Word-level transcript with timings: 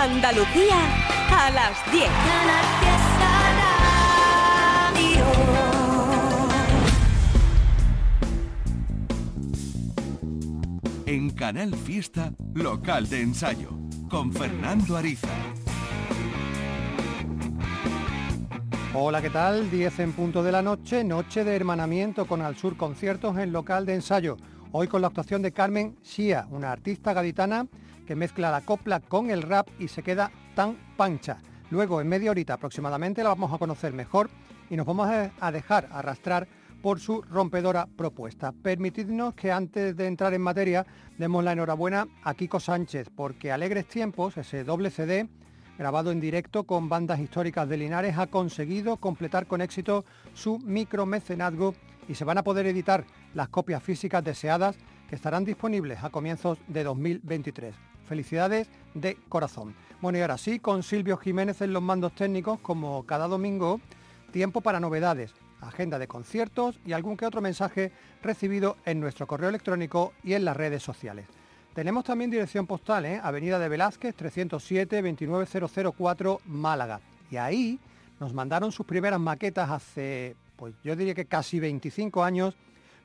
Andalucía 0.00 0.78
a 1.30 1.50
las 1.50 1.92
10. 1.92 2.08
En 11.04 11.28
Canal 11.28 11.74
Fiesta, 11.74 12.32
local 12.54 13.10
de 13.10 13.20
ensayo, 13.20 13.68
con 14.08 14.32
Fernando 14.32 14.96
Ariza. 14.96 15.28
Hola, 18.94 19.20
¿qué 19.20 19.28
tal? 19.28 19.70
10 19.70 19.98
en 19.98 20.12
punto 20.12 20.42
de 20.42 20.52
la 20.52 20.62
noche, 20.62 21.04
noche 21.04 21.44
de 21.44 21.54
hermanamiento 21.54 22.26
con 22.26 22.40
Al 22.40 22.56
Sur 22.56 22.78
Conciertos 22.78 23.36
en 23.36 23.52
local 23.52 23.84
de 23.84 23.96
ensayo. 23.96 24.38
Hoy 24.72 24.88
con 24.88 25.02
la 25.02 25.08
actuación 25.08 25.42
de 25.42 25.52
Carmen 25.52 25.98
Shia, 26.02 26.46
una 26.50 26.72
artista 26.72 27.12
gaditana 27.12 27.66
que 28.10 28.16
mezcla 28.16 28.50
la 28.50 28.62
copla 28.62 28.98
con 28.98 29.30
el 29.30 29.40
rap 29.40 29.68
y 29.78 29.86
se 29.86 30.02
queda 30.02 30.32
tan 30.56 30.76
pancha. 30.96 31.38
Luego, 31.70 32.00
en 32.00 32.08
media 32.08 32.32
horita 32.32 32.54
aproximadamente, 32.54 33.22
la 33.22 33.28
vamos 33.28 33.52
a 33.52 33.58
conocer 33.58 33.92
mejor 33.92 34.28
y 34.68 34.74
nos 34.74 34.84
vamos 34.84 35.08
a 35.08 35.52
dejar 35.52 35.88
arrastrar 35.92 36.48
por 36.82 36.98
su 36.98 37.22
rompedora 37.22 37.86
propuesta. 37.86 38.50
Permitidnos 38.50 39.34
que 39.34 39.52
antes 39.52 39.96
de 39.96 40.08
entrar 40.08 40.34
en 40.34 40.42
materia 40.42 40.84
demos 41.18 41.44
la 41.44 41.52
enhorabuena 41.52 42.08
a 42.24 42.34
Kiko 42.34 42.58
Sánchez, 42.58 43.10
porque 43.14 43.52
Alegres 43.52 43.86
Tiempos, 43.86 44.36
ese 44.36 44.64
doble 44.64 44.90
CD, 44.90 45.28
grabado 45.78 46.10
en 46.10 46.18
directo 46.18 46.64
con 46.64 46.88
bandas 46.88 47.20
históricas 47.20 47.68
de 47.68 47.76
Linares, 47.76 48.18
ha 48.18 48.26
conseguido 48.26 48.96
completar 48.96 49.46
con 49.46 49.60
éxito 49.60 50.04
su 50.34 50.58
micromecenazgo 50.58 51.76
y 52.08 52.16
se 52.16 52.24
van 52.24 52.38
a 52.38 52.42
poder 52.42 52.66
editar 52.66 53.04
las 53.34 53.50
copias 53.50 53.80
físicas 53.80 54.24
deseadas 54.24 54.74
que 55.08 55.14
estarán 55.14 55.44
disponibles 55.44 56.02
a 56.02 56.10
comienzos 56.10 56.58
de 56.66 56.82
2023. 56.82 57.89
Felicidades 58.10 58.68
de 58.92 59.16
corazón. 59.28 59.72
Bueno, 60.00 60.18
y 60.18 60.22
ahora 60.22 60.36
sí, 60.36 60.58
con 60.58 60.82
Silvio 60.82 61.16
Jiménez 61.16 61.60
en 61.60 61.72
los 61.72 61.80
mandos 61.80 62.12
técnicos, 62.12 62.58
como 62.58 63.06
cada 63.06 63.28
domingo, 63.28 63.80
tiempo 64.32 64.62
para 64.62 64.80
novedades, 64.80 65.32
agenda 65.60 65.96
de 65.96 66.08
conciertos 66.08 66.80
y 66.84 66.90
algún 66.90 67.16
que 67.16 67.24
otro 67.24 67.40
mensaje 67.40 67.92
recibido 68.20 68.78
en 68.84 68.98
nuestro 68.98 69.28
correo 69.28 69.48
electrónico 69.48 70.12
y 70.24 70.32
en 70.32 70.44
las 70.44 70.56
redes 70.56 70.82
sociales. 70.82 71.28
Tenemos 71.72 72.02
también 72.02 72.32
dirección 72.32 72.66
postal, 72.66 73.04
¿eh? 73.04 73.20
Avenida 73.22 73.60
de 73.60 73.68
Velázquez, 73.68 74.16
307 74.16 75.02
29004 75.02 76.40
Málaga. 76.46 77.00
Y 77.30 77.36
ahí 77.36 77.78
nos 78.18 78.34
mandaron 78.34 78.72
sus 78.72 78.86
primeras 78.86 79.20
maquetas 79.20 79.70
hace, 79.70 80.34
pues 80.56 80.74
yo 80.82 80.96
diría 80.96 81.14
que 81.14 81.26
casi 81.26 81.60
25 81.60 82.24
años, 82.24 82.56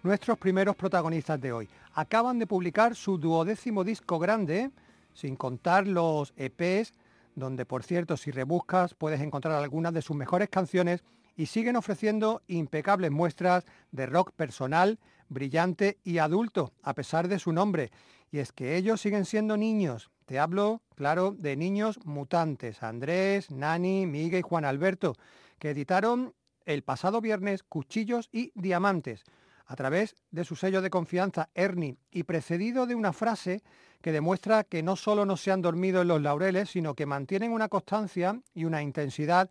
nuestros 0.01 0.39
primeros 0.39 0.75
protagonistas 0.75 1.39
de 1.39 1.51
hoy. 1.53 1.69
Acaban 1.93 2.39
de 2.39 2.47
publicar 2.47 2.95
su 2.95 3.19
duodécimo 3.19 3.83
disco 3.83 4.17
grande, 4.17 4.71
sin 5.15 5.35
contar 5.35 5.87
los 5.87 6.33
EPs, 6.37 6.93
donde 7.33 7.65
por 7.65 7.83
cierto 7.83 8.15
si 8.17 8.29
rebuscas 8.29 8.93
puedes 8.93 9.21
encontrar 9.21 9.55
algunas 9.55 9.93
de 9.93 10.03
sus 10.03 10.15
mejores 10.15 10.49
canciones 10.49 11.03
y 11.35 11.47
siguen 11.47 11.75
ofreciendo 11.75 12.43
impecables 12.47 13.11
muestras 13.11 13.65
de 13.91 14.05
rock 14.05 14.31
personal, 14.31 14.99
brillante 15.27 15.97
y 16.03 16.19
adulto, 16.19 16.71
a 16.83 16.93
pesar 16.93 17.27
de 17.27 17.39
su 17.39 17.51
nombre. 17.51 17.91
Y 18.31 18.39
es 18.39 18.51
que 18.51 18.77
ellos 18.77 19.01
siguen 19.01 19.25
siendo 19.25 19.57
niños. 19.57 20.11
Te 20.25 20.39
hablo, 20.39 20.81
claro, 20.95 21.35
de 21.37 21.55
niños 21.55 21.99
mutantes, 22.05 22.83
Andrés, 22.83 23.51
Nani, 23.51 24.05
Miguel 24.05 24.39
y 24.39 24.43
Juan 24.43 24.65
Alberto, 24.65 25.15
que 25.59 25.71
editaron 25.71 26.33
el 26.65 26.83
pasado 26.83 27.21
viernes 27.21 27.63
Cuchillos 27.63 28.29
y 28.31 28.51
Diamantes, 28.55 29.23
a 29.65 29.75
través 29.75 30.15
de 30.31 30.43
su 30.43 30.55
sello 30.55 30.81
de 30.81 30.89
confianza 30.89 31.49
Ernie, 31.53 31.97
y 32.11 32.23
precedido 32.23 32.85
de 32.85 32.95
una 32.95 33.13
frase 33.13 33.63
que 34.01 34.11
demuestra 34.11 34.63
que 34.63 34.83
no 34.83 34.95
solo 34.95 35.25
no 35.25 35.37
se 35.37 35.51
han 35.51 35.61
dormido 35.61 36.01
en 36.01 36.07
los 36.07 36.21
laureles, 36.21 36.69
sino 36.69 36.93
que 36.93 37.05
mantienen 37.05 37.51
una 37.51 37.69
constancia 37.69 38.39
y 38.53 38.65
una 38.65 38.81
intensidad, 38.81 39.49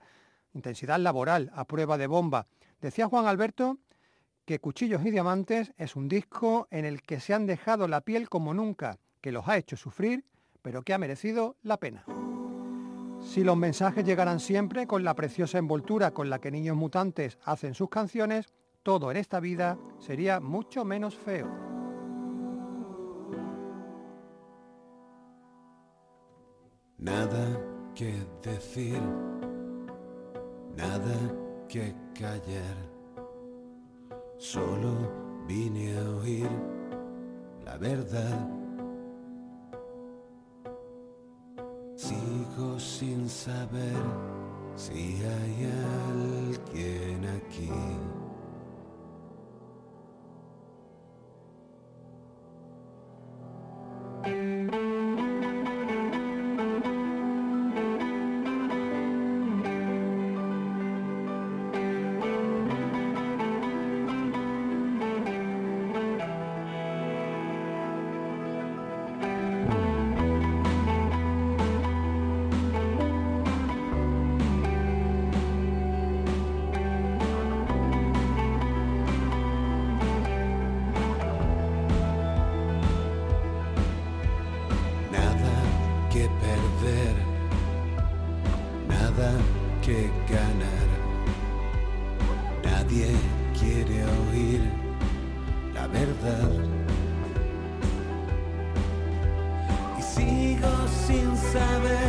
intensidad 0.53 0.99
laboral 0.99 1.51
a 1.55 1.65
prueba 1.65 1.99
de 1.99 2.07
bomba. 2.07 2.47
Decía 2.81 3.09
Juan 3.09 3.27
Alberto 3.27 3.79
que 4.45 4.61
Cuchillos 4.61 5.05
y 5.05 5.11
Diamantes 5.11 5.73
es 5.79 5.97
un 5.97 6.09
disco 6.09 6.69
en 6.71 6.85
el 6.85 7.03
que 7.03 7.19
se 7.19 7.35
han 7.35 7.47
dejado 7.47 7.89
la 7.89 8.03
piel 8.03 8.29
como 8.29 8.53
nunca, 8.55 8.99
que 9.21 9.33
los 9.33 9.49
ha 9.49 9.57
hecho 9.57 9.77
sufrir, 9.77 10.25
pero 10.63 10.83
que 10.83 10.93
ha 10.93 10.99
merecido 10.99 11.57
la 11.63 11.79
pena. 11.79 12.05
Si 13.23 13.43
los 13.43 13.57
mensajes 13.57 14.05
llegaran 14.05 14.39
siempre 14.39 14.87
con 14.87 15.03
la 15.03 15.15
preciosa 15.15 15.59
envoltura 15.59 16.13
con 16.13 16.29
la 16.29 16.41
que 16.41 16.51
Niños 16.51 16.77
Mutantes 16.77 17.39
hacen 17.45 17.75
sus 17.75 17.89
canciones, 17.89 18.53
todo 18.85 19.11
en 19.11 19.17
esta 19.17 19.41
vida 19.41 19.77
sería 19.99 20.39
mucho 20.39 20.85
menos 20.85 21.17
feo. 21.17 21.49
Nada 26.99 27.61
que 27.97 28.15
decir, 28.43 29.01
nada 30.77 31.17
que 31.69 31.93
callar 32.15 32.95
Solo 34.39 34.93
vine 35.47 35.97
a 35.97 36.11
oír 36.21 36.51
la 37.65 37.79
verdad. 37.79 38.49
Sigo 41.95 42.79
sin 42.79 43.29
saber 43.29 44.03
si 44.77 45.23
hay 45.25 45.71
alguien 46.11 47.25
aquí. 47.37 47.71
sigo 100.25 100.89
sin 101.07 101.37
saber. 101.37 102.04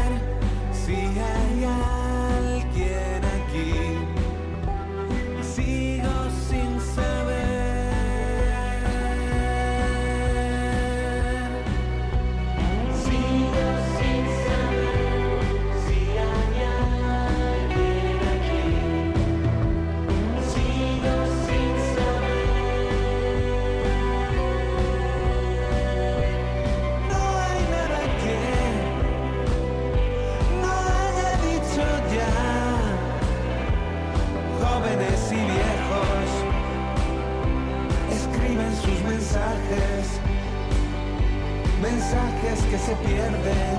se 42.85 42.95
pierden, 42.97 43.77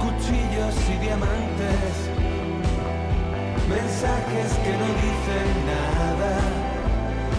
cuchillos 0.00 0.74
y 0.88 0.96
diamantes, 1.04 1.94
mensajes 3.68 4.50
que 4.64 4.72
no 4.80 4.88
dicen 5.04 5.48
nada, 5.74 6.32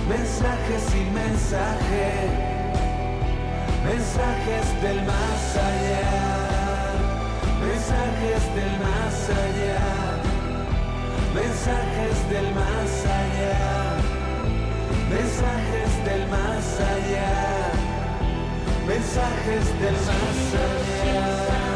mensajes 0.08 0.82
sin 0.92 1.12
mensaje, 1.12 2.06
mensajes 3.84 4.66
del 4.84 5.02
más 5.10 5.58
allá, 5.70 6.06
mensajes 7.66 8.42
del 8.58 8.74
más 8.86 9.16
allá, 9.44 9.88
mensajes 11.34 12.16
del 12.30 12.48
más 12.54 12.92
allá, 13.22 13.58
mensajes 15.10 15.92
del 16.06 16.28
más 16.28 16.80
allá 16.80 17.69
mensajes 18.90 19.80
del 19.80 19.94
más 19.94 20.54
allá. 20.56 21.69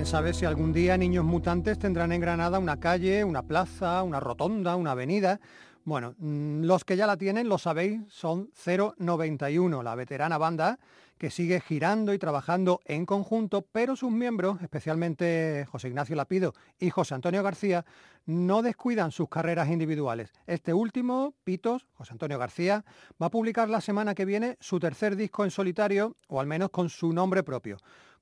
Quién 0.00 0.08
sabe 0.08 0.32
si 0.32 0.46
algún 0.46 0.72
día 0.72 0.96
Niños 0.96 1.26
Mutantes 1.26 1.78
tendrán 1.78 2.10
en 2.12 2.22
Granada 2.22 2.58
una 2.58 2.80
calle, 2.80 3.22
una 3.22 3.42
plaza, 3.42 4.02
una 4.02 4.18
rotonda, 4.18 4.74
una 4.74 4.92
avenida. 4.92 5.40
Bueno, 5.84 6.14
mm, 6.16 6.62
los 6.62 6.86
que 6.86 6.96
ya 6.96 7.06
la 7.06 7.18
tienen, 7.18 7.50
lo 7.50 7.58
sabéis, 7.58 8.00
son 8.08 8.50
091, 8.54 9.82
la 9.82 9.94
veterana 9.94 10.38
banda 10.38 10.78
que 11.18 11.28
sigue 11.28 11.60
girando 11.60 12.14
y 12.14 12.18
trabajando 12.18 12.80
en 12.86 13.04
conjunto, 13.04 13.66
pero 13.72 13.94
sus 13.94 14.10
miembros, 14.10 14.62
especialmente 14.62 15.66
José 15.70 15.88
Ignacio 15.88 16.16
Lapido 16.16 16.54
y 16.78 16.88
José 16.88 17.14
Antonio 17.14 17.42
García, 17.42 17.84
no 18.24 18.62
descuidan 18.62 19.12
sus 19.12 19.28
carreras 19.28 19.68
individuales. 19.68 20.32
Este 20.46 20.72
último, 20.72 21.34
Pitos, 21.44 21.86
José 21.92 22.12
Antonio 22.12 22.38
García, 22.38 22.86
va 23.22 23.26
a 23.26 23.30
publicar 23.30 23.68
la 23.68 23.82
semana 23.82 24.14
que 24.14 24.24
viene 24.24 24.56
su 24.60 24.80
tercer 24.80 25.14
disco 25.14 25.44
en 25.44 25.50
solitario, 25.50 26.16
o 26.28 26.40
al 26.40 26.46
menos 26.46 26.70
con 26.70 26.88
su 26.88 27.12
nombre 27.12 27.42
propio 27.42 27.76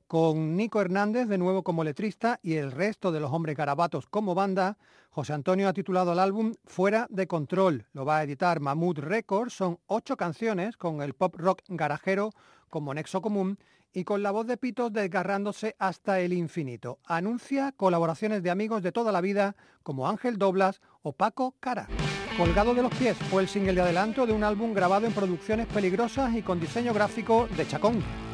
con 0.09 0.57
Nico 0.57 0.81
Hernández 0.81 1.29
de 1.29 1.37
nuevo 1.37 1.63
como 1.63 1.85
letrista 1.85 2.41
y 2.43 2.55
el 2.55 2.73
resto 2.73 3.13
de 3.13 3.21
los 3.21 3.31
hombres 3.31 3.57
garabatos 3.57 4.07
como 4.07 4.35
banda, 4.35 4.79
José 5.11 5.35
Antonio 5.35 5.69
ha 5.69 5.75
titulado 5.75 6.15
el 6.15 6.19
álbum 6.19 6.55
Fuera 6.65 7.07
de 7.11 7.27
Control. 7.27 7.87
Lo 7.93 8.07
va 8.07 8.19
a 8.19 8.23
editar 8.23 8.59
Mamut 8.59 8.99
Records. 8.99 9.53
Son 9.53 9.79
ocho 9.87 10.17
canciones 10.17 10.79
con 10.79 11.03
el 11.03 11.13
pop 11.13 11.35
rock 11.37 11.61
garajero 11.69 12.33
como 12.71 12.95
nexo 12.95 13.21
común 13.21 13.59
y 13.93 14.05
con 14.05 14.23
la 14.23 14.31
voz 14.31 14.47
de 14.47 14.57
Pitos 14.57 14.93
desgarrándose 14.93 15.77
hasta 15.79 16.21
el 16.21 16.33
infinito. 16.33 17.01
Anuncia 17.05 17.73
colaboraciones 17.73 18.43
de 18.43 18.51
amigos 18.51 18.83
de 18.83 18.93
toda 18.93 19.13
la 19.13 19.21
vida 19.21 19.57
como 19.83 20.09
Ángel 20.09 20.39
Doblas 20.39 20.81
o 21.03 21.13
Paco 21.13 21.55
Cara. 21.61 21.87
Colgado 22.39 22.73
de 22.73 22.83
los 22.83 22.95
pies 22.95 23.17
fue 23.31 23.43
el 23.43 23.49
single 23.49 23.75
de 23.75 23.83
adelanto 23.83 24.27
de 24.27 24.33
un 24.33 24.45
álbum 24.45 24.73
grabado 24.73 25.07
en 25.07 25.13
producciones 25.13 25.67
peligrosas 25.67 26.35
y 26.35 26.41
con 26.41 26.61
diseño 26.61 26.95
gráfico 26.95 27.47
de 27.57 27.69
Chacón. 27.69 28.28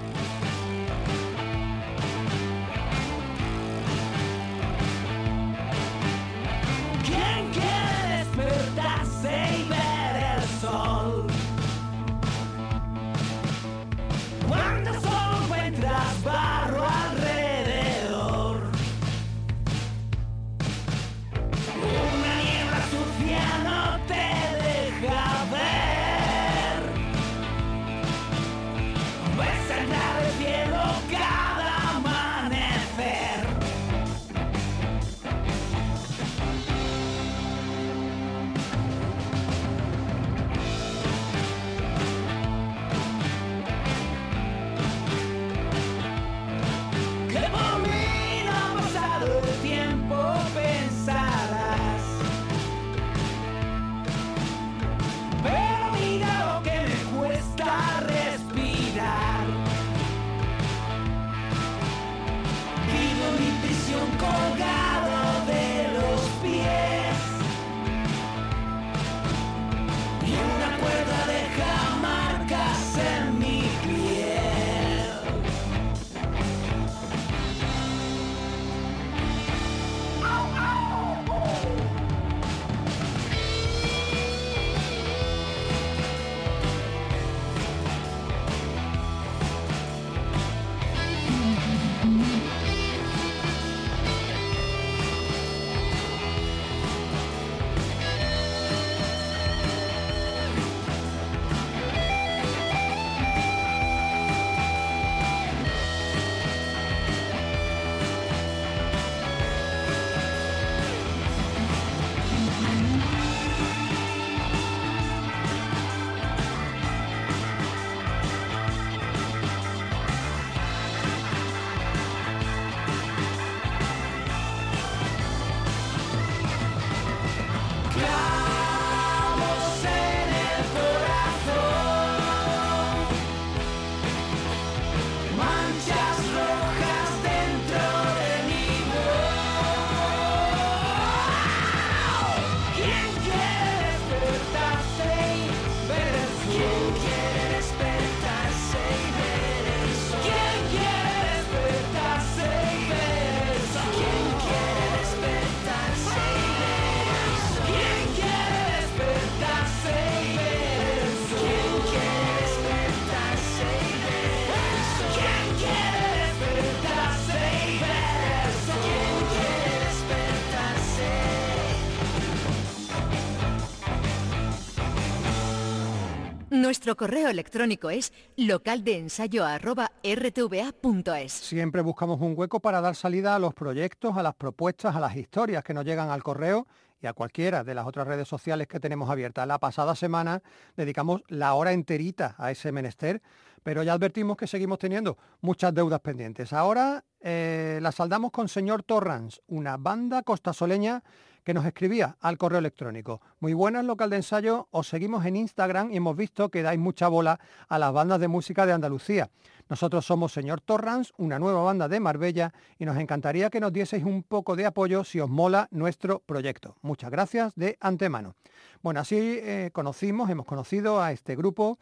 Nuestro 176.84 177.06
correo 177.06 177.31
electrónico 177.31 177.88
es 177.88 178.12
localdeensayo.rtva.es. 178.36 181.32
Siempre 181.32 181.81
buscamos 181.81 182.20
un 182.20 182.34
hueco 182.36 182.60
para 182.60 182.82
dar 182.82 182.94
salida 182.94 183.34
a 183.34 183.38
los 183.38 183.55
proyectos, 183.55 184.19
a 184.19 184.22
las 184.22 184.34
propuestas, 184.34 184.94
a 184.94 185.00
las 185.00 185.17
historias 185.17 185.64
que 185.64 185.72
nos 185.72 185.86
llegan 185.86 186.10
al 186.10 186.22
correo 186.22 186.67
y 187.00 187.06
a 187.06 187.14
cualquiera 187.14 187.64
de 187.64 187.74
las 187.74 187.86
otras 187.86 188.06
redes 188.06 188.29
sociales 188.29 188.69
que 188.69 188.81
tenemos 188.81 189.08
abiertas. 189.08 189.46
La 189.46 189.58
pasada 189.58 189.94
semana 189.94 190.43
dedicamos 190.76 191.22
la 191.29 191.55
hora 191.55 191.72
enterita 191.72 192.34
a 192.36 192.50
ese 192.50 192.70
menester, 192.70 193.22
pero 193.62 193.82
ya 193.82 193.94
advertimos 193.94 194.36
que 194.36 194.46
seguimos 194.46 194.79
teniendo 194.79 195.17
muchas 195.41 195.72
deudas 195.72 196.00
pendientes. 196.00 196.53
Ahora 196.53 197.03
eh, 197.20 197.79
la 197.81 197.93
saldamos 197.93 198.31
con 198.31 198.46
Señor 198.46 198.82
Torrans, 198.82 199.41
una 199.46 199.79
banda 199.79 200.22
costasoleña 200.22 201.03
que 201.44 201.55
nos 201.55 201.67
escribía 201.67 202.17
al 202.20 202.39
correo 202.39 202.58
electrónico. 202.58 203.20
Muy 203.39 203.53
buenas, 203.53 203.84
local 203.84 204.10
de 204.10 204.17
ensayo, 204.17 204.69
os 204.70 204.89
seguimos 204.89 205.24
en 205.27 205.36
Instagram 205.36 205.93
y 205.93 205.96
hemos 205.96 206.17
visto 206.17 206.48
que 206.48 206.63
dais 206.63 206.79
mucha 206.79 207.08
bola 207.08 207.39
a 207.69 207.79
las 207.79 207.93
bandas 207.93 208.19
de 208.19 208.29
música 208.29 208.67
de 208.67 208.72
Andalucía. 208.72 209.31
Nosotros 209.69 210.05
somos 210.05 210.32
Señor 210.32 210.60
Torrans, 210.60 211.13
una 211.17 211.39
nueva 211.39 211.63
banda 211.63 211.89
de 211.89 212.01
Marbella, 212.01 212.53
y 212.79 212.84
nos 212.84 212.98
encantaría 212.98 213.51
que 213.51 213.60
nos 213.60 213.72
dieseis 213.72 214.05
un 214.05 214.22
poco 214.22 214.56
de 214.56 214.67
apoyo 214.67 215.05
si 215.05 215.20
os 215.20 215.31
mola 215.31 215.69
nuestro 215.70 216.20
proyecto. 216.20 216.77
Muchas 216.82 217.10
gracias 217.10 217.55
de 217.55 217.77
antemano. 217.81 218.34
Bueno, 218.82 219.01
así 219.01 219.17
eh, 219.19 219.70
conocimos, 219.72 220.29
hemos 220.31 220.46
conocido 220.46 221.01
a 221.01 221.13
este 221.13 221.36
grupo 221.36 221.79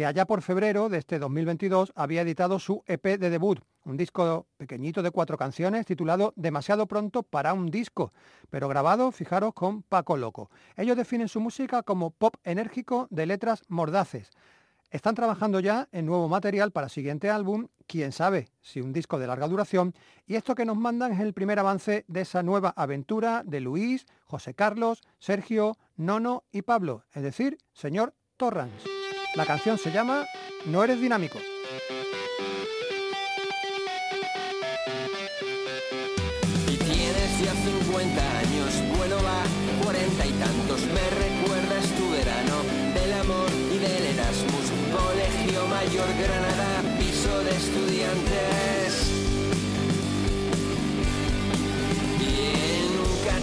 que 0.00 0.06
allá 0.06 0.24
por 0.24 0.40
febrero 0.40 0.88
de 0.88 0.96
este 0.96 1.18
2022 1.18 1.92
había 1.94 2.22
editado 2.22 2.58
su 2.58 2.82
EP 2.86 3.18
de 3.18 3.28
debut, 3.28 3.60
un 3.84 3.98
disco 3.98 4.46
pequeñito 4.56 5.02
de 5.02 5.10
cuatro 5.10 5.36
canciones 5.36 5.84
titulado 5.84 6.32
Demasiado 6.36 6.86
pronto 6.86 7.22
para 7.22 7.52
un 7.52 7.70
disco, 7.70 8.14
pero 8.48 8.66
grabado, 8.66 9.12
fijaros, 9.12 9.52
con 9.52 9.82
Paco 9.82 10.16
Loco. 10.16 10.50
Ellos 10.74 10.96
definen 10.96 11.28
su 11.28 11.38
música 11.38 11.82
como 11.82 12.12
pop 12.12 12.36
enérgico 12.44 13.08
de 13.10 13.26
letras 13.26 13.62
mordaces. 13.68 14.30
Están 14.90 15.16
trabajando 15.16 15.60
ya 15.60 15.86
en 15.92 16.06
nuevo 16.06 16.30
material 16.30 16.70
para 16.72 16.88
siguiente 16.88 17.28
álbum, 17.28 17.66
quién 17.86 18.12
sabe 18.12 18.48
si 18.62 18.80
un 18.80 18.94
disco 18.94 19.18
de 19.18 19.26
larga 19.26 19.48
duración, 19.48 19.92
y 20.26 20.36
esto 20.36 20.54
que 20.54 20.64
nos 20.64 20.78
mandan 20.78 21.12
es 21.12 21.20
el 21.20 21.34
primer 21.34 21.58
avance 21.58 22.06
de 22.08 22.22
esa 22.22 22.42
nueva 22.42 22.72
aventura 22.74 23.42
de 23.44 23.60
Luis, 23.60 24.06
José 24.24 24.54
Carlos, 24.54 25.02
Sergio, 25.18 25.76
Nono 25.98 26.44
y 26.52 26.62
Pablo, 26.62 27.04
es 27.12 27.22
decir, 27.22 27.58
señor 27.74 28.14
Torrance. 28.38 28.99
La 29.34 29.46
canción 29.46 29.78
se 29.78 29.92
llama 29.92 30.26
No 30.64 30.82
eres 30.82 31.00
dinámico. 31.00 31.38
Y 36.66 36.76
tienes 36.76 37.38
ya 37.40 37.54
50 37.54 38.38
años, 38.38 38.96
bueno 38.96 39.16
va, 39.22 39.44
40 39.84 40.26
y 40.26 40.32
tantos, 40.32 40.80
me 40.82 41.10
recuerdas 41.10 41.86
tu 41.96 42.10
verano 42.10 42.56
del 42.92 43.12
amor 43.12 43.50
y 43.72 43.78
del 43.78 44.06
Erasmus, 44.14 44.72
Colegio 44.90 45.66
Mayor 45.68 46.08
Granada, 46.18 46.82
piso 46.98 47.44
de 47.44 47.50
estudiantes. 47.50 49.19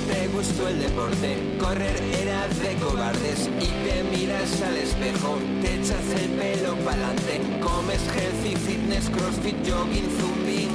Te 0.08 0.28
gustó 0.30 0.68
el 0.68 0.80
deporte, 0.80 1.38
correr 1.60 1.96
era 2.22 2.48
de 2.48 2.76
cobardes 2.76 3.50
y 3.60 3.68
te 3.86 4.04
miras 4.04 4.62
al 4.62 4.78
espejo, 4.78 5.38
te 5.62 5.76
echas 5.76 6.06
el 6.22 6.30
pelo 6.32 6.76
pa'lante, 6.86 7.42
comes 7.62 8.02
healthy, 8.16 8.56
fitness, 8.56 9.10
crossfit, 9.10 9.56
jogging, 9.68 10.10
zumbing. 10.18 10.72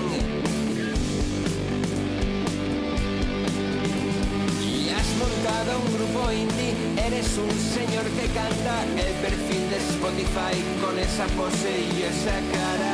Y 4.60 4.90
has 4.90 5.08
montado 5.22 5.70
un 5.84 5.92
grupo 5.96 6.32
indie, 6.32 6.74
eres 7.06 7.38
un 7.38 7.50
señor 7.50 8.04
que 8.16 8.26
canta 8.32 8.84
el 8.84 9.14
perfil 9.24 9.70
de 9.70 9.76
Spotify 9.94 10.56
con 10.82 10.98
esa 10.98 11.26
pose 11.36 11.72
y 11.96 12.02
esa 12.02 12.36
cara. 12.52 12.91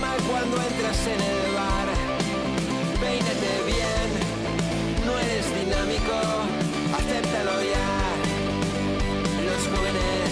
Mal 0.00 0.18
cuando 0.28 0.56
entras 0.56 1.00
en 1.06 1.20
el 1.20 1.40
bar. 1.54 1.88
Peínate 3.00 3.52
bien, 3.66 4.08
no 5.06 5.12
eres 5.18 5.46
dinámico, 5.58 6.16
acéptalo 6.98 7.56
ya, 7.74 7.90
los 9.48 9.62
jóvenes 9.72 10.30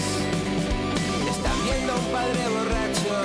están 1.33 1.57
viendo 1.65 1.93
a 1.93 1.95
un 1.95 2.07
padre 2.17 2.41
borracho. 2.55 3.17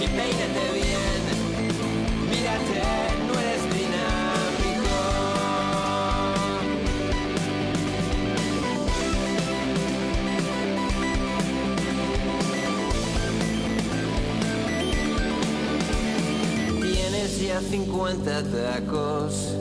Y 0.00 0.06
peínate 0.08 0.64
bien, 0.74 1.11
50 17.70 18.42
tacos, 18.44 19.54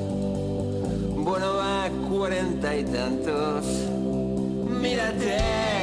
bueno 1.15 1.55
va 1.55 1.89
40 2.10 2.77
y 2.77 2.84
tantos, 2.86 3.65
mírate 4.81 5.81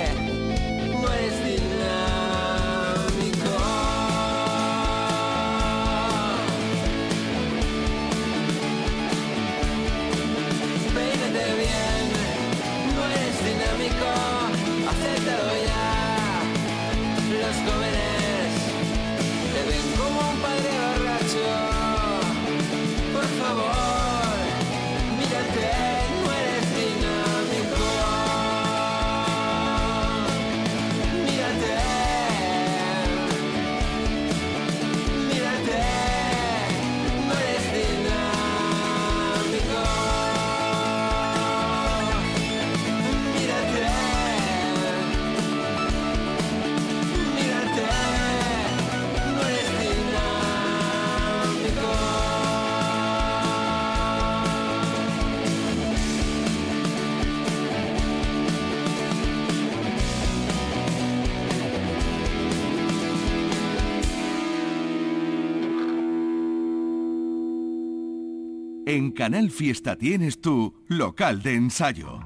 no 1.01 1.13
eres 1.13 1.45
dinámico. 1.45 1.89
Peínate 10.95 11.45
bien, 11.63 12.05
no 12.95 13.03
eres 13.07 13.37
dinámico, 13.49 14.11
acéptalo 14.91 15.55
ya. 15.67 15.89
Los 17.41 17.57
jóvenes 17.67 18.49
te 19.53 19.61
ven 19.69 19.87
como 19.97 20.19
un 20.31 20.37
padre 20.41 20.71
borracho. 20.83 21.68
Canal 69.13 69.51
Fiesta 69.51 69.97
tienes 69.97 70.41
tu 70.41 70.75
local 70.89 71.43
de 71.43 71.55
ensayo. 71.55 72.21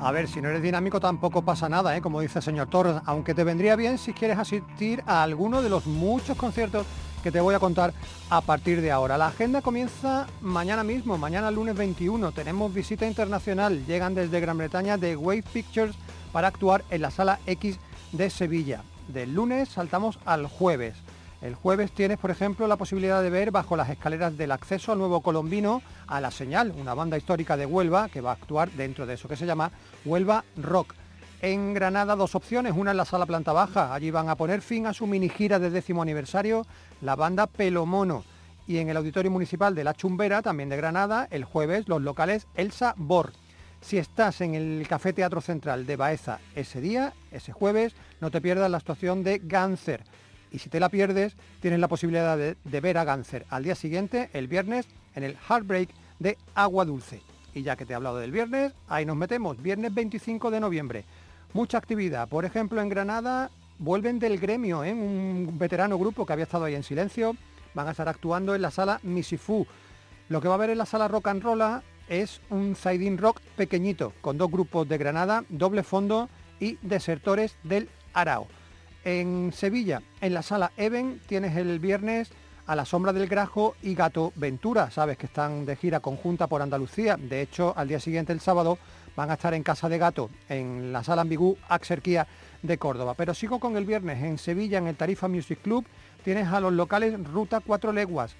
A 0.00 0.12
ver, 0.12 0.28
si 0.28 0.42
no 0.42 0.48
eres 0.48 0.62
dinámico 0.62 1.00
tampoco 1.00 1.42
pasa 1.42 1.68
nada, 1.68 1.96
¿eh? 1.96 2.02
como 2.02 2.20
dice 2.20 2.40
el 2.40 2.42
señor 2.44 2.68
Torres, 2.68 2.96
aunque 3.06 3.34
te 3.34 3.44
vendría 3.44 3.74
bien 3.74 3.96
si 3.96 4.12
quieres 4.12 4.38
asistir 4.38 5.02
a 5.06 5.22
alguno 5.22 5.62
de 5.62 5.70
los 5.70 5.86
muchos 5.86 6.36
conciertos 6.36 6.86
que 7.22 7.32
te 7.32 7.40
voy 7.40 7.54
a 7.54 7.58
contar 7.58 7.94
a 8.28 8.42
partir 8.42 8.82
de 8.82 8.90
ahora. 8.90 9.16
La 9.16 9.28
agenda 9.28 9.62
comienza 9.62 10.26
mañana 10.42 10.84
mismo, 10.84 11.16
mañana 11.16 11.50
lunes 11.50 11.74
21. 11.74 12.32
Tenemos 12.32 12.74
visita 12.74 13.06
internacional, 13.06 13.86
llegan 13.86 14.14
desde 14.14 14.40
Gran 14.40 14.58
Bretaña 14.58 14.98
de 14.98 15.16
Wave 15.16 15.44
Pictures 15.50 15.96
para 16.32 16.48
actuar 16.48 16.84
en 16.90 17.00
la 17.00 17.10
sala 17.10 17.40
X 17.46 17.78
de 18.12 18.28
Sevilla. 18.28 18.82
Del 19.08 19.34
lunes 19.34 19.70
saltamos 19.70 20.18
al 20.26 20.46
jueves. 20.46 20.96
El 21.44 21.54
jueves 21.54 21.92
tienes, 21.92 22.16
por 22.16 22.30
ejemplo, 22.30 22.66
la 22.66 22.78
posibilidad 22.78 23.22
de 23.22 23.28
ver 23.28 23.50
bajo 23.50 23.76
las 23.76 23.90
escaleras 23.90 24.34
del 24.38 24.50
acceso 24.50 24.92
al 24.92 24.98
Nuevo 24.98 25.20
Colombino 25.20 25.82
a 26.06 26.18
La 26.18 26.30
Señal, 26.30 26.72
una 26.74 26.94
banda 26.94 27.18
histórica 27.18 27.58
de 27.58 27.66
Huelva 27.66 28.08
que 28.08 28.22
va 28.22 28.30
a 28.30 28.32
actuar 28.32 28.70
dentro 28.70 29.04
de 29.04 29.12
eso 29.12 29.28
que 29.28 29.36
se 29.36 29.44
llama 29.44 29.70
Huelva 30.06 30.42
Rock. 30.56 30.94
En 31.42 31.74
Granada 31.74 32.16
dos 32.16 32.34
opciones, 32.34 32.72
una 32.74 32.92
en 32.92 32.96
la 32.96 33.04
sala 33.04 33.26
planta 33.26 33.52
baja, 33.52 33.92
allí 33.92 34.10
van 34.10 34.30
a 34.30 34.36
poner 34.36 34.62
fin 34.62 34.86
a 34.86 34.94
su 34.94 35.06
mini 35.06 35.28
gira 35.28 35.58
de 35.58 35.68
décimo 35.68 36.00
aniversario 36.00 36.64
la 37.02 37.14
banda 37.14 37.46
Pelomono. 37.46 38.24
Y 38.66 38.78
en 38.78 38.88
el 38.88 38.96
Auditorio 38.96 39.30
Municipal 39.30 39.74
de 39.74 39.84
La 39.84 39.92
Chumbera, 39.92 40.40
también 40.40 40.70
de 40.70 40.78
Granada, 40.78 41.28
el 41.30 41.44
jueves 41.44 41.88
los 41.88 42.00
locales 42.00 42.46
Elsa 42.54 42.94
Bor. 42.96 43.32
Si 43.82 43.98
estás 43.98 44.40
en 44.40 44.54
el 44.54 44.86
Café 44.88 45.12
Teatro 45.12 45.42
Central 45.42 45.84
de 45.84 45.96
Baeza 45.96 46.38
ese 46.54 46.80
día, 46.80 47.12
ese 47.32 47.52
jueves, 47.52 47.94
no 48.22 48.30
te 48.30 48.40
pierdas 48.40 48.70
la 48.70 48.78
actuación 48.78 49.22
de 49.22 49.42
Gáncer. 49.44 50.04
Y 50.54 50.60
si 50.60 50.70
te 50.70 50.78
la 50.78 50.88
pierdes, 50.88 51.34
tienes 51.60 51.80
la 51.80 51.88
posibilidad 51.88 52.38
de, 52.38 52.80
ver 52.80 52.96
a 52.96 53.02
Gáncer 53.02 53.44
al 53.50 53.64
día 53.64 53.74
siguiente, 53.74 54.30
el 54.34 54.46
viernes, 54.46 54.86
en 55.16 55.24
el 55.24 55.36
Heartbreak 55.36 55.88
de 56.20 56.38
Agua 56.54 56.84
Dulce. 56.84 57.22
Y 57.54 57.64
ya 57.64 57.74
que 57.74 57.84
te 57.84 57.92
he 57.92 57.96
hablado 57.96 58.18
del 58.18 58.30
viernes, 58.30 58.72
ahí 58.86 59.04
nos 59.04 59.16
metemos, 59.16 59.60
viernes 59.60 59.92
25 59.92 60.52
de 60.52 60.60
noviembre. 60.60 61.04
Mucha 61.54 61.78
actividad, 61.78 62.28
por 62.28 62.44
ejemplo 62.44 62.80
en 62.80 62.88
Granada 62.88 63.50
vuelven 63.80 64.20
del 64.20 64.38
gremio, 64.38 64.84
¿eh? 64.84 64.92
un 64.92 65.58
veterano 65.58 65.98
grupo 65.98 66.24
que 66.24 66.32
había 66.32 66.44
estado 66.44 66.66
ahí 66.66 66.76
en 66.76 66.84
silencio, 66.84 67.34
van 67.74 67.88
a 67.88 67.90
estar 67.90 68.08
actuando 68.08 68.54
en 68.54 68.62
la 68.62 68.70
sala 68.70 69.00
Misifú. 69.02 69.66
Lo 70.28 70.40
que 70.40 70.46
va 70.46 70.54
a 70.54 70.58
haber 70.58 70.70
en 70.70 70.78
la 70.78 70.86
sala 70.86 71.08
Rock 71.08 71.26
and 71.26 71.42
Rolla 71.42 71.82
es 72.08 72.40
un 72.50 72.76
side 72.76 73.16
rock 73.16 73.40
pequeñito, 73.56 74.12
con 74.20 74.38
dos 74.38 74.52
grupos 74.52 74.88
de 74.88 74.98
Granada, 74.98 75.42
doble 75.48 75.82
fondo 75.82 76.28
y 76.60 76.78
desertores 76.80 77.56
del 77.64 77.88
Arao. 78.12 78.46
En 79.04 79.52
Sevilla, 79.52 80.00
en 80.22 80.32
la 80.32 80.42
sala 80.42 80.72
Even, 80.78 81.20
tienes 81.26 81.54
el 81.56 81.78
viernes 81.78 82.30
a 82.66 82.74
la 82.74 82.86
sombra 82.86 83.12
del 83.12 83.28
Grajo 83.28 83.76
y 83.82 83.94
Gato 83.94 84.32
Ventura. 84.34 84.90
Sabes 84.90 85.18
que 85.18 85.26
están 85.26 85.66
de 85.66 85.76
gira 85.76 86.00
conjunta 86.00 86.46
por 86.46 86.62
Andalucía. 86.62 87.18
De 87.18 87.42
hecho, 87.42 87.74
al 87.76 87.88
día 87.88 88.00
siguiente, 88.00 88.32
el 88.32 88.40
sábado, 88.40 88.78
van 89.14 89.30
a 89.30 89.34
estar 89.34 89.52
en 89.52 89.62
Casa 89.62 89.90
de 89.90 89.98
Gato, 89.98 90.30
en 90.48 90.90
la 90.90 91.04
sala 91.04 91.20
Ambigú 91.20 91.58
Axerquía 91.68 92.26
de 92.62 92.78
Córdoba. 92.78 93.12
Pero 93.14 93.34
sigo 93.34 93.60
con 93.60 93.76
el 93.76 93.84
viernes 93.84 94.22
en 94.22 94.38
Sevilla, 94.38 94.78
en 94.78 94.86
el 94.86 94.96
Tarifa 94.96 95.28
Music 95.28 95.58
Club, 95.62 95.84
tienes 96.24 96.48
a 96.48 96.60
los 96.60 96.72
locales 96.72 97.22
Ruta 97.22 97.60
Cuatro 97.60 97.92
Leguas. 97.92 98.34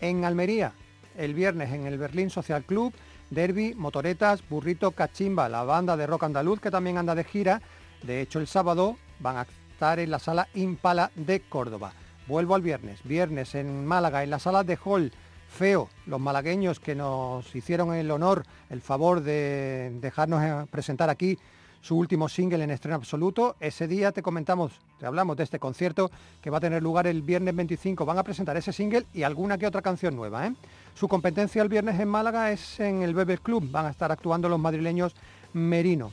En 0.00 0.24
Almería, 0.24 0.72
el 1.16 1.34
viernes 1.34 1.72
en 1.72 1.86
el 1.86 1.98
Berlín 1.98 2.30
Social 2.30 2.64
Club, 2.64 2.92
Derby, 3.30 3.74
Motoretas, 3.76 4.46
Burrito, 4.48 4.90
Cachimba, 4.90 5.48
la 5.48 5.62
banda 5.62 5.96
de 5.96 6.08
rock 6.08 6.24
andaluz 6.24 6.60
que 6.60 6.72
también 6.72 6.98
anda 6.98 7.14
de 7.14 7.22
gira. 7.22 7.62
De 8.02 8.20
hecho, 8.20 8.40
el 8.40 8.48
sábado 8.48 8.96
van 9.20 9.38
a 9.38 9.46
estar 9.72 9.98
en 9.98 10.10
la 10.10 10.18
sala 10.18 10.48
Impala 10.54 11.10
de 11.14 11.40
Córdoba. 11.40 11.92
Vuelvo 12.26 12.54
al 12.54 12.62
viernes. 12.62 13.00
Viernes 13.04 13.54
en 13.54 13.86
Málaga, 13.86 14.24
en 14.24 14.30
la 14.30 14.38
sala 14.38 14.64
de 14.64 14.78
Hall. 14.84 15.12
Feo, 15.48 15.88
los 16.06 16.20
malagueños 16.20 16.80
que 16.80 16.94
nos 16.94 17.54
hicieron 17.54 17.94
el 17.94 18.10
honor, 18.10 18.44
el 18.68 18.80
favor 18.80 19.22
de 19.22 19.92
dejarnos 20.00 20.42
eh, 20.42 20.66
presentar 20.70 21.08
aquí 21.08 21.38
su 21.80 21.96
último 21.96 22.28
single 22.28 22.64
en 22.64 22.70
estreno 22.70 22.96
absoluto. 22.96 23.54
Ese 23.60 23.86
día 23.86 24.10
te 24.10 24.22
comentamos, 24.22 24.72
te 24.98 25.06
hablamos 25.06 25.36
de 25.36 25.44
este 25.44 25.60
concierto 25.60 26.10
que 26.42 26.50
va 26.50 26.58
a 26.58 26.60
tener 26.60 26.82
lugar 26.82 27.06
el 27.06 27.22
viernes 27.22 27.54
25. 27.54 28.04
Van 28.04 28.18
a 28.18 28.24
presentar 28.24 28.56
ese 28.56 28.72
single 28.72 29.06
y 29.14 29.22
alguna 29.22 29.56
que 29.56 29.68
otra 29.68 29.82
canción 29.82 30.16
nueva. 30.16 30.48
¿eh? 30.48 30.54
Su 30.94 31.06
competencia 31.06 31.62
el 31.62 31.68
viernes 31.68 32.00
en 32.00 32.08
Málaga 32.08 32.50
es 32.50 32.80
en 32.80 33.02
el 33.02 33.14
Bebel 33.14 33.40
Club. 33.40 33.70
Van 33.70 33.86
a 33.86 33.90
estar 33.90 34.10
actuando 34.10 34.48
los 34.48 34.58
madrileños 34.58 35.14
Merino. 35.52 36.10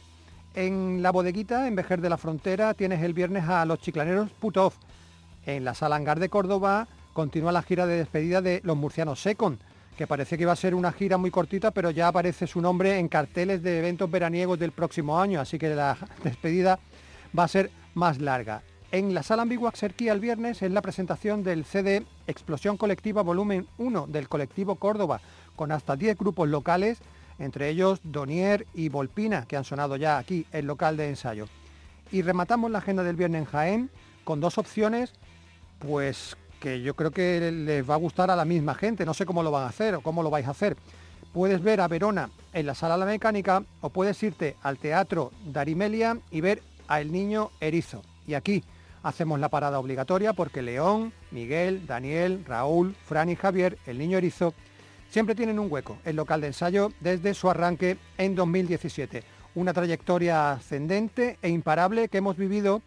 En 0.56 1.02
la 1.02 1.12
bodeguita, 1.12 1.68
en 1.68 1.76
Vejer 1.76 2.00
de 2.00 2.10
la 2.10 2.18
Frontera, 2.18 2.74
tienes 2.74 3.02
el 3.02 3.14
viernes 3.14 3.48
a 3.50 3.66
los 3.66 3.80
chiclaneros 3.80 4.30
Putov. 4.32 4.74
En 5.46 5.66
la 5.66 5.74
Sala 5.74 5.96
Hangar 5.96 6.20
de 6.20 6.30
Córdoba 6.30 6.88
continúa 7.14 7.52
la 7.52 7.64
gira 7.64 7.88
de 7.88 7.98
despedida 7.98 8.42
de 8.42 8.62
los 8.64 8.78
murcianos 8.78 9.22
Second 9.22 9.60
que 9.98 10.08
parecía 10.08 10.38
que 10.38 10.44
iba 10.44 10.52
a 10.52 10.56
ser 10.56 10.74
una 10.76 10.92
gira 10.92 11.18
muy 11.18 11.32
cortita, 11.32 11.72
pero 11.72 11.92
ya 11.92 12.08
aparece 12.08 12.48
su 12.48 12.62
nombre 12.62 12.98
en 12.98 13.08
carteles 13.08 13.62
de 13.62 13.80
eventos 13.80 14.10
veraniegos 14.10 14.60
del 14.60 14.72
próximo 14.72 15.20
año, 15.20 15.40
así 15.40 15.60
que 15.60 15.70
la 15.70 15.98
despedida 16.24 16.80
va 17.38 17.44
a 17.44 17.48
ser 17.48 17.70
más 17.94 18.20
larga. 18.20 18.64
En 18.92 19.14
la 19.14 19.24
sala 19.24 19.42
ambigua 19.44 19.72
Xerquía 19.72 20.14
el 20.14 20.20
viernes 20.20 20.62
es 20.62 20.72
la 20.72 20.82
presentación 20.82 21.44
del 21.44 21.66
CD 21.66 22.04
Explosión 22.28 22.78
Colectiva 22.78 23.24
Volumen 23.24 23.68
1 23.78 24.08
del 24.08 24.30
colectivo 24.30 24.76
Córdoba, 24.76 25.20
con 25.56 25.72
hasta 25.72 25.96
10 25.96 26.18
grupos 26.18 26.48
locales, 26.48 27.00
entre 27.44 27.70
ellos 27.70 28.00
Donier 28.04 28.66
y 28.74 28.90
Volpina, 28.90 29.46
que 29.46 29.58
han 29.58 29.64
sonado 29.64 29.96
ya 29.96 30.18
aquí, 30.18 30.46
el 30.52 30.66
local 30.66 30.98
de 30.98 31.10
ensayo. 31.10 31.48
Y 32.12 32.22
rematamos 32.22 32.72
la 32.72 32.80
agenda 32.80 33.04
del 33.04 33.16
viernes 33.16 33.42
en 33.42 33.46
Jaén 33.46 33.90
con 34.24 34.40
dos 34.40 34.58
opciones, 34.58 35.14
pues 35.80 36.38
que 36.60 36.82
yo 36.82 36.96
creo 36.96 37.12
que 37.12 37.52
les 37.52 37.88
va 37.88 37.96
a 37.96 37.98
gustar 37.98 38.32
a 38.32 38.36
la 38.36 38.46
misma 38.46 38.74
gente. 38.76 39.06
No 39.06 39.14
sé 39.14 39.26
cómo 39.26 39.44
lo 39.44 39.52
van 39.52 39.64
a 39.64 39.70
hacer 39.70 39.96
o 39.96 40.02
cómo 40.02 40.24
lo 40.24 40.30
vais 40.30 40.48
a 40.48 40.52
hacer. 40.52 40.78
Puedes 41.34 41.62
ver 41.62 41.82
a 41.82 41.88
Verona 41.88 42.30
en 42.54 42.66
la 42.66 42.76
sala 42.76 42.96
La 42.96 43.06
Mecánica 43.06 43.64
o 43.82 43.90
puedes 43.90 44.22
irte 44.24 44.56
al 44.62 44.78
Teatro 44.78 45.32
Darimelia 45.46 46.18
y 46.32 46.42
ver 46.42 46.62
a 46.88 47.02
El 47.02 47.12
Niño 47.12 47.50
Erizo. 47.60 48.02
Y 48.28 48.36
aquí 48.36 48.64
hacemos 49.02 49.40
la 49.40 49.50
parada 49.50 49.80
obligatoria 49.80 50.34
porque 50.34 50.62
León, 50.62 51.12
Miguel, 51.32 51.86
Daniel, 51.86 52.46
Raúl, 52.48 52.96
Fran 53.06 53.30
y 53.30 53.36
Javier, 53.36 53.78
El 53.86 53.98
Niño 53.98 54.18
Erizo, 54.18 54.54
siempre 55.14 55.36
tienen 55.36 55.60
un 55.60 55.72
hueco 55.72 56.00
en 56.06 56.16
local 56.16 56.42
de 56.42 56.48
ensayo 56.48 56.92
desde 57.00 57.36
su 57.36 57.48
arranque 57.48 57.98
en 58.18 58.34
2017. 58.34 59.24
Una 59.54 59.72
trayectoria 59.72 60.54
ascendente 60.54 61.38
e 61.44 61.50
imparable 61.50 62.10
que 62.10 62.18
hemos 62.18 62.36
vivido 62.36 62.82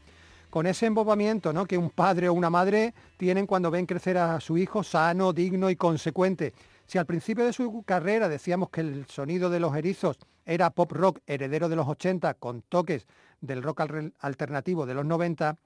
con 0.51 0.67
ese 0.67 0.87
embobamiento 0.87 1.53
¿no? 1.53 1.67
que 1.67 1.79
un 1.79 1.91
padre 1.91 2.29
o 2.29 2.33
una 2.33 2.51
madre 2.51 2.95
tienen 3.17 3.47
cuando 3.47 3.71
ven 3.71 3.87
crecer 3.87 4.19
a 4.19 4.41
su 4.41 4.59
hijo 4.59 4.83
sano, 4.83 5.33
digno 5.33 5.71
y 5.71 5.77
consecuente. 5.77 6.53
Si 6.87 6.99
al 6.99 7.07
principio 7.07 7.45
de 7.45 7.53
su 7.53 7.85
carrera 7.85 8.29
decíamos 8.29 8.71
que 8.71 8.81
el 8.81 9.07
sonido 9.07 9.49
de 9.49 9.61
los 9.61 9.77
erizos 9.77 10.19
era 10.45 10.71
pop 10.71 10.91
rock 10.91 11.21
heredero 11.29 11.69
de 11.69 11.77
los 11.77 11.87
80 11.87 12.35
con 12.35 12.62
toques 12.62 13.07
del 13.41 13.62
rock 13.62 13.83
alternativo 14.19 14.85
de 14.85 14.95
los 14.95 15.07
90, 15.07 15.59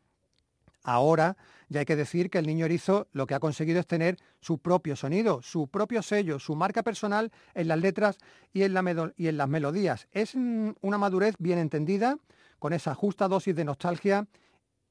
ahora 0.82 1.36
ya 1.68 1.80
hay 1.80 1.86
que 1.86 1.96
decir 1.96 2.30
que 2.30 2.38
el 2.38 2.46
niño 2.46 2.66
erizo 2.66 3.06
lo 3.12 3.26
que 3.26 3.34
ha 3.34 3.40
conseguido 3.40 3.80
es 3.80 3.86
tener 3.86 4.16
su 4.40 4.58
propio 4.58 4.96
sonido, 4.96 5.40
su 5.42 5.68
propio 5.68 6.02
sello, 6.02 6.38
su 6.38 6.56
marca 6.56 6.82
personal 6.82 7.30
en 7.54 7.68
las 7.68 7.80
letras 7.80 8.18
y 8.52 8.62
en, 8.62 8.74
las 8.74 9.48
melodías. 9.48 10.08
Es 10.10 10.34
una 10.34 10.98
madurez 10.98 11.36
bien 11.38 11.58
entendida, 11.58 12.16
con 12.58 12.72
esa 12.72 12.94
justa 12.94 13.28
dosis 13.28 13.54
de 13.54 13.64
nostalgia 13.64 14.26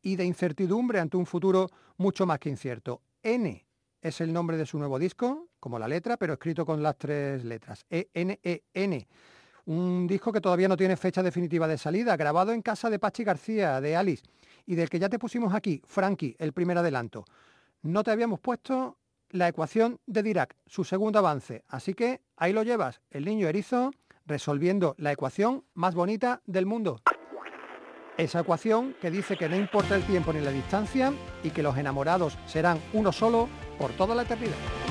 y 0.02 0.16
de 0.16 0.26
incertidumbre 0.26 1.00
ante 1.00 1.18
un 1.18 1.26
futuro 1.26 1.70
mucho 1.98 2.26
más 2.26 2.40
que 2.40 2.50
incierto. 2.50 3.02
N 3.22 3.66
es 4.02 4.22
el 4.22 4.32
nombre 4.32 4.58
de 4.58 4.66
su 4.66 4.80
nuevo 4.80 4.98
disco, 4.98 5.50
como 5.60 5.78
la 5.78 5.88
letra, 5.88 6.18
pero 6.18 6.34
escrito 6.34 6.66
con 6.66 6.82
las 6.82 6.98
tres 6.98 7.44
letras. 7.44 7.86
E-N-E-N. 7.90 9.08
Un 9.70 10.08
disco 10.08 10.34
que 10.34 10.42
todavía 10.42 10.68
no 10.68 10.76
tiene 10.76 10.98
fecha 10.98 11.22
definitiva 11.22 11.68
de 11.68 11.78
salida, 11.78 12.18
grabado 12.18 12.54
en 12.54 12.64
casa 12.64 12.90
de 12.90 12.98
Pachi 12.98 13.24
García, 13.24 13.80
de 13.80 13.96
Alice, 13.96 14.24
y 14.66 14.74
del 14.74 14.90
que 14.90 14.98
ya 14.98 15.10
te 15.10 15.20
pusimos 15.20 15.54
aquí, 15.54 15.80
Frankie, 15.86 16.36
el 16.40 16.54
primer 16.54 16.80
adelanto. 16.80 17.24
No 17.84 18.04
te 18.04 18.10
habíamos 18.10 18.40
puesto 18.40 18.98
la 19.30 19.48
ecuación 19.48 20.00
de 20.08 20.24
Dirac, 20.24 20.56
su 20.66 20.84
segundo 20.84 21.20
avance, 21.20 21.66
así 21.68 21.94
que 21.94 22.20
ahí 22.36 22.52
lo 22.52 22.64
llevas, 22.64 23.00
el 23.12 23.26
niño 23.26 23.48
erizo, 23.48 23.92
resolviendo 24.26 24.96
la 24.98 25.12
ecuación 25.12 25.64
más 25.76 25.94
bonita 25.94 26.42
del 26.48 26.66
mundo. 26.66 27.00
Esa 28.18 28.40
ecuación 28.40 28.96
que 29.00 29.12
dice 29.12 29.38
que 29.38 29.50
no 29.50 29.56
importa 29.56 29.96
el 29.96 30.04
tiempo 30.04 30.34
ni 30.34 30.42
la 30.42 30.50
distancia 30.50 31.14
y 31.44 31.52
que 31.52 31.62
los 31.62 31.78
enamorados 31.78 32.40
serán 32.48 32.80
uno 32.94 33.12
solo 33.12 33.48
por 33.78 33.92
toda 33.92 34.16
la 34.16 34.24
eternidad. 34.24 34.89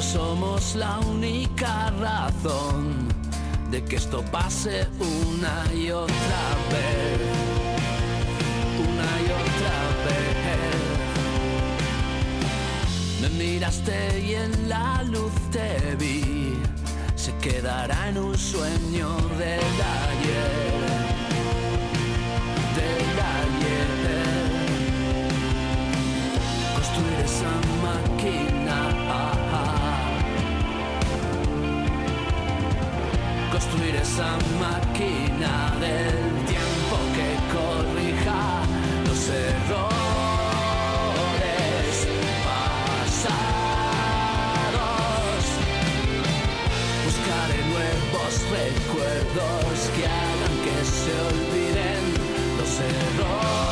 Somos 0.00 0.76
la 0.76 1.00
única 1.00 1.90
razón 1.90 3.08
de 3.70 3.82
que 3.84 3.96
esto 3.96 4.22
pase 4.30 4.86
una 5.00 5.74
y 5.74 5.90
otra 5.90 6.42
vez. 6.70 7.20
Una 8.78 9.10
y 9.20 9.26
otra 9.26 9.78
Me 13.20 13.28
miraste 13.30 14.20
y 14.20 14.34
en 14.34 14.68
la 14.68 15.02
luz 15.02 15.32
te 15.50 15.96
vi, 15.96 16.54
se 17.16 17.34
quedará 17.38 18.08
en 18.08 18.18
un 18.18 18.38
sueño 18.38 19.16
del 19.36 19.74
ayer, 20.06 20.77
construir 33.78 33.96
esa 33.96 34.36
máquina 34.58 35.72
del 35.78 36.46
tiempo 36.46 36.96
que 37.14 37.28
corrija 37.54 38.62
los 39.06 39.28
errores. 39.28 39.98
recuerdos 48.50 49.90
que 49.96 50.04
hagan 50.06 50.54
que 50.64 50.76
se 50.84 51.12
olviden 51.28 52.02
los 52.58 52.80
errores. 52.80 53.67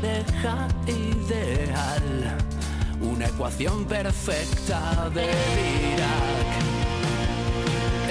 Pareja 0.00 0.66
ideal, 0.86 2.36
una 3.02 3.26
ecuación 3.26 3.84
perfecta 3.84 5.10
de 5.10 5.26
Dirac 5.26 6.50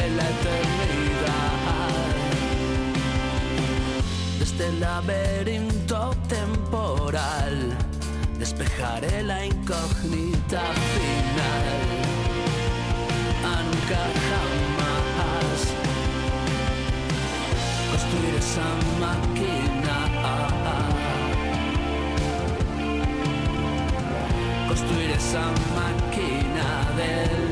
en 0.06 0.18
la 0.18 0.24
eternidad. 0.24 1.50
Desde 4.40 4.68
el 4.68 4.80
laberinto 4.80 6.16
temporal, 6.28 7.76
despejaré 8.38 9.24
la 9.24 9.46
incógnita 9.46 10.62
final. 10.94 11.68
A 13.52 13.64
nunca 13.64 14.02
jamás 14.30 15.60
construir 17.92 18.36
esa 18.36 18.68
máquina. 19.00 20.69
Construir 25.00 25.12
esa 25.12 25.52
máquina 25.76 26.86
del 26.98 27.49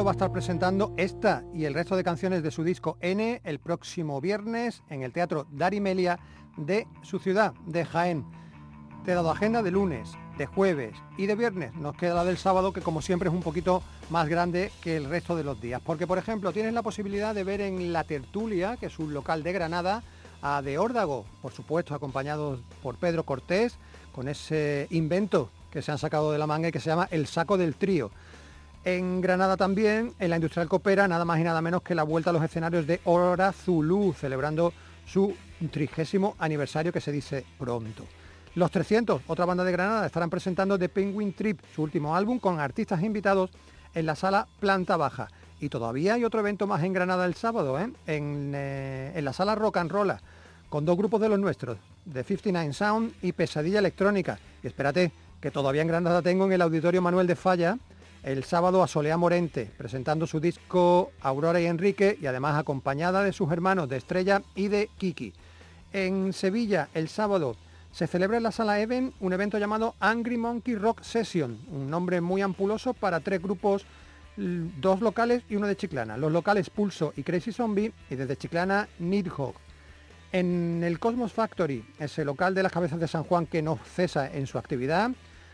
va 0.00 0.10
a 0.10 0.12
estar 0.12 0.32
presentando 0.32 0.94
esta 0.96 1.44
y 1.52 1.66
el 1.66 1.74
resto 1.74 1.96
de 1.96 2.02
canciones 2.02 2.42
de 2.42 2.50
su 2.50 2.64
disco 2.64 2.96
N 3.02 3.42
el 3.44 3.58
próximo 3.58 4.22
viernes 4.22 4.82
en 4.88 5.02
el 5.02 5.12
Teatro 5.12 5.46
Darimelia 5.52 6.18
de 6.56 6.88
su 7.02 7.18
ciudad, 7.18 7.52
de 7.66 7.84
Jaén. 7.84 8.24
Te 9.04 9.12
he 9.12 9.14
dado 9.14 9.30
agenda 9.30 9.62
de 9.62 9.70
lunes, 9.70 10.12
de 10.38 10.46
jueves 10.46 10.96
y 11.18 11.26
de 11.26 11.36
viernes. 11.36 11.74
Nos 11.74 11.94
queda 11.94 12.14
la 12.14 12.24
del 12.24 12.38
sábado 12.38 12.72
que 12.72 12.80
como 12.80 13.02
siempre 13.02 13.28
es 13.28 13.34
un 13.34 13.42
poquito 13.42 13.82
más 14.08 14.28
grande 14.28 14.72
que 14.80 14.96
el 14.96 15.04
resto 15.04 15.36
de 15.36 15.44
los 15.44 15.60
días. 15.60 15.82
Porque 15.84 16.06
por 16.06 16.16
ejemplo 16.16 16.52
tienes 16.52 16.72
la 16.72 16.82
posibilidad 16.82 17.34
de 17.34 17.44
ver 17.44 17.60
en 17.60 17.92
La 17.92 18.04
Tertulia, 18.04 18.78
que 18.78 18.86
es 18.86 18.98
un 18.98 19.12
local 19.12 19.42
de 19.42 19.52
Granada, 19.52 20.02
a 20.40 20.62
De 20.62 20.78
Órdago, 20.78 21.26
por 21.42 21.52
supuesto 21.52 21.94
acompañados 21.94 22.60
por 22.82 22.96
Pedro 22.96 23.24
Cortés, 23.24 23.76
con 24.12 24.28
ese 24.28 24.86
invento 24.90 25.50
que 25.70 25.82
se 25.82 25.92
han 25.92 25.98
sacado 25.98 26.32
de 26.32 26.38
la 26.38 26.46
manga 26.46 26.68
y 26.68 26.72
que 26.72 26.80
se 26.80 26.90
llama 26.90 27.08
El 27.10 27.26
Saco 27.26 27.58
del 27.58 27.74
Trío. 27.76 28.10
En 28.84 29.20
Granada 29.20 29.56
también, 29.56 30.12
en 30.18 30.30
la 30.30 30.36
Industrial 30.36 30.68
Copera, 30.68 31.06
nada 31.06 31.24
más 31.24 31.38
y 31.38 31.44
nada 31.44 31.62
menos 31.62 31.82
que 31.82 31.94
la 31.94 32.02
vuelta 32.02 32.30
a 32.30 32.32
los 32.32 32.42
escenarios 32.42 32.84
de 32.84 33.00
Hora 33.04 33.52
Zulu, 33.52 34.12
celebrando 34.12 34.72
su 35.06 35.36
trigésimo 35.70 36.34
aniversario 36.40 36.92
que 36.92 37.00
se 37.00 37.12
dice 37.12 37.44
pronto. 37.58 38.04
Los 38.56 38.72
300, 38.72 39.22
otra 39.28 39.44
banda 39.44 39.62
de 39.62 39.70
Granada, 39.70 40.04
estarán 40.04 40.30
presentando 40.30 40.76
The 40.76 40.88
Penguin 40.88 41.32
Trip, 41.32 41.60
su 41.72 41.82
último 41.84 42.16
álbum, 42.16 42.40
con 42.40 42.58
artistas 42.58 43.02
invitados 43.04 43.50
en 43.94 44.04
la 44.04 44.16
sala 44.16 44.48
Planta 44.58 44.96
Baja. 44.96 45.28
Y 45.60 45.68
todavía 45.68 46.14
hay 46.14 46.24
otro 46.24 46.40
evento 46.40 46.66
más 46.66 46.82
en 46.82 46.92
Granada 46.92 47.24
el 47.24 47.34
sábado, 47.34 47.78
¿eh? 47.78 47.88
en, 48.08 48.52
eh, 48.52 49.12
en 49.14 49.24
la 49.24 49.32
sala 49.32 49.54
Rock 49.54 49.76
and 49.76 49.92
Roll, 49.92 50.12
con 50.68 50.84
dos 50.84 50.96
grupos 50.96 51.20
de 51.20 51.28
los 51.28 51.38
nuestros, 51.38 51.78
The 52.12 52.24
59 52.24 52.72
Sound 52.72 53.14
y 53.22 53.30
Pesadilla 53.30 53.78
Electrónica. 53.78 54.40
Y 54.60 54.66
espérate, 54.66 55.12
que 55.40 55.52
todavía 55.52 55.82
en 55.82 55.88
Granada 55.88 56.20
tengo 56.20 56.46
en 56.46 56.52
el 56.52 56.62
Auditorio 56.62 57.00
Manuel 57.00 57.26
de 57.26 57.36
Falla 57.36 57.78
el 58.22 58.44
sábado 58.44 58.82
a 58.82 58.88
Solea 58.88 59.16
Morente, 59.16 59.70
presentando 59.76 60.26
su 60.26 60.38
disco 60.38 61.10
Aurora 61.20 61.60
y 61.60 61.66
Enrique 61.66 62.18
y 62.20 62.26
además 62.26 62.56
acompañada 62.56 63.22
de 63.22 63.32
sus 63.32 63.50
hermanos 63.50 63.88
de 63.88 63.96
Estrella 63.96 64.42
y 64.54 64.68
de 64.68 64.88
Kiki. 64.96 65.32
En 65.92 66.32
Sevilla, 66.32 66.88
el 66.94 67.08
sábado, 67.08 67.56
se 67.90 68.06
celebra 68.06 68.36
en 68.36 68.44
la 68.44 68.52
sala 68.52 68.80
Even 68.80 69.12
un 69.20 69.32
evento 69.32 69.58
llamado 69.58 69.94
Angry 69.98 70.38
Monkey 70.38 70.76
Rock 70.76 71.02
Session, 71.02 71.58
un 71.70 71.90
nombre 71.90 72.20
muy 72.20 72.40
ampuloso 72.42 72.94
para 72.94 73.20
tres 73.20 73.42
grupos, 73.42 73.84
dos 74.36 75.00
locales 75.00 75.42
y 75.50 75.56
uno 75.56 75.66
de 75.66 75.76
Chiclana. 75.76 76.16
Los 76.16 76.32
locales 76.32 76.70
Pulso 76.70 77.12
y 77.16 77.22
Crazy 77.22 77.52
Zombie 77.52 77.92
y 78.08 78.14
desde 78.14 78.36
Chiclana 78.36 78.88
Nidhogg. 78.98 79.54
En 80.30 80.82
el 80.82 80.98
Cosmos 80.98 81.32
Factory, 81.32 81.84
ese 81.98 82.24
local 82.24 82.54
de 82.54 82.62
las 82.62 82.72
cabezas 82.72 82.98
de 82.98 83.08
San 83.08 83.24
Juan 83.24 83.46
que 83.46 83.60
no 83.60 83.78
cesa 83.84 84.32
en 84.32 84.46
su 84.46 84.56
actividad, 84.56 85.10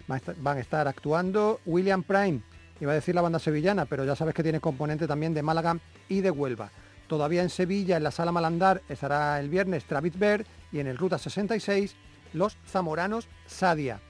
van 0.07 0.57
a 0.57 0.61
estar 0.61 0.87
actuando 0.87 1.61
William 1.67 2.05
Prime, 2.05 2.41
iba 2.81 2.93
a 2.93 2.95
decir 2.95 3.15
la 3.15 3.23
banda 3.23 3.39
sevillana, 3.39 3.87
pero 3.87 4.05
ya 4.05 4.17
sabes 4.17 4.35
que 4.35 4.43
tiene 4.43 4.61
componente 4.61 5.07
también 5.07 5.35
de 5.35 5.43
Málaga 5.43 5.79
y 6.09 6.21
de 6.21 6.31
Huelva. 6.31 6.71
Todavía 7.07 7.43
en 7.43 7.51
Sevilla, 7.51 7.97
en 7.97 8.03
la 8.03 8.11
Sala 8.11 8.33
Malandar, 8.33 8.83
estará 8.89 9.41
el 9.41 9.49
viernes 9.49 9.85
Travis 9.85 10.19
Bear 10.19 10.45
y 10.71 10.81
en 10.81 10.87
el 10.87 10.99
Ruta 10.99 11.19
66 11.19 11.97
los 12.35 12.57
zamoranos 12.67 13.29
Sadia. 13.47 14.01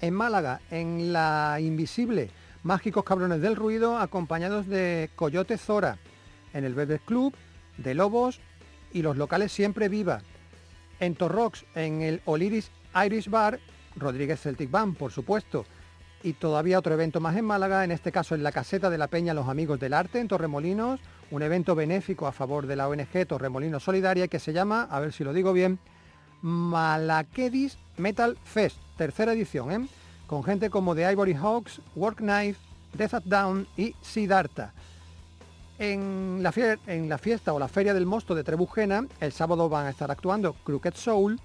En 0.00 0.14
Málaga, 0.14 0.60
en 0.70 1.12
la 1.12 1.58
Invisible, 1.60 2.30
Mágicos 2.62 3.04
Cabrones 3.04 3.42
del 3.42 3.56
Ruido, 3.56 3.98
acompañados 3.98 4.66
de 4.66 5.10
Coyote 5.16 5.58
Zora. 5.58 5.98
En 6.54 6.64
el 6.64 6.74
Bebes 6.74 7.02
Club, 7.04 7.34
de 7.76 7.94
Lobos 7.94 8.40
y 8.92 9.02
los 9.02 9.16
locales 9.16 9.52
Siempre 9.52 9.88
Viva. 9.88 10.22
En 10.98 11.14
Torrox, 11.14 11.64
en 11.74 12.00
el 12.00 12.22
Oliris 12.24 12.70
Irish 13.04 13.28
Bar, 13.28 13.60
Rodríguez 13.96 14.40
Celtic 14.40 14.70
Band, 14.70 14.96
por 14.96 15.12
supuesto 15.12 15.66
y 16.22 16.32
todavía 16.32 16.78
otro 16.78 16.94
evento 16.94 17.20
más 17.20 17.36
en 17.36 17.44
Málaga, 17.44 17.84
en 17.84 17.92
este 17.92 18.12
caso 18.12 18.34
en 18.34 18.42
la 18.42 18.52
caseta 18.52 18.90
de 18.90 18.98
la 18.98 19.06
Peña 19.06 19.34
Los 19.34 19.48
Amigos 19.48 19.78
del 19.78 19.94
Arte 19.94 20.20
en 20.20 20.28
Torremolinos, 20.28 21.00
un 21.30 21.42
evento 21.42 21.74
benéfico 21.74 22.26
a 22.26 22.32
favor 22.32 22.66
de 22.66 22.76
la 22.76 22.88
ONG 22.88 23.26
Torremolinos 23.26 23.82
Solidaria 23.82 24.28
que 24.28 24.38
se 24.38 24.52
llama, 24.52 24.88
a 24.90 25.00
ver 25.00 25.12
si 25.12 25.24
lo 25.24 25.32
digo 25.32 25.52
bien, 25.52 25.78
Malakedis 26.42 27.78
Metal 27.96 28.36
Fest, 28.44 28.78
tercera 28.96 29.32
edición, 29.32 29.72
¿eh? 29.72 29.88
con 30.26 30.44
gente 30.44 30.70
como 30.70 30.94
The 30.94 31.10
Ivory 31.12 31.34
Hawks, 31.34 31.80
Work 31.96 32.18
Knife, 32.18 32.60
Death 32.94 33.14
at 33.14 33.24
Down 33.24 33.66
y 33.76 33.94
Siddhartha. 34.02 34.72
En 35.78 36.42
la, 36.42 36.52
en 36.86 37.08
la 37.08 37.18
fiesta 37.18 37.52
o 37.52 37.58
la 37.58 37.68
feria 37.68 37.94
del 37.94 38.06
mosto 38.06 38.34
de 38.34 38.42
Trebujena, 38.42 39.06
el 39.20 39.32
sábado 39.32 39.68
van 39.68 39.86
a 39.86 39.90
estar 39.90 40.10
actuando 40.10 40.54
Crooked 40.64 40.94
Soul 40.94 41.40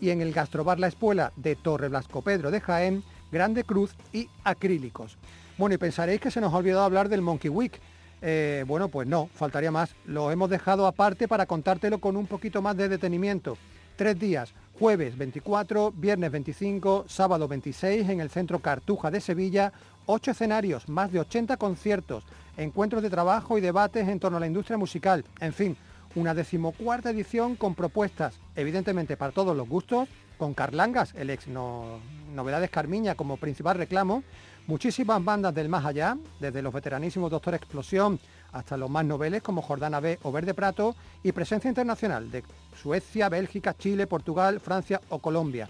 y 0.00 0.10
en 0.10 0.22
el 0.22 0.32
Gastrobar 0.32 0.78
La 0.78 0.86
Espuela 0.86 1.32
de 1.36 1.56
Torre 1.56 1.88
Blasco 1.88 2.22
Pedro 2.22 2.50
de 2.50 2.60
Jaén, 2.60 3.04
Grande 3.36 3.64
Cruz 3.64 3.94
y 4.14 4.30
acrílicos. 4.44 5.18
Bueno, 5.58 5.74
y 5.74 5.78
pensaréis 5.78 6.22
que 6.22 6.30
se 6.30 6.40
nos 6.40 6.54
ha 6.54 6.56
olvidado 6.56 6.84
hablar 6.84 7.10
del 7.10 7.20
Monkey 7.20 7.50
Week. 7.50 7.78
Eh, 8.22 8.64
bueno, 8.66 8.88
pues 8.88 9.06
no, 9.06 9.28
faltaría 9.34 9.70
más. 9.70 9.94
Lo 10.06 10.30
hemos 10.30 10.48
dejado 10.48 10.86
aparte 10.86 11.28
para 11.28 11.44
contártelo 11.44 11.98
con 11.98 12.16
un 12.16 12.26
poquito 12.26 12.62
más 12.62 12.78
de 12.78 12.88
detenimiento. 12.88 13.58
Tres 13.94 14.18
días, 14.18 14.54
jueves 14.78 15.18
24, 15.18 15.92
viernes 15.92 16.30
25, 16.30 17.04
sábado 17.08 17.46
26 17.46 18.08
en 18.08 18.20
el 18.20 18.30
Centro 18.30 18.60
Cartuja 18.60 19.10
de 19.10 19.20
Sevilla, 19.20 19.70
ocho 20.06 20.30
escenarios, 20.30 20.88
más 20.88 21.12
de 21.12 21.20
80 21.20 21.58
conciertos, 21.58 22.24
encuentros 22.56 23.02
de 23.02 23.10
trabajo 23.10 23.58
y 23.58 23.60
debates 23.60 24.08
en 24.08 24.18
torno 24.18 24.38
a 24.38 24.40
la 24.40 24.46
industria 24.46 24.78
musical. 24.78 25.26
En 25.40 25.52
fin, 25.52 25.76
una 26.14 26.32
decimocuarta 26.32 27.10
edición 27.10 27.54
con 27.54 27.74
propuestas, 27.74 28.40
evidentemente 28.54 29.18
para 29.18 29.32
todos 29.32 29.54
los 29.54 29.68
gustos, 29.68 30.08
con 30.38 30.54
Carlangas, 30.54 31.14
el 31.14 31.30
ex 31.30 31.48
no, 31.48 32.00
Novedades 32.34 32.70
Carmiña 32.70 33.14
como 33.14 33.36
principal 33.36 33.78
reclamo, 33.78 34.22
muchísimas 34.66 35.24
bandas 35.24 35.54
del 35.54 35.68
más 35.68 35.84
allá, 35.84 36.16
desde 36.40 36.62
los 36.62 36.72
veteranísimos 36.72 37.30
Doctor 37.30 37.54
Explosión 37.54 38.18
hasta 38.52 38.76
los 38.76 38.90
más 38.90 39.04
noveles 39.04 39.42
como 39.42 39.62
Jordana 39.62 40.00
B 40.00 40.18
o 40.22 40.32
Verde 40.32 40.54
Prato 40.54 40.96
y 41.22 41.32
presencia 41.32 41.68
internacional 41.68 42.30
de 42.30 42.42
Suecia, 42.80 43.28
Bélgica, 43.28 43.74
Chile, 43.76 44.06
Portugal, 44.06 44.60
Francia 44.60 45.00
o 45.08 45.18
Colombia. 45.18 45.68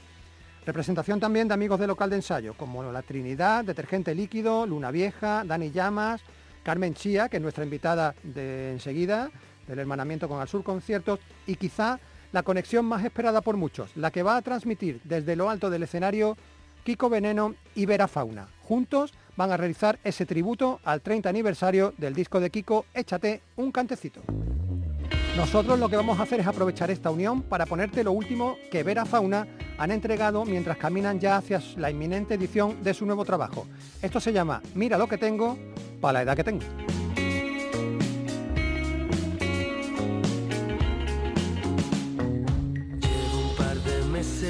Representación 0.65 1.21
también 1.21 1.47
de 1.47 1.55
amigos 1.55 1.79
del 1.79 1.89
local 1.89 2.11
de 2.11 2.17
ensayo, 2.17 2.55
como 2.55 2.83
La 2.91 3.03
Trinidad, 3.03 3.65
Detergente 3.65 4.15
Líquido, 4.15 4.67
Luna 4.67 4.91
Vieja, 4.91 5.45
Dani 5.45 5.71
Llamas, 5.71 6.21
Carmen 6.65 6.95
Chía, 6.95 7.29
que 7.29 7.37
es 7.37 7.43
nuestra 7.43 7.63
invitada 7.63 8.17
de 8.25 8.73
enseguida, 8.73 9.31
del 9.69 9.79
hermanamiento 9.79 10.29
con 10.29 10.41
Al 10.41 10.49
Sur 10.49 10.65
Conciertos, 10.65 11.21
y 11.47 11.55
quizá 11.55 12.01
la 12.33 12.43
conexión 12.43 12.85
más 12.85 13.05
esperada 13.05 13.41
por 13.41 13.57
muchos, 13.57 13.91
la 13.97 14.11
que 14.11 14.23
va 14.23 14.37
a 14.37 14.43
transmitir 14.43 15.01
desde 15.05 15.37
lo 15.37 15.51
alto 15.51 15.71
del 15.71 15.83
escenario 15.83 16.37
Kiko 16.85 17.09
Veneno 17.09 17.55
y 17.75 17.87
Vera 17.87 18.09
Fauna. 18.09 18.49
Juntos 18.63 19.13
van 19.37 19.51
a 19.51 19.57
realizar 19.57 19.99
ese 20.05 20.27
tributo 20.27 20.81
al 20.85 21.01
30 21.01 21.29
aniversario 21.29 21.95
del 21.99 22.15
disco 22.15 22.41
de 22.41 22.51
Kiko 22.51 22.87
Échate 22.95 23.43
un 23.57 23.73
cantecito. 23.73 24.23
Nosotros 25.37 25.79
lo 25.79 25.89
que 25.89 25.97
vamos 25.97 26.19
a 26.19 26.23
hacer 26.23 26.41
es 26.41 26.47
aprovechar 26.47 26.91
esta 26.91 27.11
unión 27.11 27.43
para 27.43 27.67
ponerte 27.67 28.03
lo 28.03 28.13
último 28.13 28.57
que 28.71 28.83
Vera 28.83 29.05
Fauna 29.05 29.47
han 29.77 29.91
entregado 29.91 30.45
mientras 30.47 30.79
caminan 30.79 31.21
ya 31.21 31.37
hacia 31.37 31.61
la 31.77 31.91
inminente 31.91 32.35
edición 32.35 32.83
de 32.83 32.95
su 32.95 33.05
nuevo 33.05 33.25
trabajo. 33.25 33.67
Esto 34.01 34.19
se 34.19 34.33
llama 34.33 34.63
Mira 34.75 34.97
lo 34.97 35.09
que 35.09 35.19
tengo 35.19 35.59
para 36.01 36.15
la 36.15 36.23
edad 36.23 36.37
que 36.37 36.45
tengo. 36.45 36.65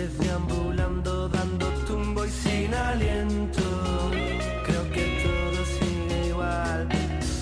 Deambulando, 0.05 1.29
dando 1.29 1.67
tumbo 1.87 2.25
y 2.25 2.31
sin 2.31 2.75
aliento. 2.75 3.63
Creo 4.67 4.91
que 4.93 5.05
todo 5.25 5.65
sigue 5.79 6.29
igual. 6.29 6.89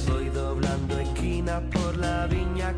Voy 0.08 0.28
doblando 0.28 0.98
esquina 1.00 1.60
por 1.72 1.96
la 1.96 2.26
viña 2.26 2.72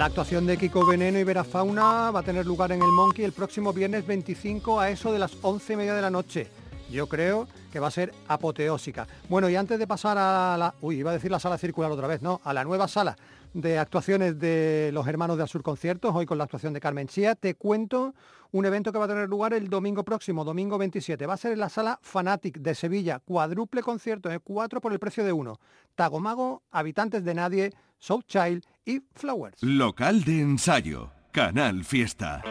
La 0.00 0.06
actuación 0.06 0.46
de 0.46 0.56
Kiko 0.56 0.86
Veneno 0.86 1.18
y 1.18 1.24
Vera 1.24 1.44
Fauna 1.44 2.10
va 2.10 2.20
a 2.20 2.22
tener 2.22 2.46
lugar 2.46 2.72
en 2.72 2.80
el 2.80 2.88
Monkey 2.88 3.22
el 3.22 3.32
próximo 3.32 3.70
viernes 3.70 4.06
25 4.06 4.80
a 4.80 4.88
eso 4.88 5.12
de 5.12 5.18
las 5.18 5.36
11 5.42 5.74
y 5.74 5.76
media 5.76 5.92
de 5.92 6.00
la 6.00 6.08
noche. 6.08 6.48
Yo 6.90 7.06
creo 7.06 7.46
que 7.70 7.80
va 7.80 7.88
a 7.88 7.90
ser 7.90 8.14
apoteósica. 8.26 9.06
Bueno, 9.28 9.50
y 9.50 9.56
antes 9.56 9.78
de 9.78 9.86
pasar 9.86 10.16
a 10.16 10.56
la... 10.56 10.74
Uy, 10.80 10.96
iba 10.96 11.10
a 11.10 11.12
decir 11.12 11.30
la 11.30 11.38
sala 11.38 11.58
circular 11.58 11.90
otra 11.90 12.06
vez, 12.06 12.22
¿no? 12.22 12.40
A 12.44 12.54
la 12.54 12.64
nueva 12.64 12.88
sala 12.88 13.14
de 13.52 13.78
actuaciones 13.78 14.38
de 14.38 14.88
los 14.94 15.06
hermanos 15.06 15.36
de 15.36 15.46
Sur 15.46 15.62
Conciertos, 15.62 16.14
hoy 16.14 16.24
con 16.24 16.38
la 16.38 16.44
actuación 16.44 16.72
de 16.72 16.80
Carmen 16.80 17.06
Chía, 17.06 17.34
te 17.34 17.54
cuento 17.54 18.14
un 18.52 18.64
evento 18.64 18.92
que 18.92 18.98
va 18.98 19.04
a 19.04 19.08
tener 19.08 19.28
lugar 19.28 19.52
el 19.52 19.68
domingo 19.68 20.02
próximo, 20.02 20.44
domingo 20.44 20.78
27. 20.78 21.26
Va 21.26 21.34
a 21.34 21.36
ser 21.36 21.52
en 21.52 21.58
la 21.58 21.68
sala 21.68 21.98
Fanatic 22.00 22.58
de 22.58 22.74
Sevilla, 22.74 23.18
cuádruple 23.18 23.82
concierto, 23.82 24.30
¿eh? 24.30 24.40
cuatro 24.42 24.80
por 24.80 24.94
el 24.94 24.98
precio 24.98 25.24
de 25.24 25.32
uno. 25.32 25.60
Tagomago, 25.94 26.62
Habitantes 26.70 27.22
de 27.22 27.34
Nadie, 27.34 27.72
South 28.00 28.24
Child 28.26 28.64
y 28.84 29.02
Flowers. 29.14 29.62
Local 29.62 30.24
de 30.24 30.40
ensayo, 30.40 31.12
Canal 31.30 31.84
Fiesta. 31.84 32.42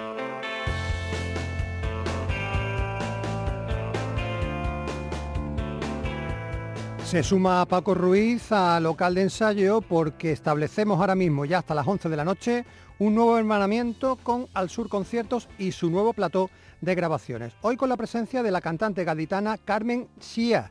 Se 7.04 7.24
suma 7.24 7.66
Paco 7.66 7.96
Ruiz 7.96 8.52
a 8.52 8.80
local 8.80 9.16
de 9.16 9.24
ensayo 9.24 9.82
porque 9.82 10.32
establecemos 10.32 11.00
ahora 11.00 11.16
mismo, 11.16 11.44
ya 11.44 11.58
hasta 11.58 11.74
las 11.74 11.88
11 11.88 12.08
de 12.08 12.16
la 12.16 12.24
noche, 12.24 12.66
un 13.00 13.16
nuevo 13.16 13.36
hermanamiento 13.40 14.18
con 14.18 14.48
Al 14.54 14.70
Sur 14.70 14.90
Conciertos 14.90 15.50
y 15.58 15.72
su 15.72 15.90
nuevo 15.90 16.14
plató 16.14 16.52
de 16.82 16.94
grabaciones. 16.94 17.54
Hoy 17.62 17.78
con 17.78 17.90
la 17.90 17.98
presencia 17.98 18.44
de 18.44 18.52
la 18.52 18.62
cantante 18.62 19.04
gaditana 19.04 19.58
Carmen 19.58 20.08
Chia. 20.20 20.70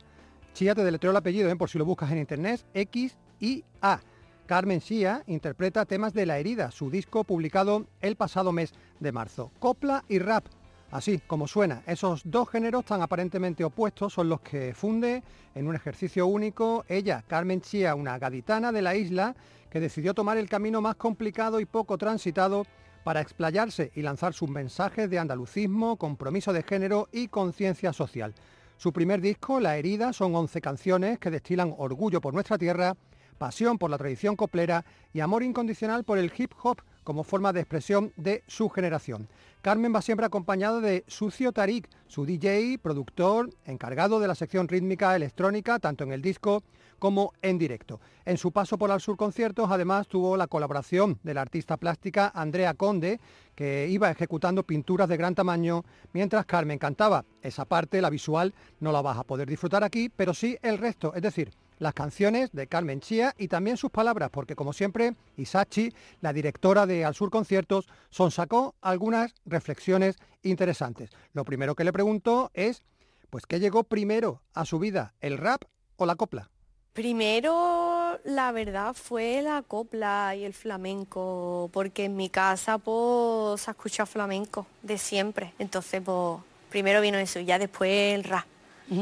Chia 0.53 0.73
te 0.73 0.85
deletreo 0.85 1.11
el 1.11 1.17
apellido, 1.17 1.49
¿eh? 1.49 1.55
por 1.57 1.69
si 1.69 1.77
lo 1.77 1.83
buscas 1.83 2.09
en 2.11 2.19
internet, 2.19 2.65
X-I-A. 2.73 3.99
Carmen 4.49 4.81
Chia 4.81 5.21
interpreta 5.27 5.85
temas 5.85 6.11
de 6.15 6.25
La 6.25 6.39
Herida, 6.39 6.71
su 6.71 6.89
disco 6.89 7.23
publicado 7.23 7.85
el 8.01 8.15
pasado 8.15 8.51
mes 8.51 8.73
de 8.99 9.11
marzo. 9.11 9.51
Copla 9.59 10.03
y 10.09 10.17
rap 10.17 10.43
Así 10.89 11.19
como 11.19 11.47
suena, 11.47 11.83
esos 11.85 12.23
dos 12.25 12.49
géneros 12.49 12.83
tan 12.83 13.03
aparentemente 13.03 13.63
opuestos 13.63 14.11
son 14.11 14.27
los 14.27 14.41
que 14.41 14.73
funde 14.73 15.21
en 15.53 15.67
un 15.67 15.75
ejercicio 15.75 16.25
único 16.25 16.83
ella, 16.87 17.23
Carmen 17.27 17.61
Chía, 17.61 17.93
una 17.93 18.17
gaditana 18.17 18.71
de 18.71 18.81
la 18.81 18.95
isla 18.95 19.35
que 19.69 19.79
decidió 19.79 20.15
tomar 20.15 20.39
el 20.39 20.49
camino 20.49 20.81
más 20.81 20.95
complicado 20.95 21.59
y 21.59 21.67
poco 21.67 21.99
transitado 21.99 22.65
para 23.03 23.21
explayarse 23.21 23.91
y 23.93 24.01
lanzar 24.01 24.33
sus 24.33 24.49
mensajes 24.49 25.11
de 25.11 25.19
andalucismo, 25.19 25.97
compromiso 25.97 26.53
de 26.53 26.63
género 26.63 27.07
y 27.11 27.27
conciencia 27.27 27.93
social. 27.93 28.33
Su 28.77 28.93
primer 28.93 29.21
disco, 29.21 29.59
La 29.59 29.77
Herida, 29.77 30.11
son 30.11 30.33
11 30.33 30.59
canciones 30.59 31.19
que 31.19 31.29
destilan 31.29 31.75
orgullo 31.77 32.19
por 32.19 32.33
nuestra 32.33 32.57
tierra, 32.57 32.95
pasión 33.39 33.79
por 33.79 33.89
la 33.89 33.97
tradición 33.97 34.35
coplera 34.35 34.85
y 35.11 35.21
amor 35.21 35.41
incondicional 35.41 36.03
por 36.03 36.19
el 36.19 36.31
hip 36.37 36.51
hop 36.61 36.81
como 37.03 37.23
forma 37.23 37.51
de 37.51 37.61
expresión 37.61 38.13
de 38.17 38.43
su 38.45 38.69
generación. 38.69 39.27
Carmen 39.63 39.93
va 39.95 40.03
siempre 40.03 40.27
acompañada 40.27 40.79
de 40.79 41.03
Sucio 41.07 41.51
Tarik, 41.51 41.89
su 42.07 42.23
DJ, 42.23 42.77
productor, 42.77 43.49
encargado 43.65 44.19
de 44.19 44.27
la 44.27 44.35
sección 44.35 44.67
rítmica 44.67 45.15
electrónica, 45.15 45.79
tanto 45.79 46.03
en 46.03 46.11
el 46.11 46.21
disco 46.21 46.61
como 46.99 47.33
en 47.41 47.57
directo. 47.57 47.99
En 48.25 48.37
su 48.37 48.51
paso 48.51 48.77
por 48.77 48.91
Al 48.91 49.01
Sur 49.01 49.17
Conciertos, 49.17 49.71
además, 49.71 50.07
tuvo 50.07 50.37
la 50.37 50.47
colaboración 50.47 51.17
de 51.23 51.33
la 51.33 51.41
artista 51.41 51.77
plástica 51.77 52.31
Andrea 52.35 52.73
Conde, 52.75 53.19
que 53.55 53.87
iba 53.89 54.11
ejecutando 54.11 54.63
pinturas 54.63 55.09
de 55.09 55.17
gran 55.17 55.33
tamaño, 55.33 55.83
mientras 56.13 56.45
Carmen 56.45 56.77
cantaba. 56.77 57.25
Esa 57.41 57.65
parte, 57.65 58.01
la 58.01 58.09
visual, 58.09 58.53
no 58.79 58.91
la 58.91 59.01
vas 59.01 59.17
a 59.17 59.23
poder 59.23 59.49
disfrutar 59.49 59.83
aquí, 59.83 60.09
pero 60.09 60.33
sí 60.33 60.57
el 60.61 60.77
resto, 60.77 61.13
es 61.15 61.21
decir, 61.21 61.51
las 61.79 61.93
canciones 61.93 62.51
de 62.51 62.67
Carmen 62.67 63.01
Chía 63.01 63.33
y 63.37 63.47
también 63.47 63.77
sus 63.77 63.89
palabras, 63.89 64.29
porque 64.29 64.55
como 64.55 64.73
siempre, 64.73 65.15
Isachi, 65.37 65.93
la 66.21 66.33
directora 66.33 66.85
de 66.85 67.05
Al 67.05 67.15
Sur 67.15 67.31
Conciertos, 67.31 67.87
sacó 68.29 68.75
algunas 68.81 69.33
reflexiones 69.45 70.17
interesantes. 70.43 71.09
Lo 71.33 71.45
primero 71.45 71.75
que 71.75 71.83
le 71.83 71.91
preguntó 71.93 72.51
es, 72.53 72.83
pues, 73.29 73.45
¿qué 73.45 73.59
llegó 73.59 73.83
primero 73.83 74.41
a 74.53 74.65
su 74.65 74.77
vida, 74.79 75.13
el 75.21 75.37
rap 75.37 75.63
o 75.95 76.05
la 76.05 76.15
copla? 76.15 76.49
Primero, 76.93 78.19
la 78.25 78.51
verdad, 78.51 78.93
fue 78.93 79.41
la 79.41 79.61
copla 79.61 80.35
y 80.35 80.43
el 80.43 80.53
flamenco, 80.53 81.69
porque 81.71 82.05
en 82.05 82.15
mi 82.15 82.29
casa, 82.29 82.77
pues, 82.77 83.61
se 83.61 83.71
escucha 83.71 84.05
flamenco 84.05 84.67
de 84.81 84.97
siempre. 84.97 85.53
Entonces, 85.59 86.01
pues, 86.03 86.41
Primero 86.69 87.01
vino 87.01 87.17
eso 87.17 87.39
y 87.39 87.45
ya 87.45 87.57
después 87.57 88.15
el 88.15 88.23
rap, 88.23 88.45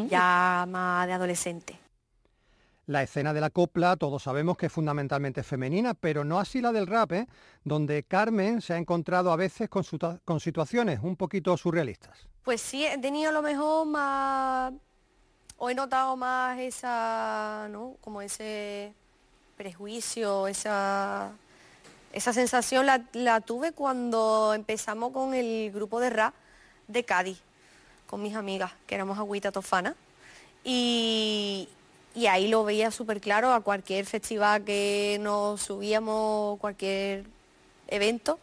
ya 0.10 0.66
más 0.70 1.06
de 1.06 1.13
adolescente. 1.13 1.78
La 2.88 3.04
escena 3.04 3.34
de 3.34 3.41
la 3.41 3.50
copla 3.50 3.97
todos 3.97 4.23
sabemos 4.23 4.56
que 4.56 4.67
es 4.67 4.71
fundamentalmente 4.71 5.43
femenina, 5.43 5.93
pero 5.93 6.23
no 6.23 6.39
así 6.39 6.62
la 6.62 6.71
del 6.71 6.88
rap, 6.88 7.12
¿eh? 7.12 7.28
donde 7.65 8.04
Carmen 8.04 8.62
se 8.62 8.73
ha 8.73 8.78
encontrado 8.78 9.30
a 9.34 9.36
veces 9.36 9.67
con, 9.67 9.84
con 10.23 10.39
situaciones 10.39 11.02
un 11.04 11.17
poquito 11.17 11.58
surrealistas. 11.58 12.17
Pues 12.45 12.62
sí, 12.62 12.86
he 12.86 12.97
tenido 12.97 13.30
a 13.30 13.34
lo 13.34 13.41
mejor 13.41 13.86
más, 13.88 14.71
o 15.58 15.69
he 15.69 15.76
notado 15.76 16.15
más 16.15 16.58
esa, 16.60 17.67
¿no? 17.69 17.97
Como 18.00 18.21
ese 18.21 18.93
prejuicio, 19.58 20.47
esa, 20.47 21.32
esa 22.13 22.32
sensación 22.32 22.86
la, 22.86 23.04
la 23.12 23.41
tuve 23.41 23.73
cuando 23.73 24.54
empezamos 24.54 25.12
con 25.12 25.34
el 25.34 25.73
grupo 25.73 26.00
de 26.00 26.10
rap 26.10 26.34
de 26.88 27.04
Cádiz, 27.04 27.41
con 28.06 28.23
mis 28.23 28.36
amigas, 28.36 28.71
que 28.86 28.95
éramos 28.95 29.17
agüita 29.17 29.52
tofana. 29.52 29.93
Y, 30.63 31.67
y 32.17 32.25
ahí 32.25 32.47
lo 32.47 32.63
veía 32.63 32.89
súper 32.89 33.21
claro 33.21 33.53
a 33.53 33.62
cualquier 33.62 34.08
festival 34.08 34.63
que 34.63 35.19
nos 35.21 35.62
subíamos, 35.62 36.58
cualquier 36.60 37.25
evento, 37.88 38.39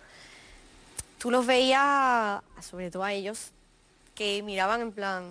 tú 1.18 1.28
los 1.32 1.44
veías, 1.44 2.40
sobre 2.62 2.92
todo 2.92 3.02
a 3.02 3.12
ellos, 3.12 3.50
que 4.14 4.44
miraban 4.44 4.80
en 4.80 4.92
plan, 4.92 5.24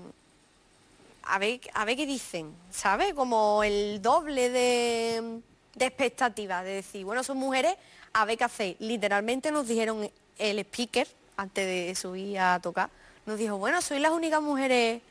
a 1.23 1.39
ver, 1.39 1.61
a 1.73 1.85
ver 1.85 1.95
qué 1.95 2.05
dicen, 2.05 2.53
¿sabes? 2.69 3.13
Como 3.13 3.63
el 3.63 4.01
doble 4.01 4.49
de, 4.49 5.39
de 5.75 5.85
expectativas, 5.85 6.65
de 6.65 6.71
decir, 6.71 7.05
bueno, 7.05 7.23
son 7.23 7.37
mujeres, 7.37 7.77
a 8.11 8.25
ver 8.25 8.37
qué 8.37 8.43
hacéis. 8.43 8.75
Literalmente 8.81 9.53
nos 9.53 9.69
dijeron 9.69 10.11
el 10.37 10.59
speaker, 10.59 11.07
antes 11.37 11.65
de 11.65 11.95
subir 11.95 12.37
a 12.39 12.59
tocar, 12.59 12.89
nos 13.25 13.39
dijo, 13.39 13.57
bueno, 13.57 13.81
sois 13.81 14.01
las 14.01 14.11
únicas 14.11 14.41
mujeres 14.41 15.01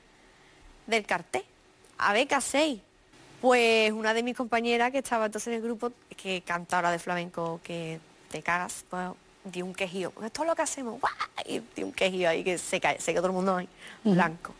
del 0.86 1.06
cartel, 1.06 1.44
a 1.96 2.12
ver 2.12 2.28
qué 2.28 2.34
hacéis. 2.34 2.82
Pues 3.42 3.90
una 3.90 4.14
de 4.14 4.22
mis 4.22 4.36
compañeras 4.36 4.92
que 4.92 4.98
estaba 4.98 5.26
entonces 5.26 5.48
en 5.48 5.54
el 5.54 5.62
grupo, 5.62 5.90
que 6.16 6.42
canta 6.42 6.76
ahora 6.76 6.92
de 6.92 7.00
flamenco, 7.00 7.60
que 7.64 7.98
te 8.30 8.40
cagas, 8.40 8.84
pues 8.88 9.08
dio 9.42 9.66
un 9.66 9.74
quejío. 9.74 10.12
Pues 10.12 10.26
esto 10.26 10.42
es 10.42 10.48
lo 10.48 10.54
que 10.54 10.62
hacemos, 10.62 11.00
y 11.44 11.60
dio 11.74 11.86
un 11.86 11.92
quejío 11.92 12.28
ahí 12.28 12.44
que 12.44 12.56
se 12.56 12.78
cae, 12.78 13.00
se 13.00 13.12
quedó 13.12 13.22
todo 13.22 13.32
el 13.32 13.34
mundo 13.34 13.56
ahí, 13.56 13.68
blanco. 14.04 14.54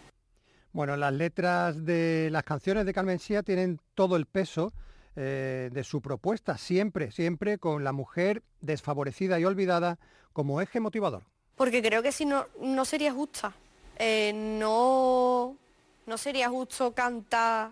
Bueno, 0.72 0.96
las 0.96 1.12
letras 1.12 1.86
de 1.86 2.28
las 2.32 2.42
canciones 2.42 2.84
de 2.84 2.92
Carmen 2.92 3.20
Sía 3.20 3.44
tienen 3.44 3.78
todo 3.94 4.16
el 4.16 4.26
peso 4.26 4.72
eh, 5.14 5.70
de 5.72 5.84
su 5.84 6.00
propuesta, 6.00 6.58
siempre, 6.58 7.12
siempre 7.12 7.58
con 7.58 7.84
la 7.84 7.92
mujer 7.92 8.42
desfavorecida 8.62 9.38
y 9.38 9.44
olvidada 9.44 10.00
como 10.32 10.60
eje 10.60 10.80
motivador. 10.80 11.22
Porque 11.54 11.82
creo 11.82 12.02
que 12.02 12.10
si 12.10 12.24
no, 12.24 12.46
no 12.60 12.84
sería 12.84 13.12
justa. 13.12 13.52
Eh, 13.96 14.32
no, 14.34 15.56
no 16.04 16.18
sería 16.18 16.48
justo 16.48 16.92
cantar 16.92 17.70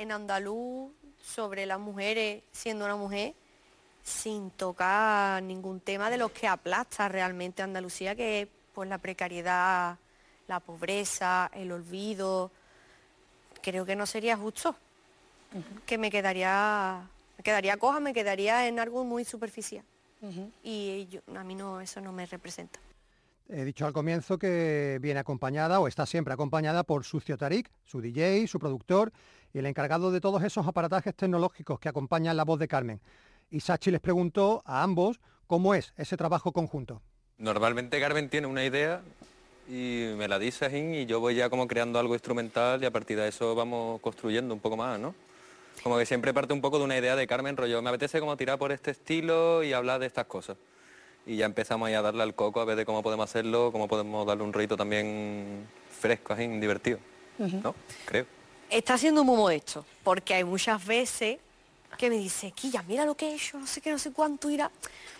en 0.00 0.12
andaluz 0.12 0.92
sobre 1.22 1.66
las 1.66 1.78
mujeres 1.78 2.42
siendo 2.52 2.84
una 2.84 2.96
mujer 2.96 3.34
sin 4.02 4.50
tocar 4.50 5.42
ningún 5.42 5.80
tema 5.80 6.08
de 6.10 6.16
los 6.16 6.32
que 6.32 6.48
aplasta 6.48 7.08
realmente 7.08 7.62
Andalucía, 7.62 8.14
que 8.14 8.42
es 8.42 8.48
pues 8.74 8.88
la 8.88 8.98
precariedad, 8.98 9.98
la 10.48 10.60
pobreza, 10.60 11.50
el 11.54 11.70
olvido. 11.70 12.50
Creo 13.62 13.84
que 13.84 13.96
no 13.96 14.06
sería 14.06 14.36
justo. 14.36 14.74
Que 15.84 15.98
me 15.98 16.10
quedaría, 16.10 17.06
me 17.36 17.44
quedaría 17.44 17.76
coja, 17.76 18.00
me 18.00 18.14
quedaría 18.14 18.68
en 18.68 18.78
algo 18.78 19.04
muy 19.04 19.24
superficial. 19.24 19.84
Y 20.62 21.18
a 21.34 21.44
mí 21.44 21.54
no, 21.54 21.80
eso 21.80 22.00
no 22.00 22.12
me 22.12 22.26
representa. 22.26 22.78
He 23.52 23.64
dicho 23.64 23.84
al 23.84 23.92
comienzo 23.92 24.38
que 24.38 24.98
viene 25.02 25.18
acompañada 25.18 25.80
o 25.80 25.88
está 25.88 26.06
siempre 26.06 26.32
acompañada 26.32 26.84
por 26.84 27.04
Sucio 27.04 27.36
Tarik, 27.36 27.68
su 27.84 28.00
DJ, 28.00 28.46
su 28.46 28.60
productor 28.60 29.10
y 29.52 29.58
el 29.58 29.66
encargado 29.66 30.12
de 30.12 30.20
todos 30.20 30.44
esos 30.44 30.68
aparatajes 30.68 31.16
tecnológicos 31.16 31.80
que 31.80 31.88
acompañan 31.88 32.36
la 32.36 32.44
voz 32.44 32.60
de 32.60 32.68
Carmen. 32.68 33.00
Y 33.50 33.58
Sachi 33.58 33.90
les 33.90 34.00
preguntó 34.00 34.62
a 34.64 34.84
ambos 34.84 35.18
cómo 35.48 35.74
es 35.74 35.92
ese 35.96 36.16
trabajo 36.16 36.52
conjunto. 36.52 37.02
Normalmente 37.38 37.98
Carmen 37.98 38.28
tiene 38.28 38.46
una 38.46 38.64
idea 38.64 39.02
y 39.68 40.12
me 40.16 40.28
la 40.28 40.38
dice 40.38 40.70
y 40.78 41.06
yo 41.06 41.18
voy 41.18 41.34
ya 41.34 41.50
como 41.50 41.66
creando 41.66 41.98
algo 41.98 42.14
instrumental 42.14 42.80
y 42.80 42.86
a 42.86 42.92
partir 42.92 43.18
de 43.18 43.26
eso 43.26 43.56
vamos 43.56 44.00
construyendo 44.00 44.54
un 44.54 44.60
poco 44.60 44.76
más, 44.76 45.00
¿no? 45.00 45.12
Como 45.82 45.98
que 45.98 46.06
siempre 46.06 46.32
parte 46.32 46.52
un 46.52 46.60
poco 46.60 46.78
de 46.78 46.84
una 46.84 46.96
idea 46.96 47.16
de 47.16 47.26
Carmen, 47.26 47.56
rollo, 47.56 47.82
me 47.82 47.88
apetece 47.88 48.20
como 48.20 48.36
tirar 48.36 48.58
por 48.58 48.70
este 48.70 48.92
estilo 48.92 49.64
y 49.64 49.72
hablar 49.72 49.98
de 49.98 50.06
estas 50.06 50.26
cosas 50.26 50.56
y 51.30 51.36
ya 51.36 51.46
empezamos 51.46 51.86
ahí 51.86 51.94
a 51.94 52.02
darle 52.02 52.24
al 52.24 52.34
coco 52.34 52.60
a 52.60 52.64
ver 52.64 52.74
de 52.76 52.84
cómo 52.84 53.04
podemos 53.04 53.30
hacerlo, 53.30 53.70
cómo 53.70 53.86
podemos 53.86 54.26
darle 54.26 54.42
un 54.42 54.52
rito 54.52 54.76
también 54.76 55.64
fresco, 55.88 56.32
así, 56.32 56.48
divertido. 56.48 56.98
¿No? 57.38 57.72
Creo. 58.04 58.26
Está 58.68 58.98
siendo 58.98 59.22
muy 59.22 59.36
modesto, 59.36 59.86
porque 60.02 60.34
hay 60.34 60.42
muchas 60.42 60.84
veces 60.84 61.38
que 61.96 62.10
me 62.10 62.16
dice, 62.16 62.50
Quilla, 62.50 62.82
mira 62.82 63.04
lo 63.04 63.16
que 63.16 63.28
he 63.28 63.34
hecho, 63.36 63.60
no 63.60 63.68
sé 63.68 63.80
qué, 63.80 63.92
no 63.92 63.98
sé 64.00 64.12
cuánto 64.12 64.50
irá. 64.50 64.72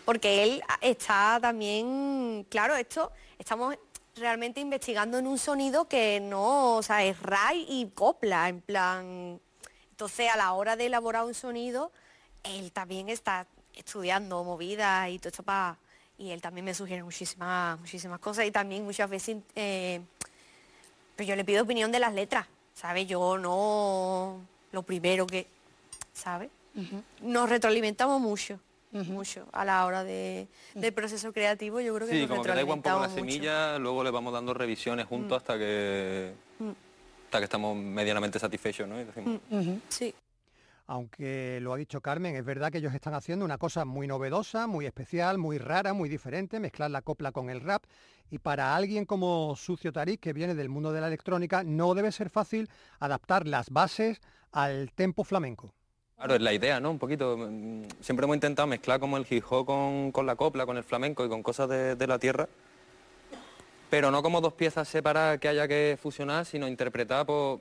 Porque 0.05 0.43
él 0.43 0.63
está 0.81 1.39
también, 1.41 2.45
claro, 2.51 2.75
esto, 2.75 3.13
estamos 3.39 3.77
realmente 4.17 4.59
investigando 4.59 5.17
en 5.17 5.29
un 5.29 5.39
sonido 5.39 5.87
que 5.87 6.19
no, 6.19 6.79
o 6.79 6.83
sea, 6.83 7.05
es 7.05 7.23
ray 7.23 7.67
y 7.69 7.87
copla, 7.95 8.49
en 8.49 8.61
plan. 8.61 9.41
Entonces, 9.93 10.29
a 10.29 10.37
la 10.37 10.55
hora 10.55 10.75
de 10.75 10.87
elaborar 10.87 11.25
un 11.25 11.35
sonido, 11.35 11.93
él 12.43 12.73
también 12.73 13.09
está 13.09 13.47
estudiando 13.75 14.43
movidas 14.43 15.09
y 15.11 15.21
todo 15.21 15.29
esto 15.29 15.45
para 15.45 15.79
y 16.21 16.31
él 16.33 16.43
también 16.43 16.67
me 16.67 16.75
sugiere 16.75 17.03
muchísimas, 17.03 17.81
muchísimas 17.81 18.21
cosas 18.21 18.45
y 18.47 18.51
también 18.51 18.85
muchas 18.85 19.09
veces 19.09 19.39
eh, 19.57 20.01
pues 21.17 21.27
yo 21.27 21.35
le 21.35 21.45
pido 21.45 21.63
opinión 21.63 21.91
de 21.91 21.99
las 21.99 22.13
letras, 22.13 22.47
¿sabes? 22.75 23.09
Yo 23.09 23.39
no 23.39 24.39
lo 24.71 24.83
primero 24.83 25.27
que, 25.27 25.47
¿sabes? 26.13 26.51
Nos 27.23 27.49
retroalimentamos 27.49 28.21
mucho. 28.21 28.61
mucho 28.93 29.47
a 29.53 29.65
la 29.65 29.87
hora 29.87 30.05
de, 30.05 30.47
del 30.75 30.93
proceso 30.93 31.33
creativo 31.33 31.81
yo 31.81 31.95
creo 31.95 32.09
que 32.09 32.21
sí, 32.21 32.27
como 32.27 32.43
que 32.43 32.49
da 32.49 32.61
igual 32.61 32.79
un 32.79 32.83
poco 32.83 33.01
la 33.01 33.09
semilla 33.09 33.79
luego 33.79 34.03
le 34.03 34.11
vamos 34.11 34.33
dando 34.33 34.53
revisiones 34.53 35.07
juntos 35.07 35.37
hasta 35.37 35.57
que 35.57 36.33
hasta 37.27 37.39
que 37.39 37.45
estamos 37.45 37.77
medianamente 37.77 38.41
satisfechos 38.41 38.89
¿no? 38.89 38.97
sí 39.89 40.13
aunque 40.91 41.61
lo 41.63 41.73
ha 41.73 41.77
dicho 41.77 42.01
Carmen, 42.01 42.35
es 42.35 42.45
verdad 42.45 42.73
que 42.73 42.79
ellos 42.79 42.93
están 42.93 43.15
haciendo 43.15 43.45
una 43.45 43.59
cosa 43.59 43.85
muy 43.85 44.09
novedosa, 44.09 44.67
muy 44.67 44.87
especial, 44.87 45.39
muy 45.39 45.57
rara, 45.57 45.93
muy 45.93 46.09
diferente, 46.09 46.59
mezclar 46.59 46.91
la 46.91 47.01
copla 47.01 47.31
con 47.31 47.49
el 47.49 47.61
rap. 47.61 47.85
Y 48.29 48.41
para 48.41 48.75
alguien 48.75 49.05
como 49.05 49.55
Sucio 49.55 49.93
Tarik, 49.93 50.19
que 50.19 50.33
viene 50.33 50.57
del 50.57 50.69
mundo 50.69 50.91
de 50.91 51.01
la 51.01 51.07
electrónica, 51.07 51.63
no 51.63 51.95
debe 51.95 52.11
ser 52.11 52.29
fácil 52.29 52.69
adaptar 52.99 53.47
las 53.47 53.71
bases 53.71 54.21
al 54.51 54.91
tempo 54.91 55.23
flamenco. 55.23 55.73
Claro, 56.17 56.35
es 56.35 56.43
la 56.43 56.53
idea, 56.53 56.81
¿no? 56.81 56.91
Un 56.91 56.99
poquito. 56.99 57.37
Mm, 57.39 57.85
siempre 58.01 58.25
hemos 58.25 58.35
intentado 58.35 58.67
mezclar 58.67 58.99
como 58.99 59.17
el 59.17 59.25
hip 59.31 59.45
hop 59.49 59.67
con, 60.13 60.27
la 60.27 60.35
copla, 60.35 60.67
con 60.67 60.77
el 60.77 60.83
flamenco 60.83 61.25
y 61.25 61.29
con 61.29 61.45
cosas 61.45 61.69
de, 61.69 62.07
la 62.09 62.19
tierra. 62.19 62.49
Pero 63.91 64.11
no 64.11 64.25
como 64.25 64.41
dos 64.41 64.55
piezas 64.55 64.89
separadas 64.89 65.39
que 65.39 65.47
haya 65.47 65.69
que 65.69 65.97
fusionar, 66.03 66.47
sino 66.47 66.67
interpretar 66.67 67.27
por 67.27 67.61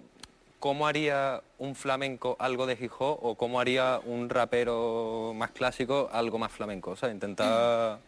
¿cómo 0.59 0.87
haría 0.87 1.41
un 1.57 1.75
flamenco 1.75 2.35
algo 2.39 2.65
de 2.65 2.77
hip 2.79 2.91
o 2.99 3.35
cómo 3.35 3.59
haría 3.59 3.99
un 4.05 4.29
rapero 4.29 5.33
más 5.35 5.51
clásico 5.51 6.09
algo 6.11 6.37
más 6.37 6.51
flamenco? 6.51 6.91
O 6.91 6.95
sea, 6.95 7.09
intentar 7.11 7.99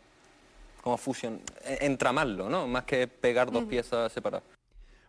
como 0.81 0.97
fusión, 0.97 1.41
e, 1.63 1.85
entramarlo, 1.85 2.49
¿no? 2.49 2.67
Más 2.67 2.83
que 2.83 3.07
pegar 3.07 3.51
dos 3.51 3.65
piezas 3.65 4.11
separadas. 4.11 4.43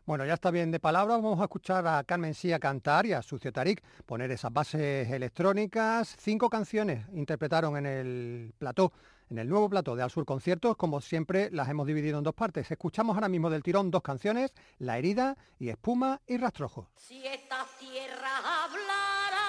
Bueno, 0.04 0.26
ya 0.26 0.34
está 0.34 0.50
bien 0.50 0.72
de 0.72 0.80
palabras, 0.80 1.22
vamos 1.22 1.40
a 1.40 1.44
escuchar 1.44 1.86
a 1.86 2.02
Carmen 2.02 2.34
Sía 2.34 2.58
cantar 2.58 3.06
y 3.06 3.12
a 3.12 3.22
Sucio 3.22 3.52
Tarik 3.52 3.82
poner 4.04 4.32
esas 4.32 4.52
bases 4.52 5.08
electrónicas. 5.08 6.16
Cinco 6.18 6.50
canciones 6.50 7.06
interpretaron 7.14 7.76
en 7.76 7.86
el 7.86 8.52
plató 8.58 8.92
en 9.32 9.38
el 9.38 9.48
nuevo 9.48 9.70
plato 9.70 9.96
de 9.96 10.02
Al 10.02 10.10
Sur 10.10 10.26
Conciertos, 10.26 10.76
como 10.76 11.00
siempre, 11.00 11.50
las 11.52 11.66
hemos 11.70 11.86
dividido 11.86 12.18
en 12.18 12.24
dos 12.24 12.34
partes. 12.34 12.70
Escuchamos 12.70 13.14
ahora 13.16 13.30
mismo 13.30 13.48
del 13.48 13.62
tirón 13.62 13.90
dos 13.90 14.02
canciones, 14.02 14.52
La 14.78 14.98
herida 14.98 15.38
y 15.58 15.70
Espuma 15.70 16.20
y 16.26 16.36
Rastrojo. 16.36 16.90
Si 16.98 17.26
esta 17.26 17.66
tierra 17.78 18.36
hablara, 18.36 19.48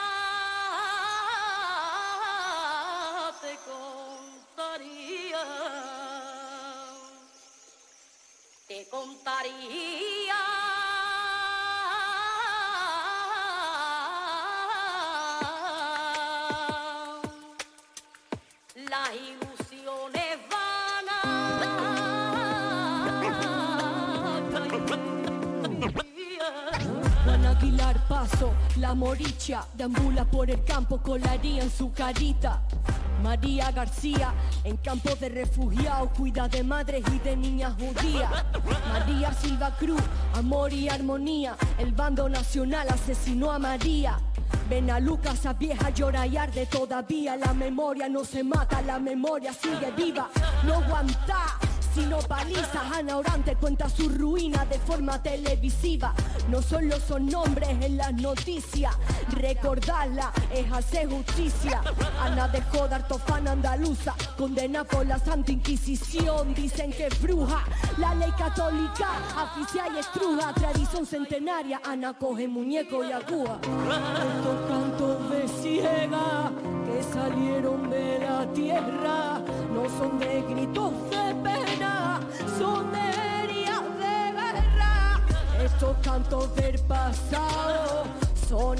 te 3.41 3.57
contaría, 3.69 5.43
te 8.69 8.88
contaría. 8.89 10.12
Paso, 28.07 28.53
la 28.78 28.93
moricha 28.93 29.66
deambula 29.74 30.26
por 30.26 30.49
el 30.49 30.64
campo 30.64 31.01
con 31.01 31.22
la 31.22 31.32
haría 31.32 31.64
en 31.64 31.72
su 31.72 31.91
carita. 31.91 32.61
María 33.22 33.72
García, 33.72 34.34
en 34.64 34.78
campos 34.78 35.20
de 35.20 35.30
refugiados, 35.30 36.09
cuida 36.18 36.47
de 36.47 36.64
madres 36.64 37.03
y 37.11 37.20
de 37.20 37.38
niñas 37.38 37.74
judías. 37.74 38.30
María 38.91 39.34
Silva 39.34 39.76
Cruz, 39.78 40.01
amor 40.36 40.74
y 40.74 40.89
armonía, 40.89 41.55
el 41.78 41.93
bando 41.93 42.28
nacional 42.28 42.88
asesinó 42.89 43.51
a 43.51 43.59
María. 43.59 44.20
Ven 44.70 44.89
a 44.91 44.99
Lucas, 44.99 45.41
vieja 45.57 45.89
llora 45.89 46.28
y 46.28 46.38
arde 46.38 46.66
todavía. 46.66 47.36
La 47.38 47.53
memoria 47.53 48.09
no 48.09 48.24
se 48.24 48.43
mata, 48.43 48.82
la 48.82 48.99
memoria 48.99 49.53
sigue 49.53 49.91
viva. 49.91 50.30
No 50.66 50.76
aguanta, 50.76 51.57
sino 51.93 52.19
paliza. 52.19 52.81
Ana 52.93 53.17
Orante 53.17 53.55
cuenta 53.55 53.89
su 53.89 54.09
ruina 54.09 54.65
de 54.65 54.79
forma 54.79 55.21
televisiva. 55.21 56.13
No 56.49 56.61
solo 56.61 56.99
son 56.99 57.27
nombres 57.27 57.69
en 57.69 57.97
las 57.97 58.13
noticias, 58.13 58.95
recordarla 59.31 60.31
es 60.51 60.71
hacer 60.71 61.09
justicia. 61.09 61.81
Ana 62.21 62.47
dejó 62.47 62.87
de 62.87 62.95
Artofana 62.95 63.51
andaluza, 63.51 64.13
condena 64.37 64.83
por 64.83 65.05
la 65.05 65.19
Santa 65.19 65.51
Inquisición. 65.51 66.53
Dicen 66.53 66.91
que 66.91 67.07
es 67.07 67.21
bruja, 67.21 67.63
la 67.97 68.13
ley 68.15 68.31
católica, 68.37 69.09
oficial 69.43 69.91
y 69.95 69.99
estruja, 69.99 70.53
tradición 70.53 71.05
centenaria. 71.05 71.81
Ana 71.85 72.13
coge 72.13 72.47
muñeco 72.47 73.03
y 73.03 73.11
acúa. 73.11 73.59
Estos 73.61 74.69
cantos 74.69 75.29
de 75.29 75.47
ciega 75.61 76.51
que 76.85 77.03
salieron 77.03 77.89
de 77.89 78.19
la 78.19 78.45
tierra 78.53 79.41
no 79.73 79.89
son 79.97 80.19
de 80.19 80.41
gritos 80.41 80.91
Estos 85.64 85.95
cantos 86.03 86.53
del 86.55 86.78
pasado 86.82 88.03
son 88.49 88.78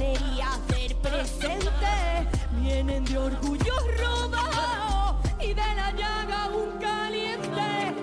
del 0.68 0.96
presente, 1.02 2.28
vienen 2.60 3.06
de 3.06 3.18
orgullo 3.18 3.74
robado 4.02 5.18
y 5.40 5.48
de 5.48 5.56
la 5.56 5.92
llaga 5.92 6.50
un 6.50 6.78
caliente. 6.80 7.94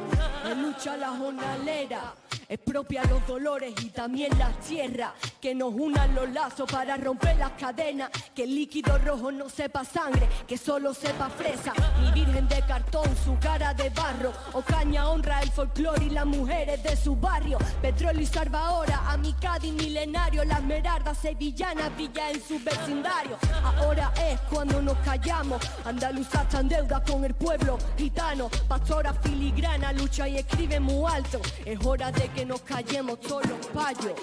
En 0.50 0.62
lucha 0.62 0.96
la 0.96 1.08
jornalera 1.10 2.14
expropia 2.50 3.04
los 3.04 3.24
dolores 3.28 3.72
y 3.80 3.90
también 3.90 4.36
la 4.36 4.50
tierra 4.54 5.14
que 5.40 5.54
nos 5.54 5.72
unan 5.72 6.14
los 6.16 6.28
lazos 6.30 6.70
para 6.70 6.96
romper 6.96 7.36
las 7.36 7.52
cadenas 7.52 8.10
que 8.34 8.42
el 8.42 8.54
líquido 8.56 8.98
rojo 8.98 9.30
no 9.30 9.48
sepa 9.48 9.84
sangre 9.84 10.28
que 10.48 10.58
solo 10.58 10.92
sepa 10.92 11.30
fresa. 11.30 11.72
Mi 12.00 12.10
virgen 12.10 12.48
de 12.48 12.60
cartón 12.66 13.08
su 13.24 13.38
cara 13.38 13.72
de 13.72 13.88
barro 13.90 14.32
Ocaña 14.52 15.08
honra 15.08 15.40
el 15.42 15.50
folclore 15.52 16.04
y 16.06 16.10
las 16.10 16.26
mujeres 16.26 16.82
de 16.82 16.96
su 16.96 17.14
barrio. 17.14 17.56
Petróleo 17.80 18.20
y 18.20 18.26
salva 18.26 18.66
ahora 18.66 19.00
a 19.06 19.16
mi 19.16 19.32
Cádiz 19.34 19.72
milenario 19.72 20.44
la 20.44 20.56
esmeralda 20.56 21.14
sevillana 21.14 21.88
brilla 21.90 22.30
en 22.30 22.42
su 22.42 22.58
vecindario. 22.58 23.38
Ahora 23.62 24.12
es 24.28 24.40
cuando 24.52 24.82
nos 24.82 24.98
callamos 24.98 25.62
andaluza 25.84 26.42
está 26.42 26.60
en 26.60 26.68
deuda 26.68 27.00
con 27.04 27.24
el 27.24 27.34
pueblo 27.34 27.78
gitano. 27.96 28.50
Pastora 28.66 29.14
filigrana 29.14 29.92
lucha 29.92 30.28
y 30.28 30.38
escribe 30.38 30.80
muy 30.80 31.10
alto. 31.10 31.40
Es 31.64 31.78
hora 31.86 32.10
de 32.10 32.28
que 32.30 32.39
nos 32.44 32.60
callemos 32.62 33.20
todos 33.20 33.46
los 33.46 33.66
payos. 33.68 34.14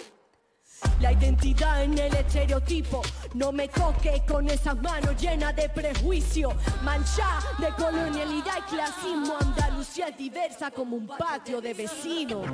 La 0.99 1.11
identidad 1.11 1.83
en 1.83 1.97
el 1.97 2.13
estereotipo, 2.13 3.01
no 3.33 3.51
me 3.51 3.67
toque 3.67 4.21
con 4.27 4.47
esas 4.49 4.75
manos 4.81 5.19
llenas 5.19 5.55
de 5.55 5.69
prejuicio, 5.69 6.53
mancha 6.83 7.39
de 7.57 7.69
colonialidad 7.73 8.59
y 8.59 8.71
clasismo. 8.71 9.35
Andalucía 9.39 10.09
es 10.09 10.17
diversa 10.17 10.69
como 10.71 10.95
un 10.95 11.07
patio 11.07 11.61
de 11.61 11.73
vecinos. 11.73 12.45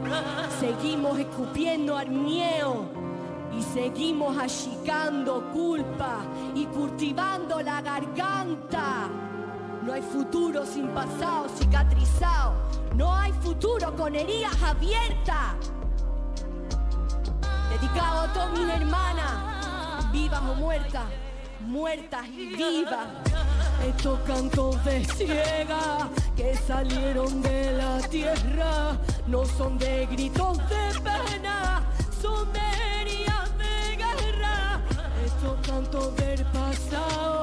Seguimos 0.59 1.19
escupiendo 1.19 1.97
arnieo 1.97 2.89
y 3.57 3.61
seguimos 3.61 4.37
achicando 4.37 5.51
culpa 5.51 6.25
y 6.55 6.65
cultivando 6.65 7.61
la 7.61 7.81
garganta. 7.81 9.32
No 9.85 9.91
hay 9.91 10.01
futuro 10.01 10.65
sin 10.65 10.87
pasado 10.89 11.49
cicatrizado. 11.49 12.53
No 12.95 13.13
hay 13.13 13.33
futuro 13.33 13.93
con 13.97 14.15
heridas 14.15 14.55
abiertas. 14.63 15.55
Dedicado 17.69 18.21
a 18.21 18.33
todas 18.33 18.51
mis 18.51 18.69
hermanas, 18.69 20.09
vivas 20.13 20.41
o 20.41 20.55
muertas, 20.55 21.03
muertas 21.59 22.25
y 22.29 22.55
vivas. 22.55 23.07
Estos 23.85 24.19
cantos 24.21 24.85
de 24.85 25.03
ciega 25.03 26.09
que 26.37 26.55
salieron 26.55 27.41
de 27.41 27.73
la 27.73 27.99
tierra 28.07 28.97
no 29.27 29.43
son 29.45 29.77
de 29.77 30.05
gritos 30.05 30.59
de 30.69 31.01
pena, 31.01 31.83
son 32.21 32.47
heridas 32.55 33.49
de 33.57 33.97
guerra. 33.97 34.79
Estos 35.25 35.67
cantos 35.67 36.15
del 36.15 36.45
pasado 36.45 37.42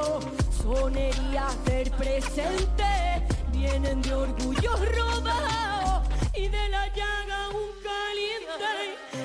son 0.71 0.97
heridas 0.97 1.65
del 1.65 1.91
presente, 1.91 2.85
vienen 3.51 4.01
de 4.03 4.15
orgullo 4.15 4.73
robado 4.97 6.03
y 6.33 6.47
de 6.47 6.69
la 6.69 6.87
llaga 6.95 7.49
un 7.49 7.71
caliente, 7.83 8.75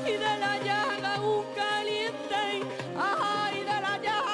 y 0.10 0.14
de 0.14 0.38
la 0.39 0.58
llaga 0.58 1.22
un 1.22 1.46
caliente, 1.54 2.64
ay, 2.98 3.60
de 3.60 3.82
la 3.86 3.98
llaga. 3.98 4.32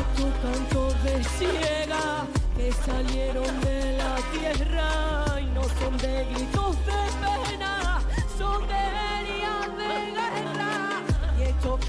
Estos 0.00 0.32
cantos 0.42 1.02
de 1.04 1.24
ciega 1.24 2.26
que 2.56 2.72
salieron 2.72 3.60
de 3.60 3.98
la 3.98 4.16
tierra 4.32 5.40
y 5.40 5.46
no 5.46 5.62
son 5.78 5.96
de 5.98 6.24
gritos 6.24 6.76
de 6.86 7.02
pena, 7.20 8.00
son 8.38 8.66
de 8.68 8.95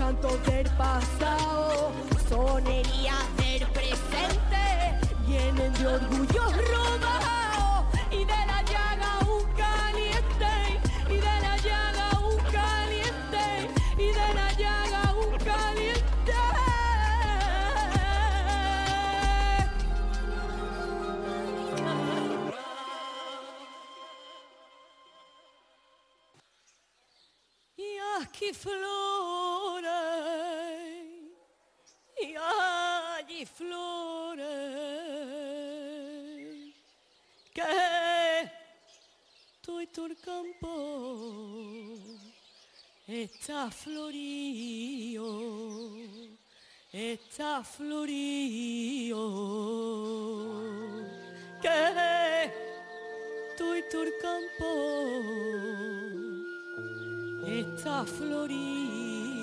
cantos 0.08 0.42
del 0.46 0.70
pasado 0.78 1.92
son 2.30 2.66
heridas 2.66 3.28
del 3.36 3.68
presente, 3.72 4.64
vienen 5.26 5.74
de 5.74 5.86
orgullo 5.86 6.44
robado 6.72 7.86
y 8.10 8.20
de 8.24 8.42
la 8.52 8.64
llaga 8.64 9.20
un 9.28 9.44
caliente, 9.64 10.80
y 11.10 11.16
de 11.16 11.36
la 11.46 11.58
llaga 11.58 12.20
un 12.22 12.38
caliente, 12.54 13.70
y 13.98 14.08
de 14.20 14.34
la 14.34 14.50
llaga 14.54 15.14
un 15.14 15.38
caliente. 15.40 16.04
Y 27.76 27.98
aquí 28.24 28.54
flores, 28.54 29.57
el 39.96 40.18
campo 40.18 41.98
está 43.08 43.72
florío, 43.72 45.24
está 46.92 47.64
florío, 47.64 49.18
que 51.62 51.68
el 54.04 54.14
campo 54.22 54.70
está 57.46 58.06
florío. 58.06 59.37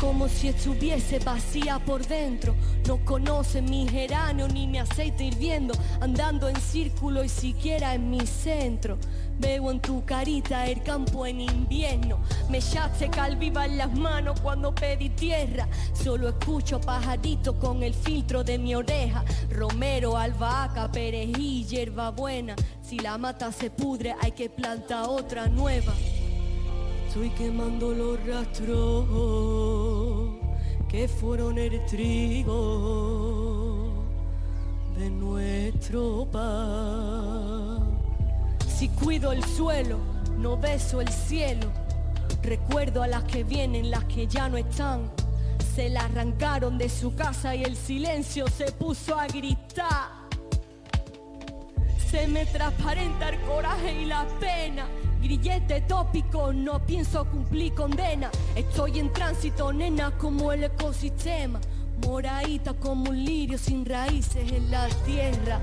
Como 0.00 0.28
si 0.28 0.48
estuviese 0.48 1.18
vacía 1.18 1.78
por 1.80 2.06
dentro. 2.06 2.54
No 2.86 3.04
conoce 3.04 3.60
mi 3.60 3.88
geranio 3.88 4.46
ni 4.46 4.66
mi 4.66 4.78
aceite 4.78 5.24
hirviendo. 5.24 5.74
Andando 6.00 6.48
en 6.48 6.56
círculo 6.56 7.24
y 7.24 7.28
siquiera 7.28 7.94
en 7.94 8.08
mi 8.08 8.24
centro. 8.26 8.96
Veo 9.38 9.70
en 9.70 9.80
tu 9.80 10.04
carita 10.04 10.66
el 10.66 10.82
campo 10.82 11.26
en 11.26 11.40
invierno. 11.40 12.20
Me 12.48 12.60
yace 12.60 13.08
calviva 13.08 13.66
en 13.66 13.76
las 13.76 13.92
manos 13.92 14.40
cuando 14.40 14.74
pedí 14.74 15.10
tierra. 15.10 15.68
Solo 15.92 16.28
escucho 16.28 16.80
pajaritos 16.80 17.56
con 17.56 17.82
el 17.82 17.94
filtro 17.94 18.44
de 18.44 18.58
mi 18.58 18.74
oreja. 18.74 19.24
Romero, 19.50 20.16
albahaca, 20.16 20.90
perejil, 20.90 21.66
hierba 21.66 22.10
buena. 22.10 22.54
Si 22.82 22.98
la 22.98 23.18
mata 23.18 23.52
se 23.52 23.70
pudre, 23.70 24.14
hay 24.20 24.32
que 24.32 24.48
plantar 24.48 25.04
otra 25.08 25.48
nueva. 25.48 25.92
Estoy 27.08 27.30
quemando 27.30 27.94
los 27.94 28.22
rastros 28.26 29.06
que 30.90 31.08
fueron 31.08 31.56
el 31.56 31.82
trigo 31.86 32.54
de 34.94 35.08
nuestro 35.08 36.28
pan. 36.30 37.98
Si 38.68 38.90
cuido 38.90 39.32
el 39.32 39.42
suelo, 39.42 39.96
no 40.36 40.58
beso 40.58 41.00
el 41.00 41.08
cielo. 41.08 41.72
Recuerdo 42.42 43.02
a 43.02 43.08
las 43.08 43.24
que 43.24 43.42
vienen, 43.42 43.90
las 43.90 44.04
que 44.04 44.26
ya 44.26 44.50
no 44.50 44.58
están. 44.58 45.10
Se 45.74 45.88
la 45.88 46.04
arrancaron 46.04 46.76
de 46.76 46.90
su 46.90 47.14
casa 47.14 47.54
y 47.54 47.64
el 47.64 47.74
silencio 47.74 48.46
se 48.48 48.70
puso 48.70 49.18
a 49.18 49.26
gritar. 49.28 50.10
Se 52.10 52.28
me 52.28 52.44
transparenta 52.44 53.30
el 53.30 53.40
coraje 53.40 54.02
y 54.02 54.04
la 54.04 54.26
pena. 54.38 54.86
Grillete 55.20 55.80
tópico, 55.82 56.52
no 56.52 56.78
pienso 56.86 57.24
cumplir 57.24 57.74
condena. 57.74 58.30
Estoy 58.54 59.00
en 59.00 59.12
tránsito, 59.12 59.72
nena, 59.72 60.12
como 60.16 60.52
el 60.52 60.64
ecosistema. 60.64 61.60
Moradita 62.06 62.74
como 62.74 63.10
un 63.10 63.24
lirio 63.24 63.58
sin 63.58 63.84
raíces 63.84 64.52
en 64.52 64.70
la 64.70 64.88
tierra. 65.04 65.60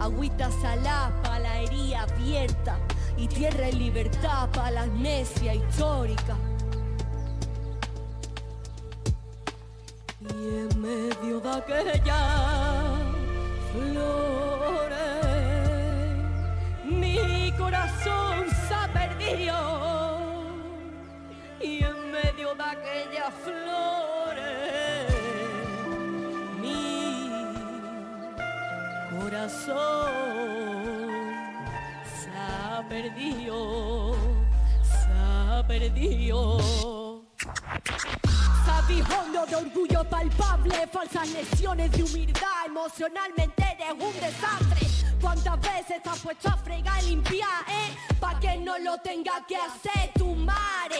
Agüita 0.00 0.50
salada 0.60 1.22
para 1.22 1.38
la 1.38 1.60
herida 1.60 2.02
abierta. 2.02 2.78
Y 3.16 3.28
tierra 3.28 3.68
y 3.68 3.72
libertad 3.72 4.50
para 4.52 4.70
la 4.72 4.82
amnesia 4.82 5.54
histórica. 5.54 6.36
Y 10.20 10.48
en 10.58 10.80
medio 10.80 11.40
de 11.40 11.50
aquella 11.50 12.96
flores, 13.72 14.96
mi 16.84 17.52
corazón 17.56 18.45
Y 21.60 21.84
en 21.84 22.10
medio 22.10 22.54
de 22.54 22.62
aquellas 22.62 23.34
flores, 23.44 25.06
mi 26.60 27.30
corazón 29.10 30.12
se 32.04 32.30
ha 32.30 32.82
perdido, 32.88 34.16
se 34.82 35.12
ha 35.12 35.64
perdido. 35.66 37.22
Sabijondo 38.64 39.46
de 39.46 39.56
orgullo 39.56 40.04
palpable, 40.04 40.86
falsas 40.90 41.28
lesiones 41.28 41.92
de 41.92 42.02
humildad, 42.04 42.66
emocionalmente 42.66 43.62
eres 43.62 43.92
un 43.92 44.12
desastre. 44.14 44.85
¿Cuántas 45.20 45.60
veces 45.60 46.02
te 46.02 46.08
has 46.08 46.18
puesto 46.20 46.48
a 46.48 46.56
fregar 46.56 47.02
y 47.04 47.10
limpiar, 47.10 47.62
eh? 47.68 47.96
Pa' 48.20 48.38
que 48.38 48.56
no 48.58 48.78
lo 48.78 48.98
tenga 48.98 49.44
que 49.46 49.56
hacer 49.56 50.12
tu 50.14 50.34
madre. 50.34 50.98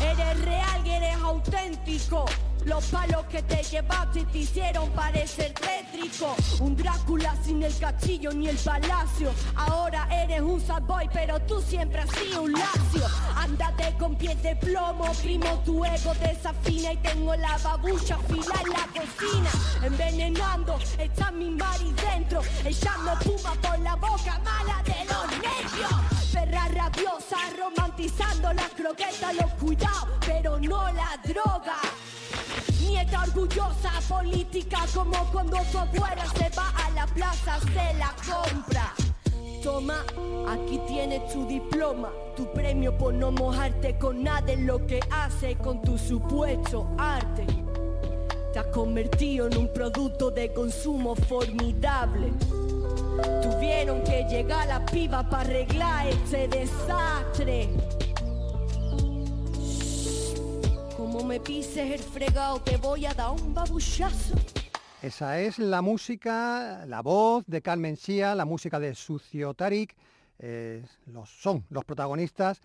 Eres 0.00 0.44
real 0.44 0.86
y 0.86 0.90
eres 0.90 1.16
auténtico. 1.16 2.24
Los 2.68 2.84
palos 2.88 3.24
que 3.30 3.42
te 3.42 3.62
llevaste 3.62 4.26
te 4.26 4.38
hicieron 4.38 4.90
parecer 4.90 5.54
tétrico. 5.54 6.36
Un 6.60 6.76
Drácula 6.76 7.34
sin 7.42 7.62
el 7.62 7.74
castillo 7.78 8.30
ni 8.30 8.48
el 8.48 8.58
palacio. 8.58 9.32
Ahora 9.56 10.06
eres 10.12 10.42
un 10.42 10.60
sad 10.60 10.82
boy, 10.82 11.08
pero 11.10 11.40
tú 11.40 11.62
siempre 11.62 12.02
has 12.02 12.10
sido 12.10 12.42
un 12.42 12.52
lacio. 12.52 13.06
Ándate 13.36 13.96
con 13.98 14.14
pies 14.16 14.42
de 14.42 14.54
plomo, 14.56 15.10
primo, 15.22 15.46
tu 15.64 15.82
ego 15.82 16.12
desafina 16.20 16.92
y 16.92 16.98
tengo 16.98 17.34
la 17.36 17.56
babucha 17.56 18.18
fila 18.28 18.54
en 18.62 18.70
la 18.70 18.86
cocina. 19.00 19.50
Envenenando, 19.82 20.78
está 20.98 21.30
mi 21.30 21.50
mari 21.50 21.90
dentro, 21.92 22.42
echando 22.66 23.12
puma 23.24 23.54
por 23.62 23.78
la 23.78 23.96
boca 23.96 24.38
mala 24.44 24.82
de 24.84 25.04
los 25.06 25.30
nervios. 25.40 26.32
Perra 26.34 26.68
rabiosa, 26.68 27.38
romantizando 27.58 28.52
las 28.52 28.68
croquetas, 28.72 29.34
los 29.36 29.54
cuidados, 29.54 30.18
pero 30.20 30.60
no 30.60 30.84
la 30.92 31.18
droga. 31.24 31.76
Nieta 33.08 33.22
orgullosa, 33.22 33.90
política 34.06 34.80
como 34.94 35.16
cuando 35.32 35.56
tu 35.72 35.78
abuela 35.78 36.26
se 36.36 36.50
va 36.50 36.68
a 36.84 36.90
la 36.90 37.06
plaza, 37.06 37.58
se 37.60 37.94
la 37.98 38.14
compra. 38.26 38.92
Toma, 39.62 40.04
aquí 40.46 40.78
tienes 40.86 41.26
tu 41.32 41.46
diploma, 41.46 42.10
tu 42.36 42.52
premio 42.52 42.96
por 42.98 43.14
no 43.14 43.32
mojarte 43.32 43.96
con 43.98 44.22
nada 44.22 44.52
en 44.52 44.66
lo 44.66 44.86
que 44.86 45.00
hace 45.10 45.56
con 45.56 45.80
tu 45.80 45.96
supuesto 45.96 46.86
arte. 46.98 47.46
Te 48.52 48.58
has 48.58 48.66
convertido 48.66 49.46
en 49.46 49.56
un 49.56 49.72
producto 49.72 50.30
de 50.30 50.52
consumo 50.52 51.14
formidable. 51.14 52.30
Tuvieron 53.42 54.02
que 54.02 54.24
llegar 54.28 54.68
la 54.68 54.84
piba 54.84 55.22
para 55.28 55.44
arreglar 55.44 56.08
este 56.08 56.46
desastre. 56.48 57.70
Me 61.26 61.40
pises 61.40 61.90
el 61.90 61.98
fregado, 61.98 62.60
te 62.60 62.78
voy 62.78 63.04
a 63.04 63.12
dar 63.12 63.32
un 63.32 63.52
babuchazo. 63.52 64.34
Esa 65.02 65.40
es 65.40 65.58
la 65.58 65.82
música, 65.82 66.86
la 66.86 67.02
voz 67.02 67.44
de 67.46 67.60
Carmen 67.60 67.96
Sia, 67.96 68.34
la 68.34 68.46
música 68.46 68.80
de 68.80 68.94
Sucio 68.94 69.52
Tarik. 69.52 69.94
eh, 70.38 70.84
los, 71.06 71.28
son 71.28 71.66
los 71.68 71.84
protagonistas, 71.84 72.62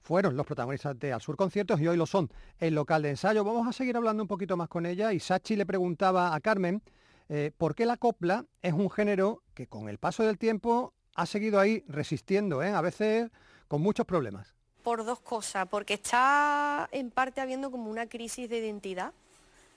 fueron 0.00 0.36
los 0.36 0.44
protagonistas 0.44 0.98
de 0.98 1.12
Al 1.12 1.20
Sur 1.20 1.36
Conciertos 1.36 1.80
y 1.80 1.86
hoy 1.86 1.96
lo 1.96 2.06
son 2.06 2.30
el 2.58 2.74
local 2.74 3.02
de 3.02 3.10
ensayo. 3.10 3.44
Vamos 3.44 3.68
a 3.68 3.72
seguir 3.72 3.96
hablando 3.96 4.24
un 4.24 4.28
poquito 4.28 4.56
más 4.56 4.68
con 4.68 4.86
ella 4.86 5.12
y 5.12 5.20
Sachi 5.20 5.54
le 5.54 5.66
preguntaba 5.66 6.34
a 6.34 6.40
Carmen 6.40 6.82
eh, 7.28 7.52
por 7.56 7.74
qué 7.74 7.86
la 7.86 7.96
copla 7.96 8.44
es 8.60 8.72
un 8.72 8.90
género 8.90 9.42
que 9.54 9.68
con 9.68 9.88
el 9.88 9.98
paso 9.98 10.24
del 10.24 10.36
tiempo 10.36 10.94
ha 11.14 11.26
seguido 11.26 11.60
ahí 11.60 11.84
resistiendo, 11.86 12.62
¿eh? 12.62 12.70
a 12.70 12.80
veces 12.80 13.30
con 13.68 13.82
muchos 13.82 14.06
problemas. 14.06 14.56
Por 14.82 15.04
dos 15.04 15.20
cosas, 15.20 15.68
porque 15.68 15.94
está 15.94 16.88
en 16.92 17.10
parte 17.10 17.40
habiendo 17.40 17.70
como 17.70 17.90
una 17.90 18.06
crisis 18.06 18.48
de 18.48 18.58
identidad, 18.58 19.12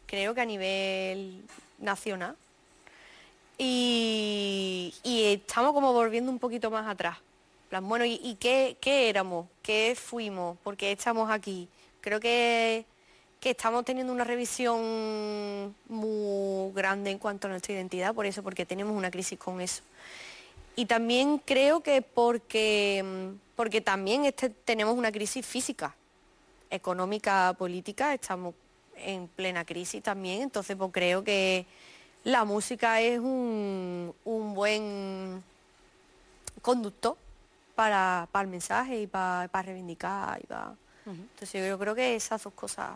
creo 0.06 0.34
que 0.34 0.42
a 0.42 0.46
nivel 0.46 1.44
nacional, 1.80 2.36
y, 3.58 4.94
estamos 5.04 5.74
como 5.74 5.94
volviendo 5.94 6.32
un 6.32 6.40
poquito 6.40 6.72
más 6.72 6.88
atrás. 6.88 7.18
Plan, 7.70 7.88
bueno, 7.88 8.06
¿y, 8.06 8.20
y 8.24 8.36
qué, 8.36 8.78
qué 8.80 9.10
éramos? 9.10 9.48
¿Qué 9.62 9.96
fuimos? 10.00 10.58
¿Por 10.60 10.76
qué 10.78 10.92
estamos 10.92 11.30
aquí? 11.30 11.68
Creo 12.02 12.20
que, 12.20 12.86
que 13.40 13.52
estamos 13.52 13.84
teniendo 13.86 14.14
una 14.14 14.24
revisión 14.24 15.76
muy 15.90 16.72
grande 16.74 17.12
en 17.12 17.20
cuanto 17.20 17.48
a 17.48 17.50
nuestra 17.52 17.74
identidad, 17.74 18.14
por 18.14 18.26
eso, 18.26 18.44
porque 18.44 18.66
tenemos 18.66 18.96
una 18.96 19.12
crisis 19.12 19.38
con 19.38 19.62
eso. 19.62 19.84
Y 20.76 20.86
también 20.86 21.40
creo 21.40 21.82
que 21.82 22.02
porque, 22.02 23.04
mm, 23.04 23.43
porque 23.56 23.82
también 23.82 24.26
este, 24.26 24.50
tenemos 24.50 24.98
una 24.98 25.12
crisis 25.12 25.46
física, 25.46 25.96
económica, 26.70 27.54
política, 27.58 28.14
estamos 28.14 28.56
en 28.96 29.28
plena 29.28 29.66
crisis 29.66 30.02
también, 30.02 30.44
entonces 30.44 30.76
pues 30.76 30.92
creo 30.92 31.24
que 31.24 31.66
la 32.24 32.46
música 32.46 33.02
es 33.02 33.20
un, 33.20 34.14
un 34.24 34.54
buen 34.54 35.44
conductor 36.62 37.18
para, 37.76 38.28
para 38.32 38.44
el 38.44 38.50
mensaje 38.50 39.02
y 39.02 39.08
para, 39.08 39.48
para 39.50 39.64
reivindicar. 39.68 40.40
Y 40.42 40.48
para... 40.48 40.76
Entonces 41.06 41.70
yo 41.70 41.78
creo 41.78 41.94
que 41.94 42.16
esas 42.16 42.42
dos 42.42 42.54
cosas 42.54 42.92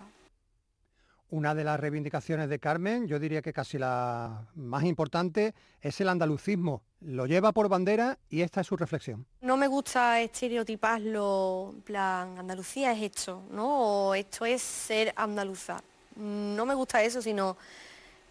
Una 1.30 1.54
de 1.54 1.66
las 1.66 1.78
reivindicaciones 1.78 2.48
de 2.48 2.58
Carmen, 2.58 3.06
yo 3.06 3.20
diría 3.20 3.42
que 3.42 3.52
casi 3.52 3.78
la 3.78 4.48
más 4.56 4.86
importante, 4.86 5.54
es 5.82 6.00
el 6.00 6.08
andalucismo. 6.08 6.84
Lo 7.02 7.26
lleva 7.26 7.52
por 7.52 7.68
bandera 7.68 8.18
y 8.30 8.42
esta 8.42 8.62
es 8.62 8.68
su 8.68 8.78
reflexión. 8.78 9.26
No 9.42 9.58
me 9.58 9.68
gusta 9.68 10.22
estereotiparlo, 10.22 11.76
plan, 11.84 12.40
Andalucía 12.40 12.94
es 12.94 13.04
esto, 13.04 13.44
¿no? 13.52 14.08
O 14.10 14.16
esto 14.16 14.46
es 14.46 14.62
ser 14.62 15.14
andaluza. 15.18 15.84
No 16.16 16.66
me 16.66 16.74
gusta 16.74 17.04
eso, 17.04 17.22
sino 17.22 17.58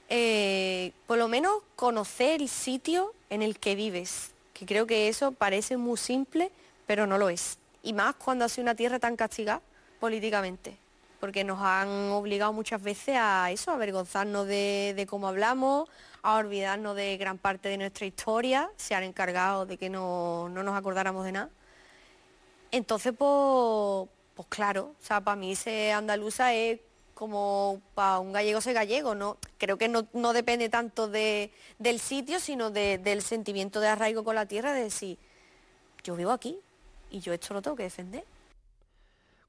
eh, 0.09 0.93
por 1.07 1.19
lo 1.19 1.29
menos 1.29 1.63
conocer 1.77 2.41
el 2.41 2.49
sitio 2.49 3.13
en 3.29 3.43
el 3.43 3.59
que 3.59 3.75
vives, 3.75 4.33
que 4.55 4.65
creo 4.65 4.87
que 4.87 5.09
eso 5.09 5.33
parece 5.33 5.77
muy 5.77 5.99
simple, 5.99 6.51
pero 6.87 7.07
no 7.07 7.19
lo 7.19 7.29
es. 7.29 7.59
Y 7.83 7.93
más 7.93 8.15
cuando 8.15 8.47
ha 8.47 8.49
sido 8.49 8.63
una 8.63 8.75
tierra 8.75 8.99
tan 8.99 9.17
castigada 9.17 9.61
políticamente, 10.01 10.79
porque 11.21 11.45
nos 11.45 11.61
han 11.61 11.89
obligado 12.11 12.53
muchas 12.53 12.83
veces 12.83 13.17
a 13.19 13.51
eso, 13.51 13.71
a 13.71 13.75
avergonzarnos 13.75 14.47
de, 14.47 15.07
cómo 15.09 15.29
hablamos, 15.29 15.89
a 16.23 16.37
olvidarnos 16.37 16.97
de 16.97 17.17
gran 17.17 17.39
parte 17.39 17.69
de 17.69 17.79
nuestra 17.79 18.07
historia, 18.07 18.71
se 18.77 18.95
han 18.95 19.03
encargado 19.05 19.67
de 19.67 19.79
que 19.79 19.89
no, 19.89 20.49
no 20.49 20.63
nos 20.63 20.77
acordáramos 20.77 21.25
de 21.25 21.33
nada. 21.33 21.51
Entonces, 22.73 23.15
pues, 23.17 24.09
pues 24.35 24.49
claro, 24.49 24.95
o 25.01 25.05
sea, 25.05 25.21
para 25.21 25.37
mí 25.37 25.55
ser 25.57 25.93
andaluza 25.93 26.53
es 26.53 26.81
como 27.15 27.81
para 27.95 28.19
un 28.19 28.33
gallego 28.33 28.61
ser 28.61 28.75
gallego, 28.75 29.15
¿no? 29.15 29.39
Creo 29.57 29.79
que 29.79 29.89
no, 29.89 30.07
no 30.13 30.35
depende 30.35 30.69
tanto 30.69 31.09
de, 31.09 31.51
del 31.79 31.99
sitio, 31.99 32.39
sino 32.41 32.71
de- 32.71 32.99
del 32.99 33.23
sentimiento 33.23 33.81
de 33.81 33.89
arraigo 33.89 34.23
con 34.23 34.35
la 34.35 34.45
tierra, 34.47 34.73
de 34.75 34.83
decir, 34.85 35.17
yo 36.05 36.15
vivo 36.15 36.31
aquí 36.33 36.59
y 37.11 37.21
yo 37.21 37.33
esto 37.33 37.55
lo 37.55 37.63
tengo 37.63 37.77
que 37.77 37.85
defender. 37.85 38.25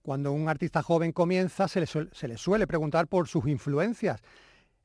Cuando 0.07 0.31
un 0.31 0.47
artista 0.47 0.81
joven 0.81 1.11
comienza, 1.11 1.67
se 1.67 1.81
le, 1.81 2.37
suele 2.37 2.65
preguntar 2.65 3.07
por 3.07 3.27
sus 3.27 3.45
influencias. 3.45 4.21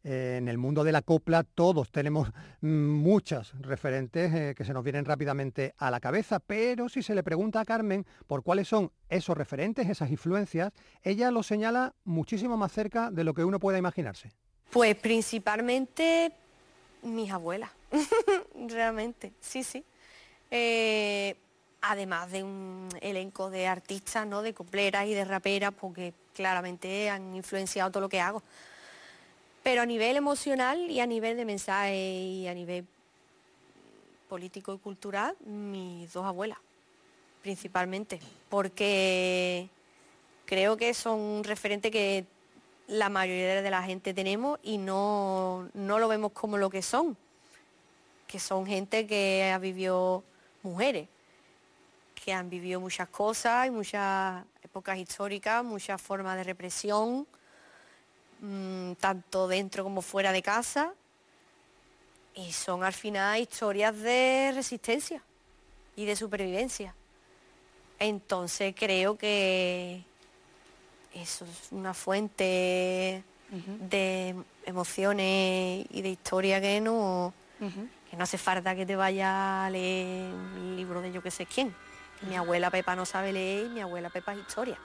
Eh, 0.03 0.35
en 0.39 0.49
el 0.49 0.59
mundo 0.59 0.83
de 0.83 0.91
la 0.91 1.03
copla 1.03 1.45
todos 1.45 1.93
tenemos 1.93 2.29
muchas 2.61 3.53
referentes 3.61 4.35
eh, 4.35 4.55
que 4.57 4.65
se 4.65 4.73
nos 4.73 4.83
vienen 4.83 5.05
rápidamente 5.05 5.75
a 5.79 5.93
la 5.93 6.01
cabeza, 6.01 6.41
pero 6.41 6.89
si 6.89 7.05
se 7.05 7.15
le 7.15 7.23
pregunta 7.23 7.61
a 7.61 7.65
Carmen 7.65 8.05
por 8.27 8.43
cuáles 8.43 8.67
son 8.67 8.91
esos 9.09 9.37
referentes, 9.37 9.89
esas 9.89 10.11
influencias, 10.11 10.73
ella 11.05 11.31
lo 11.31 11.45
señala 11.45 11.95
muchísimo 12.03 12.57
más 12.57 12.73
cerca 12.73 13.13
de 13.13 13.23
lo 13.23 13.33
que 13.33 13.45
uno 13.45 13.61
pueda 13.61 13.79
imaginarse. 13.79 14.33
Pues 14.73 14.97
principalmente 14.97 16.33
mis 17.05 17.31
abuelas, 17.31 17.71
realmente, 18.69 19.35
sí, 19.39 19.63
sí. 19.63 19.85
Eh, 20.51 21.37
además 21.83 22.31
de 22.31 22.45
un 22.45 22.89
elenco 23.01 23.51
de 23.51 23.67
artistas, 23.67 24.27
¿no? 24.27 24.43
de 24.43 24.55
copleras 24.55 25.07
y 25.07 25.15
de 25.15 25.25
raperas, 25.25 25.73
porque 25.79 26.15
claramente 26.35 27.11
han 27.11 27.35
influenciado 27.35 27.91
todo 27.91 28.03
lo 28.03 28.09
que 28.09 28.21
hago. 28.21 28.43
Pero 29.63 29.83
a 29.83 29.87
nivel 29.87 30.17
emocional 30.17 30.91
y 30.91 31.01
a 31.01 31.07
nivel 31.07 31.37
de 31.37 31.45
mensaje 31.45 31.97
y 31.97 32.49
a 32.49 32.55
nivel 32.55 32.87
político 34.29 34.75
y 34.75 34.79
cultural, 34.79 35.37
mis 35.45 36.13
dos 36.13 36.25
abuelas, 36.25 36.59
principalmente, 37.43 38.19
porque 38.49 39.69
creo 40.47 40.77
que 40.77 40.95
son 40.95 41.21
un 41.21 41.45
referente 41.45 41.91
que 41.91 42.25
la 42.87 43.09
mayoría 43.09 43.63
de 43.63 43.71
la 43.71 43.83
gente 43.83 44.15
tenemos 44.15 44.59
y 44.63 44.79
no, 44.79 45.69
no 45.75 45.99
lo 45.99 46.09
vemos 46.09 46.33
como 46.33 46.59
lo 46.59 46.71
que 46.71 46.83
son, 46.83 47.17
que 48.27 48.39
son 48.41 48.67
gente 48.67 49.07
que 49.07 49.51
ha 49.53 49.59
vivido 49.59 50.25
mujeres, 50.63 51.09
que 52.23 52.33
han 52.33 52.49
vivido 52.49 52.81
muchas 52.81 53.09
cosas 53.09 53.67
y 53.67 53.71
muchas 53.71 54.45
épocas 54.63 54.97
históricas, 54.97 55.65
muchas 55.65 56.01
formas 56.01 56.37
de 56.37 56.45
represión, 56.45 57.27
mm, 58.41 58.93
tanto 58.93 59.49
dentro 59.49 59.83
como 59.83 60.03
fuera 60.03 60.31
de 60.31 60.41
casa, 60.41 60.93
y 62.35 62.53
son 62.53 62.85
al 62.85 62.93
final 62.93 63.41
historias 63.41 63.97
de 63.99 64.53
resistencia 64.55 65.21
y 65.97 66.05
de 66.05 66.15
supervivencia. 66.17 66.95
Entonces 67.99 68.75
creo 68.77 69.17
que 69.17 70.03
eso 71.13 71.45
es 71.45 71.73
una 71.73 71.93
fuente 71.93 73.23
de 73.91 74.35
emociones 74.65 75.87
y 75.91 76.01
de 76.01 76.09
historia 76.09 76.61
que 76.61 76.81
no, 76.81 77.35
que 78.11 78.17
no 78.17 78.25
hace 78.25 78.39
falta 78.39 78.75
que 78.75 78.87
te 78.87 78.97
vaya 78.97 79.67
a 79.67 79.71
leer 79.71 80.33
un 80.33 80.77
libro 80.77 81.03
de 81.03 81.13
yo 81.13 81.23
que 81.23 81.31
sé 81.31 81.45
quién. 81.47 81.75
Mi 82.29 82.37
abuela 82.37 82.71
Pepa 82.71 82.95
no 82.97 83.05
sabe 83.05 83.33
leer 83.33 83.67
y 83.67 83.69
mi 83.71 83.81
abuela 83.81 84.11
Pepa 84.11 84.33
es 84.35 84.41
historia. 84.41 84.79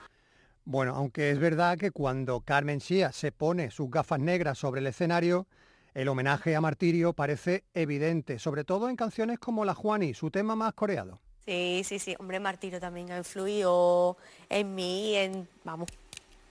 Bueno, 0.65 0.95
aunque 0.95 1.31
es 1.31 1.39
verdad 1.39 1.77
que 1.77 1.91
cuando 1.91 2.41
Carmen 2.41 2.81
Sía 2.81 3.11
se 3.11 3.31
pone 3.31 3.71
sus 3.71 3.89
gafas 3.89 4.19
negras 4.19 4.57
sobre 4.57 4.81
el 4.81 4.87
escenario, 4.87 5.47
el 5.93 6.09
homenaje 6.09 6.55
a 6.55 6.61
Martirio 6.61 7.13
parece 7.13 7.63
evidente, 7.73 8.37
sobre 8.37 8.63
todo 8.63 8.89
en 8.89 8.95
canciones 8.95 9.39
como 9.39 9.63
La 9.65 9.73
Juani, 9.73 10.13
su 10.13 10.29
tema 10.29 10.55
más 10.55 10.73
coreado. 10.73 11.19
Sí, 11.45 11.83
sí, 11.85 11.99
sí. 11.99 12.15
Hombre, 12.19 12.41
Martirio 12.41 12.81
también 12.81 13.11
ha 13.11 13.17
influido 13.17 14.17
en 14.49 14.75
mí, 14.75 15.15
en, 15.15 15.47
vamos, 15.63 15.87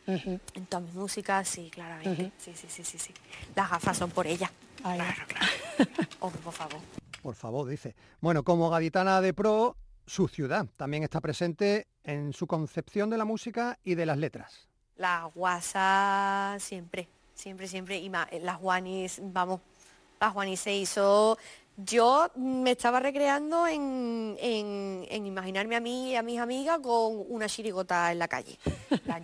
en 0.07 0.67
toda 0.69 0.81
mi 0.81 0.93
música, 0.93 1.45
sí, 1.45 1.71
claramente. 1.71 2.33
Sí, 2.39 2.53
sí, 2.55 2.67
sí, 2.69 2.85
sí, 2.85 2.99
sí. 2.99 3.13
Las 3.55 3.71
gafas 3.71 3.99
son 3.99 4.11
por 4.11 4.27
ella. 4.27 4.51
Claro, 4.81 5.25
claro. 5.27 5.47
Hombre, 6.21 6.41
por 6.43 6.53
favor. 6.55 6.81
Por 7.23 7.35
favor, 7.35 7.69
dice. 7.69 7.95
Bueno, 8.21 8.43
como 8.43 8.71
gaditana 8.71 9.21
de 9.21 9.35
pro, 9.35 9.77
su 10.07 10.29
ciudad 10.29 10.67
también 10.77 11.03
está 11.03 11.21
presente 11.21 11.87
en 12.05 12.33
su 12.33 12.47
concepción 12.47 13.11
de 13.11 13.19
la 13.19 13.25
música 13.25 13.79
y 13.85 13.95
de 13.97 14.07
las 14.07 14.19
letras. 14.19 14.69
La 14.97 15.25
guasa 15.35 16.57
siempre, 16.61 17.09
siempre, 17.35 17.69
siempre. 17.69 17.99
Y 17.99 18.09
ma- 18.09 18.29
las 18.41 18.57
Juanis, 18.57 19.21
vamos, 19.23 19.61
las 20.21 20.33
Juanis 20.33 20.61
se 20.61 20.75
hizo... 20.75 21.37
Yo 21.79 22.31
me 22.37 22.71
estaba 22.71 23.01
recreando 23.01 23.67
en, 23.67 24.35
en- 24.41 25.07
en 25.11 25.27
imaginarme 25.27 25.77
a 25.77 25.81
mí 25.81 26.13
y 26.13 26.17
a 26.17 26.23
mis 26.23 26.41
amigas 26.41 26.79
con 26.79 27.23
una 27.29 27.47
chirigota 27.51 28.11
en 28.13 28.19
la 28.19 28.29
calle. 28.29 28.59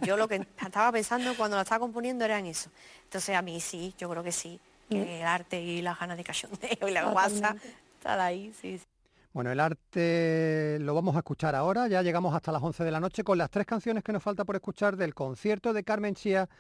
Yo 0.03 0.19
lo 0.19 0.29
que 0.29 0.47
estaba 0.61 0.93
pensando 0.93 1.35
cuando 1.35 1.57
la 1.57 1.63
estaba 1.63 1.79
componiendo 1.81 2.27
era 2.27 2.39
en 2.39 2.45
eso. 2.45 2.69
Entonces 3.05 3.35
a 3.35 3.41
mí 3.41 3.59
sí, 3.59 3.95
yo 3.97 4.11
creo 4.11 4.23
que 4.23 4.33
sí. 4.33 4.61
Que 4.91 5.21
el 5.23 5.27
arte 5.27 5.63
y 5.63 5.81
las 5.81 5.99
ganas 5.99 6.19
de 6.19 6.25
cachondeo 6.25 6.87
y 6.87 6.91
la 6.91 7.05
guasa 7.11 7.35
Totalmente. 7.55 7.75
están 7.97 8.21
ahí, 8.21 8.53
sí. 8.61 8.77
sí. 8.79 8.85
Bueno, 9.33 9.51
el 9.51 9.61
arte 9.61 10.77
lo 10.81 10.95
vamos 10.95 11.17
a 11.17 11.21
escuchar 11.21 11.55
ahora, 11.55 11.89
ya 11.89 12.03
llegamos 12.03 12.35
hasta 12.35 12.53
las 12.53 12.63
11 12.63 12.85
de 12.85 12.91
la 12.91 13.01
noche 13.01 13.25
con 13.25 13.39
las 13.39 13.49
tres 13.49 13.65
canciones 13.65 14.05
que 14.05 14.13
nos 14.13 14.23
falta 14.23 14.45
por 14.45 14.57
escuchar 14.57 14.95
del 14.95 15.15
concierto 15.15 15.73
de 15.73 15.85
Carmen 15.85 16.15
Chía, 16.15 16.51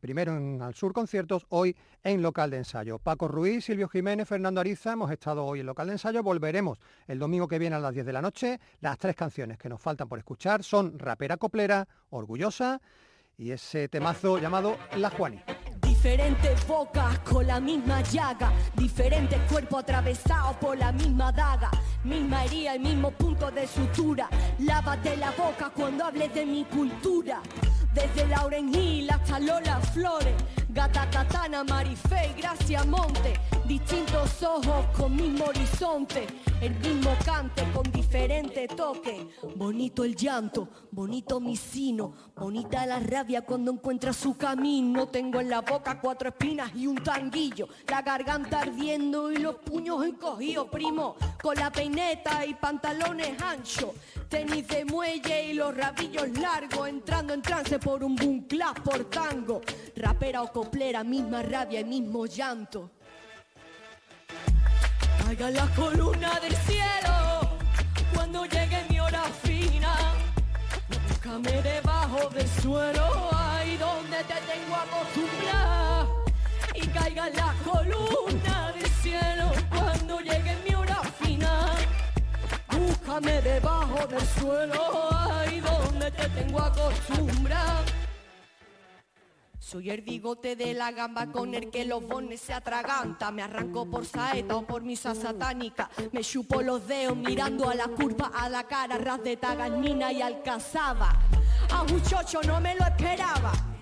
primero 0.00 0.34
en 0.34 0.62
Al 0.62 0.74
Sur 0.74 0.94
Conciertos, 0.94 1.44
hoy 1.50 1.76
en 2.02 2.22
local 2.22 2.50
de 2.50 2.56
ensayo. 2.56 2.98
Paco 2.98 3.28
Ruiz, 3.28 3.66
Silvio 3.66 3.88
Jiménez, 3.90 4.26
Fernando 4.26 4.62
Ariza, 4.62 4.94
hemos 4.94 5.10
estado 5.10 5.44
hoy 5.44 5.60
en 5.60 5.66
local 5.66 5.88
de 5.88 5.92
ensayo, 5.92 6.22
volveremos 6.22 6.78
el 7.06 7.18
domingo 7.18 7.46
que 7.46 7.58
viene 7.58 7.76
a 7.76 7.78
las 7.78 7.92
10 7.92 8.06
de 8.06 8.12
la 8.14 8.22
noche. 8.22 8.58
Las 8.80 8.96
tres 8.96 9.14
canciones 9.16 9.58
que 9.58 9.68
nos 9.68 9.82
faltan 9.82 10.08
por 10.08 10.18
escuchar 10.18 10.64
son 10.64 10.98
Rapera 10.98 11.36
Coplera, 11.36 11.86
Orgullosa 12.08 12.80
y 13.36 13.50
ese 13.50 13.88
temazo 13.88 14.38
llamado 14.38 14.78
La 14.96 15.10
Juani. 15.10 15.42
Diferentes 15.82 16.66
bocas 16.66 17.18
con 17.20 17.46
la 17.46 17.60
misma 17.60 18.02
llaga, 18.02 18.52
diferentes 18.76 19.40
cuerpos 19.50 19.82
atravesados 19.84 20.56
por 20.56 20.76
la 20.76 20.92
misma 20.92 21.32
daga, 21.32 21.70
misma 22.04 22.44
herida 22.44 22.76
y 22.76 22.78
mismo 22.78 23.10
punto 23.10 23.50
de 23.50 23.66
sutura. 23.66 24.28
Lávate 24.58 25.16
la 25.16 25.30
boca 25.32 25.70
cuando 25.74 26.04
hables 26.04 26.32
de 26.34 26.46
mi 26.46 26.64
cultura. 26.64 27.40
Desde 27.92 28.26
Lauren 28.28 28.74
Hill 28.74 29.10
hasta 29.10 29.38
Lola 29.38 29.80
Flores, 29.92 30.34
Gata 30.74 31.08
Katana, 31.08 31.62
Marifé 31.62 32.34
Gracia 32.36 32.82
Monte, 32.82 33.38
distintos 33.64 34.42
ojos 34.42 34.86
con 34.96 35.14
mismo 35.14 35.44
horizonte, 35.44 36.26
el 36.60 36.74
mismo 36.80 37.16
cante 37.24 37.62
con 37.72 37.84
diferente 37.92 38.66
toque. 38.66 39.24
Bonito 39.54 40.02
el 40.02 40.16
llanto, 40.16 40.68
bonito 40.90 41.38
mi 41.38 41.54
sino, 41.56 42.12
bonita 42.34 42.84
la 42.86 42.98
rabia 42.98 43.42
cuando 43.42 43.70
encuentra 43.70 44.12
su 44.12 44.36
camino. 44.36 45.06
Tengo 45.06 45.40
en 45.40 45.48
la 45.48 45.60
boca 45.60 46.00
cuatro 46.00 46.30
espinas 46.30 46.74
y 46.74 46.88
un 46.88 46.96
tanguillo, 46.96 47.68
la 47.86 48.02
garganta 48.02 48.62
ardiendo 48.62 49.30
y 49.30 49.36
los 49.36 49.54
puños 49.54 50.04
encogidos, 50.04 50.66
primo, 50.70 51.14
con 51.40 51.54
la 51.54 51.70
peineta 51.70 52.44
y 52.44 52.54
pantalones 52.54 53.40
anchos, 53.40 53.90
tenis 54.28 54.66
de 54.66 54.84
muelle 54.84 55.50
y 55.50 55.54
los 55.54 55.72
rabillos 55.76 56.36
largos, 56.36 56.88
entrando 56.88 57.32
en 57.32 57.42
trance 57.42 57.78
por 57.78 58.02
un 58.02 58.16
boom 58.16 58.44
por 58.84 59.04
tango, 59.10 59.60
rapera 59.96 60.42
o 60.42 60.63
coplera, 60.64 61.04
misma 61.04 61.42
rabia 61.42 61.80
y 61.80 61.84
mismo 61.84 62.24
llanto. 62.26 62.90
Caiga 65.22 65.50
la 65.50 65.66
columna 65.74 66.40
del 66.40 66.56
cielo 66.68 67.14
cuando 68.14 68.46
llegue 68.46 68.78
mi 68.88 68.98
hora 68.98 69.24
fina. 69.42 69.94
Búscame 70.88 71.62
debajo 71.62 72.30
del 72.30 72.48
suelo, 72.62 73.04
ahí 73.32 73.76
donde 73.76 74.18
te 74.30 74.38
tengo 74.50 74.74
acostumbrada. 74.84 76.06
Y 76.74 76.86
caiga 76.88 77.28
la 77.28 77.54
columna 77.68 78.72
del 78.72 78.90
cielo 79.02 79.52
cuando 79.70 80.20
llegue 80.20 80.56
mi 80.66 80.74
hora 80.74 81.00
fina. 81.20 81.72
Búscame 82.70 83.42
debajo 83.42 84.06
del 84.06 84.26
suelo, 84.38 84.80
ahí 85.12 85.60
donde 85.60 86.10
te 86.10 86.28
tengo 86.30 86.58
acostumbrada. 86.60 87.63
Soy 89.74 89.90
el 89.90 90.02
bigote 90.02 90.54
de 90.54 90.72
la 90.72 90.92
gamba 90.92 91.32
con 91.32 91.52
el 91.52 91.68
que 91.68 91.84
los 91.84 92.06
bones 92.06 92.40
se 92.40 92.52
atraganta. 92.52 93.32
Me 93.32 93.42
arranco 93.42 93.90
por 93.90 94.06
saeta 94.06 94.54
o 94.54 94.64
por 94.64 94.82
misa 94.82 95.16
satánica. 95.16 95.90
Me 96.12 96.20
chupo 96.20 96.62
los 96.62 96.86
dedos 96.86 97.16
mirando 97.16 97.68
a 97.68 97.74
la 97.74 97.88
curva, 97.88 98.30
a 98.32 98.48
la 98.48 98.68
cara, 98.68 98.98
ras 98.98 99.24
de 99.24 99.36
taganina 99.36 100.12
y 100.12 100.22
alcazaba. 100.22 101.18
A 101.72 101.82
un 101.82 102.00
no 102.46 102.60
me 102.60 102.76
lo 102.76 102.84
esperaba. 102.84 103.73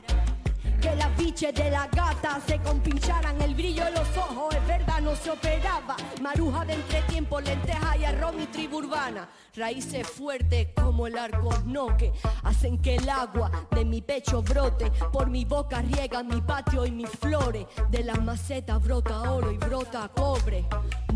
Que 0.83 0.97
las 0.97 1.17
biches 1.17 1.55
de 1.55 1.71
la 1.71 1.87
gata 1.87 2.41
se 2.45 2.59
compincharan 2.59 3.41
el 3.41 3.55
brillo 3.55 3.85
de 3.85 3.93
los 3.93 4.17
ojos, 4.17 4.53
es 4.53 4.67
verdad, 4.67 5.01
no 5.01 5.15
se 5.15 5.31
operaba. 5.31 5.97
Maruja 6.21 6.65
de 6.65 6.75
entretiempo, 6.75 7.41
lenteja 7.41 7.97
y 7.97 8.05
arroz, 8.05 8.35
mi 8.35 8.47
tribu 8.47 8.79
urbana. 8.79 9.29
Raíces 9.55 10.09
fuertes 10.09 10.69
como 10.75 11.07
el 11.07 11.17
arco 11.17 11.51
noque, 11.67 12.13
hacen 12.43 12.79
que 12.83 12.97
el 12.97 13.09
agua 13.09 13.69
de 13.71 13.85
mi 13.85 14.03
pecho 14.03 14.43
brote. 14.43 14.91
Por 15.13 15.31
mi 15.31 15.45
boca 15.45 15.83
riega 15.83 16.25
mi 16.25 16.41
patio 16.41 16.85
y 16.85 16.91
mis 16.91 17.11
flores. 17.11 17.65
De 17.89 18.03
las 18.03 18.21
macetas 18.21 18.83
brota 18.83 19.31
oro 19.31 19.53
y 19.53 19.59
brota 19.59 20.11
cobre. 20.13 20.67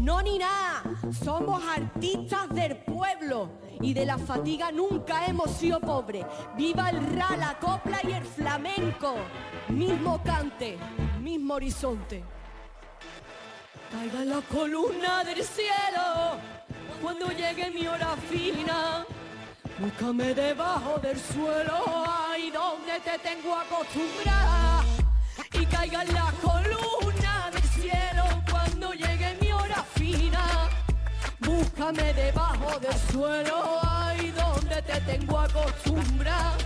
No 0.07 0.23
ni 0.23 0.39
nada, 0.39 0.85
somos 1.25 1.61
artistas 1.65 2.49
del 2.51 2.77
pueblo 2.77 3.51
y 3.81 3.93
de 3.93 4.07
la 4.07 4.17
fatiga 4.17 4.71
nunca 4.71 5.27
hemos 5.27 5.51
sido 5.51 5.81
pobres. 5.81 6.25
Viva 6.57 6.91
el 6.91 7.05
ra, 7.17 7.37
la 7.37 7.59
copla 7.59 7.99
y 8.05 8.13
el 8.13 8.25
flamenco. 8.25 9.17
Mismo 9.69 10.23
cante, 10.23 10.79
mismo 11.21 11.55
horizonte. 11.55 12.23
Caiga 13.91 14.25
la 14.25 14.41
columna 14.43 15.25
del 15.25 15.43
cielo 15.43 16.39
cuando 17.03 17.27
llegue 17.33 17.69
mi 17.73 17.89
hora 17.89 18.15
fina. 18.31 19.05
Búscame 19.81 20.35
debajo 20.35 21.01
del 21.01 21.19
suelo, 21.19 21.83
ahí 22.31 22.53
donde 22.53 23.01
te 23.01 23.19
tengo 23.19 23.57
acostumbrada. 23.57 24.85
Y 25.53 25.67
caiga 25.67 26.05
la 26.05 26.33
columna 26.41 26.56
Búscame 31.57 32.13
debajo 32.13 32.79
del 32.79 32.95
suelo, 33.11 33.81
ahí 33.83 34.31
donde 34.31 34.83
te 34.83 35.01
tengo 35.01 35.39
acostumbrada. 35.39 36.59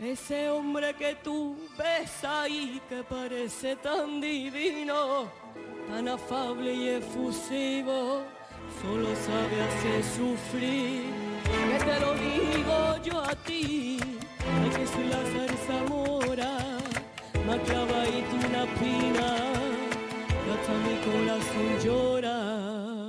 Ese 0.00 0.48
hombre 0.48 0.94
que 0.94 1.14
tú 1.16 1.58
ves 1.76 2.24
ahí 2.24 2.80
que 2.88 3.02
parece 3.02 3.76
tan 3.76 4.18
divino, 4.20 5.30
tan 5.88 6.08
afable 6.08 6.72
y 6.72 6.88
efusivo, 6.88 8.22
solo 8.80 9.08
sabe 9.26 9.62
hacer 9.66 10.02
sufrir. 10.02 11.12
Que 11.44 11.84
te 11.84 12.00
lo 12.00 12.14
digo 12.14 12.96
yo 13.04 13.20
a 13.22 13.34
ti, 13.34 14.00
ay 14.62 14.70
que 14.70 14.86
soy 14.86 15.06
la 15.08 15.22
zarzamora, 15.32 16.52
más 17.46 17.58
clavadita 17.66 18.34
una 18.48 18.64
pina, 18.80 19.28
y 19.52 19.55
hasta 20.66 20.72
mi 20.78 20.96
corazón 20.96 21.78
llora. 21.84 23.05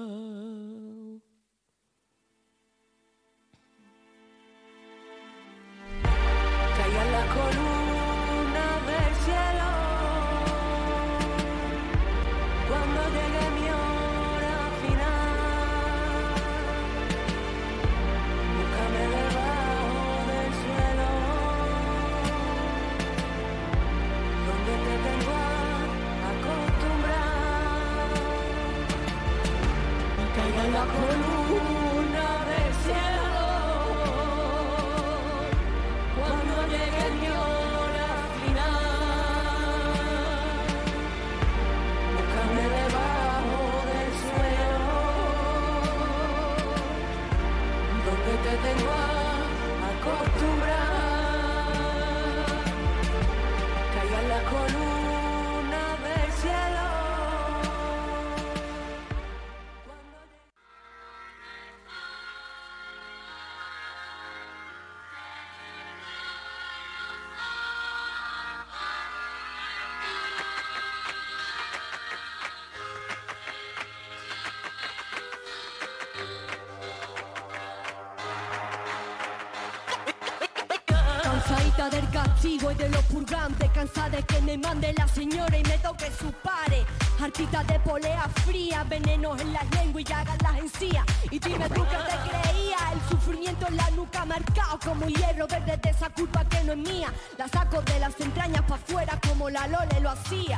Toque 85.97 86.11
su 86.11 86.31
pare 86.43 86.85
Hartita 87.19 87.63
de 87.63 87.79
polea 87.79 88.29
fría, 88.45 88.83
venenos 88.83 89.41
en 89.41 89.51
las 89.51 89.63
lenguas 89.71 90.01
y 90.01 90.03
llagas 90.03 90.37
las 90.43 90.57
encías. 90.59 91.03
Y 91.31 91.39
dime 91.39 91.67
tú 91.69 91.83
que 91.83 91.97
te 91.97 92.29
creía, 92.29 92.77
el 92.93 93.09
sufrimiento 93.09 93.67
en 93.67 93.77
la 93.77 93.89
nuca 93.91 94.23
marcado 94.23 94.79
como 94.85 95.07
hierro 95.07 95.47
verde 95.47 95.77
de 95.77 95.89
esa 95.89 96.09
culpa 96.11 96.45
que 96.45 96.63
no 96.63 96.73
es 96.73 96.77
mía. 96.77 97.11
La 97.37 97.47
saco 97.47 97.81
de 97.81 97.99
las 97.99 98.19
entrañas 98.19 98.61
pa' 98.67 98.75
afuera 98.75 99.19
como 99.27 99.49
la 99.49 99.67
Lole 99.67 99.99
lo 99.99 100.11
hacía. 100.11 100.57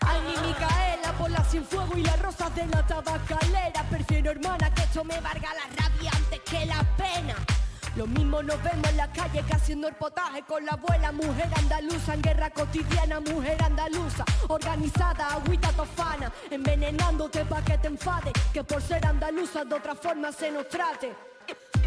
Ay, 0.00 0.20
mi 0.22 0.48
Micaela, 0.48 1.12
por 1.18 1.30
la 1.30 1.44
sin 1.44 1.64
fuego 1.64 1.94
y 1.98 2.02
las 2.02 2.18
rosas 2.18 2.54
de 2.54 2.66
la 2.66 2.86
tabacalera. 2.86 3.84
Prefiero, 3.90 4.30
hermana, 4.30 4.72
que 4.72 4.82
esto 4.84 5.04
me 5.04 5.20
valga 5.20 5.50
la 5.52 5.82
rabia 5.82 6.10
antes 6.14 6.40
que 6.40 6.64
la 6.64 6.82
pena 6.96 7.36
lo 7.96 8.06
mismo 8.06 8.42
nos 8.42 8.62
vemos 8.62 8.90
en 8.90 8.96
la 8.96 9.10
calle 9.10 9.42
que 9.42 9.54
haciendo 9.54 9.88
el 9.88 9.94
potaje 9.94 10.42
con 10.42 10.64
la 10.64 10.72
abuela 10.72 11.12
Mujer 11.12 11.48
andaluza 11.56 12.14
en 12.14 12.22
guerra 12.22 12.50
cotidiana 12.50 13.20
Mujer 13.20 13.62
andaluza, 13.62 14.24
organizada, 14.48 15.28
agüita 15.32 15.72
tofana 15.72 16.30
Envenenándote 16.50 17.44
pa' 17.46 17.62
que 17.62 17.78
te 17.78 17.88
enfade 17.88 18.32
Que 18.52 18.62
por 18.62 18.82
ser 18.82 19.04
andaluza 19.06 19.64
de 19.64 19.74
otra 19.74 19.94
forma 19.94 20.30
se 20.30 20.50
nos 20.50 20.68
trate. 20.68 21.14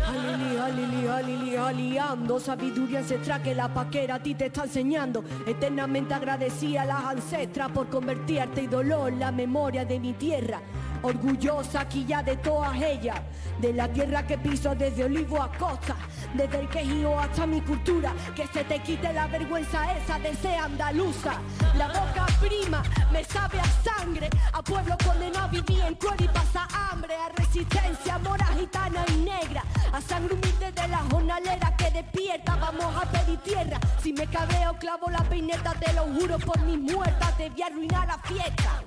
Alili, 0.07 0.57
alili, 0.57 1.07
alili, 1.07 1.55
aliando 1.55 2.39
Sabiduría 2.39 2.99
ancestral 2.99 3.43
que 3.43 3.53
la 3.53 3.71
paquera 3.71 4.15
a 4.15 4.23
ti 4.23 4.33
te 4.33 4.47
está 4.47 4.63
enseñando. 4.63 5.23
Eternamente 5.45 6.13
agradecida 6.13 6.83
a 6.83 6.85
las 6.85 7.03
ancestras 7.03 7.69
Por 7.71 7.87
convertirte 7.89 8.61
en 8.61 8.69
dolor 8.69 9.13
la 9.13 9.31
memoria 9.31 9.85
de 9.85 9.99
mi 9.99 10.13
tierra 10.13 10.61
Orgullosa 11.01 11.81
aquí 11.81 12.05
ya 12.05 12.21
de 12.21 12.35
todas 12.37 12.75
ellas 12.81 13.19
De 13.59 13.73
la 13.73 13.87
tierra 13.87 14.25
que 14.25 14.37
piso 14.37 14.75
desde 14.75 15.05
Olivo 15.05 15.41
a 15.41 15.51
Costa 15.57 15.95
Desde 16.33 16.59
el 16.59 16.67
quejío 16.69 17.19
hasta 17.19 17.45
mi 17.45 17.61
cultura 17.61 18.13
Que 18.35 18.47
se 18.47 18.63
te 18.63 18.79
quite 18.79 19.13
la 19.13 19.27
vergüenza 19.27 19.79
esa 19.93 20.19
de 20.19 20.33
ser 20.35 20.59
andaluza. 20.59 21.33
La 21.77 21.87
boca 21.87 22.18
prima 22.39 22.83
me 23.11 23.23
sabe 23.23 23.59
a 23.59 23.65
sangre 23.83 24.29
A 24.53 24.61
pueblo 24.61 24.95
condenado 25.03 25.45
a 25.45 25.47
vivir 25.47 25.81
en 25.81 25.95
cuero 25.95 26.23
y 26.23 26.27
pasa 26.27 26.67
hambre 26.89 27.15
A 27.15 27.29
resistencia, 27.29 28.17
mora 28.19 28.45
gitana 28.57 29.05
y 29.13 29.17
negra 29.17 29.63
A 29.91 30.01
sangre 30.01 30.33
humilde 30.33 30.71
de 30.71 30.87
la 30.87 30.99
jornalera 31.11 31.75
que 31.77 31.91
despierta 31.91 32.55
Vamos 32.55 32.95
a 32.95 33.05
pedir 33.05 33.39
tierra 33.39 33.79
Si 34.01 34.13
me 34.13 34.27
cabreo 34.27 34.77
clavo 34.79 35.09
la 35.09 35.23
peineta 35.23 35.73
Te 35.73 35.93
lo 35.93 36.03
juro 36.03 36.37
por 36.39 36.59
mis 36.61 36.79
muertas 36.79 37.37
Te 37.37 37.49
voy 37.49 37.61
arruinar 37.61 38.07
la 38.07 38.17
fiesta 38.19 38.83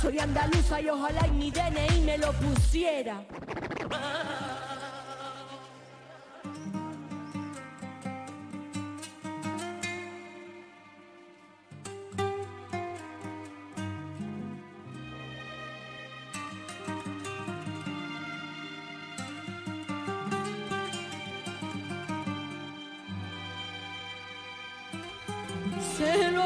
soy 0.00 0.16
andaluza 0.20 0.80
y 0.80 0.88
ojalá 0.88 1.26
y 1.26 1.30
mi 1.32 1.50
DNI 1.50 2.02
me 2.02 2.18
lo 2.18 2.32
pusiera. 2.34 3.20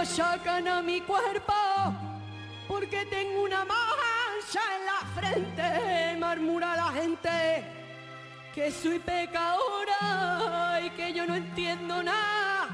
Achacan 0.02 0.66
a 0.66 0.82
mi 0.82 1.00
cuerpo 1.02 1.54
porque 2.66 3.06
tengo 3.06 3.44
una 3.44 3.64
mancha 3.64 4.60
en 4.76 4.84
la 4.84 5.00
frente, 5.14 6.16
murmura 6.18 6.74
la 6.74 6.88
gente 6.88 7.62
que 8.52 8.72
soy 8.72 8.98
pecadora 8.98 10.80
y 10.84 10.90
que 10.90 11.12
yo 11.12 11.24
no 11.24 11.36
entiendo 11.36 12.02
nada, 12.02 12.68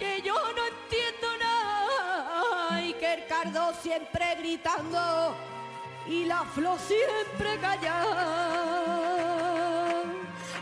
que 0.00 0.20
yo 0.20 0.34
no 0.34 0.66
entiendo 0.66 1.28
nada 1.38 2.82
y 2.82 2.92
que 2.94 3.14
el 3.14 3.26
cardo 3.28 3.72
siempre 3.80 4.34
gritando 4.34 5.36
y 6.08 6.24
la 6.24 6.44
flor 6.44 6.76
siempre 6.80 7.56
callada. 7.60 8.16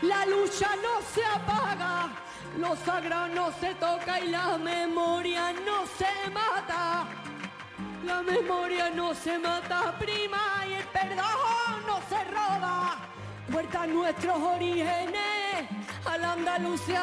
La 0.03 0.25
lucha 0.27 0.69
no 0.75 1.01
se 1.11 1.25
apaga, 1.25 2.09
lo 2.57 2.75
sagrado 2.75 3.27
no 3.29 3.51
se 3.59 3.73
toca 3.75 4.19
y 4.19 4.29
la 4.29 4.57
memoria 4.57 5.53
no 5.65 5.85
se 5.97 6.29
mata. 6.31 7.07
La 8.03 8.21
memoria 8.21 8.89
no 8.89 9.13
se 9.13 9.37
mata, 9.37 9.95
prima, 9.99 10.65
y 10.67 10.73
el 10.73 10.85
perdón 10.85 11.85
no 11.85 11.99
se 12.09 12.23
roba. 12.25 12.97
Vuelta 13.49 13.83
a 13.83 13.87
nuestros 13.87 14.37
orígenes, 14.37 15.69
al 16.05 16.23
andaluz 16.23 16.81
se. 16.81 16.95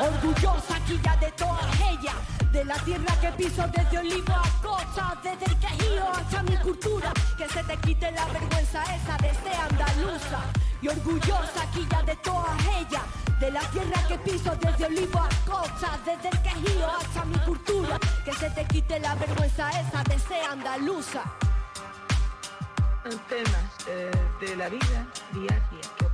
Orgullosa 0.00 0.76
aquí 0.76 1.00
de 1.20 1.32
todas 1.32 1.80
ellas, 1.92 2.14
de 2.54 2.64
la 2.64 2.76
tierra 2.84 3.20
que 3.20 3.32
piso 3.32 3.64
desde 3.66 3.98
Olivo 3.98 4.32
a 4.32 4.48
Costa, 4.62 5.18
desde 5.24 5.44
el 5.44 5.58
quejío 5.58 6.08
hasta 6.08 6.42
mi 6.44 6.56
cultura, 6.58 7.12
que 7.36 7.48
se 7.48 7.64
te 7.64 7.76
quite 7.78 8.12
la 8.12 8.26
vergüenza 8.26 8.82
esa 8.94 9.16
de 9.16 9.34
ser 9.34 9.56
andaluza. 9.70 10.38
Y 10.80 10.86
orgullosa 10.88 11.62
aquí 11.68 11.84
ya 11.90 12.02
de 12.04 12.14
todas 12.16 12.56
ellas, 12.78 13.02
de 13.40 13.50
la 13.50 13.60
tierra 13.72 14.06
que 14.06 14.18
piso 14.18 14.54
desde 14.60 14.86
Olivo 14.86 15.18
a 15.18 15.28
Costa, 15.44 15.98
desde 16.06 16.28
el 16.28 16.42
quejío 16.42 16.90
hasta 16.96 17.24
mi 17.24 17.38
cultura, 17.38 17.98
que 18.24 18.32
se 18.32 18.48
te 18.50 18.64
quite 18.66 19.00
la 19.00 19.16
vergüenza 19.16 19.70
esa 19.70 20.04
de 20.04 20.18
ser 20.20 20.44
andaluza. 20.44 21.22
temas 23.28 23.68
eh, 23.88 24.12
de 24.40 24.56
la 24.56 24.68
vida 24.68 25.06
diaria 25.32 25.60
que, 25.98 26.06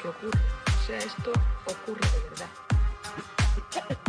que 0.00 0.08
ocurre. 0.08 0.40
O 0.66 0.86
sea, 0.86 0.98
esto 0.98 1.32
ocurre 1.66 2.08
de 2.10 2.20
verdad. 2.30 4.07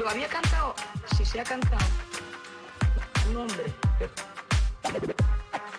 Lo 0.00 0.08
había 0.08 0.28
cantado, 0.28 0.74
si 1.14 1.26
se 1.26 1.40
ha 1.40 1.44
cantado, 1.44 1.84
un 3.28 3.36
hombre. 3.36 3.64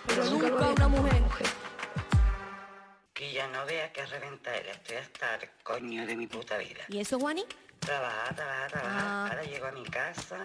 Pero, 0.06 0.24
nunca 0.26 0.46
una 0.46 0.88
mujer. 0.88 1.46
Que 3.12 3.32
ya 3.32 3.48
no 3.48 3.66
veas 3.66 3.90
que 3.90 4.06
reventadera, 4.06 4.72
estoy 4.72 4.96
hasta 4.96 5.34
el 5.34 5.50
coño 5.64 6.06
de 6.06 6.14
mi 6.14 6.28
puta 6.28 6.56
vida. 6.58 6.84
¿Y 6.88 7.00
eso, 7.00 7.18
Juani? 7.18 7.44
Trabajar, 7.80 8.36
trabajar, 8.36 8.70
trabajar. 8.70 9.02
Ah. 9.04 9.26
Ahora 9.28 9.42
llego 9.42 9.66
a 9.66 9.72
mi 9.72 9.84
casa, 9.84 10.38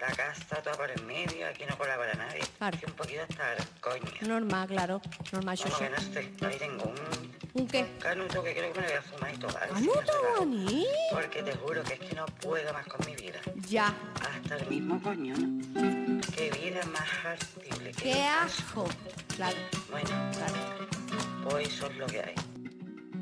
la 0.00 0.08
casa 0.08 0.62
toda 0.62 0.76
por 0.76 0.90
el 0.90 1.02
medio, 1.04 1.46
aquí 1.48 1.64
no 1.68 1.76
colabora 1.76 2.12
nadie. 2.14 2.40
Claro. 2.58 2.74
Estoy 2.76 2.90
un 2.90 2.96
poquito 2.96 3.20
hasta 3.28 3.54
el 3.54 3.64
coño. 3.80 4.12
Normal, 4.28 4.68
claro. 4.68 5.00
Normal, 5.32 5.58
Xoxo. 5.58 5.78
que 5.78 5.90
no 5.90 5.96
estoy. 5.96 6.34
Ahí 6.46 6.58
tengo 6.58 6.84
un 6.84 7.38
¿Un 7.54 7.66
qué? 7.66 7.86
canuto 7.98 8.42
que 8.42 8.54
creo 8.54 8.72
que 8.72 8.80
me 8.80 8.86
lo 8.86 8.92
voy 8.92 8.98
a 8.98 9.02
fumar 9.02 9.34
y 9.34 9.38
todo. 9.38 9.54
¿Canuto. 9.58 10.12
Juani? 10.36 10.86
Porque 11.12 11.42
te 11.42 11.52
juro 11.56 11.82
que 11.82 11.94
es 11.94 12.00
que 12.00 12.14
no 12.14 12.26
puedo 12.26 12.72
más 12.72 12.86
con 12.86 13.06
mi 13.06 13.16
vida. 13.16 13.40
Ya. 13.68 13.94
Hasta 14.20 14.56
el 14.56 14.66
mismo 14.68 15.00
coño, 15.02 15.34
¿no? 15.36 16.20
Qué 16.36 16.50
vida 16.50 16.80
más 16.86 17.08
hartible. 17.24 17.92
¡Qué 17.92 18.22
asco! 18.24 18.86
Claro. 19.34 19.56
Bueno, 19.90 20.30
pues 21.48 21.68
eso 21.68 21.86
es 21.86 21.96
lo 21.96 22.06
que 22.06 22.20
hay. 22.20 22.34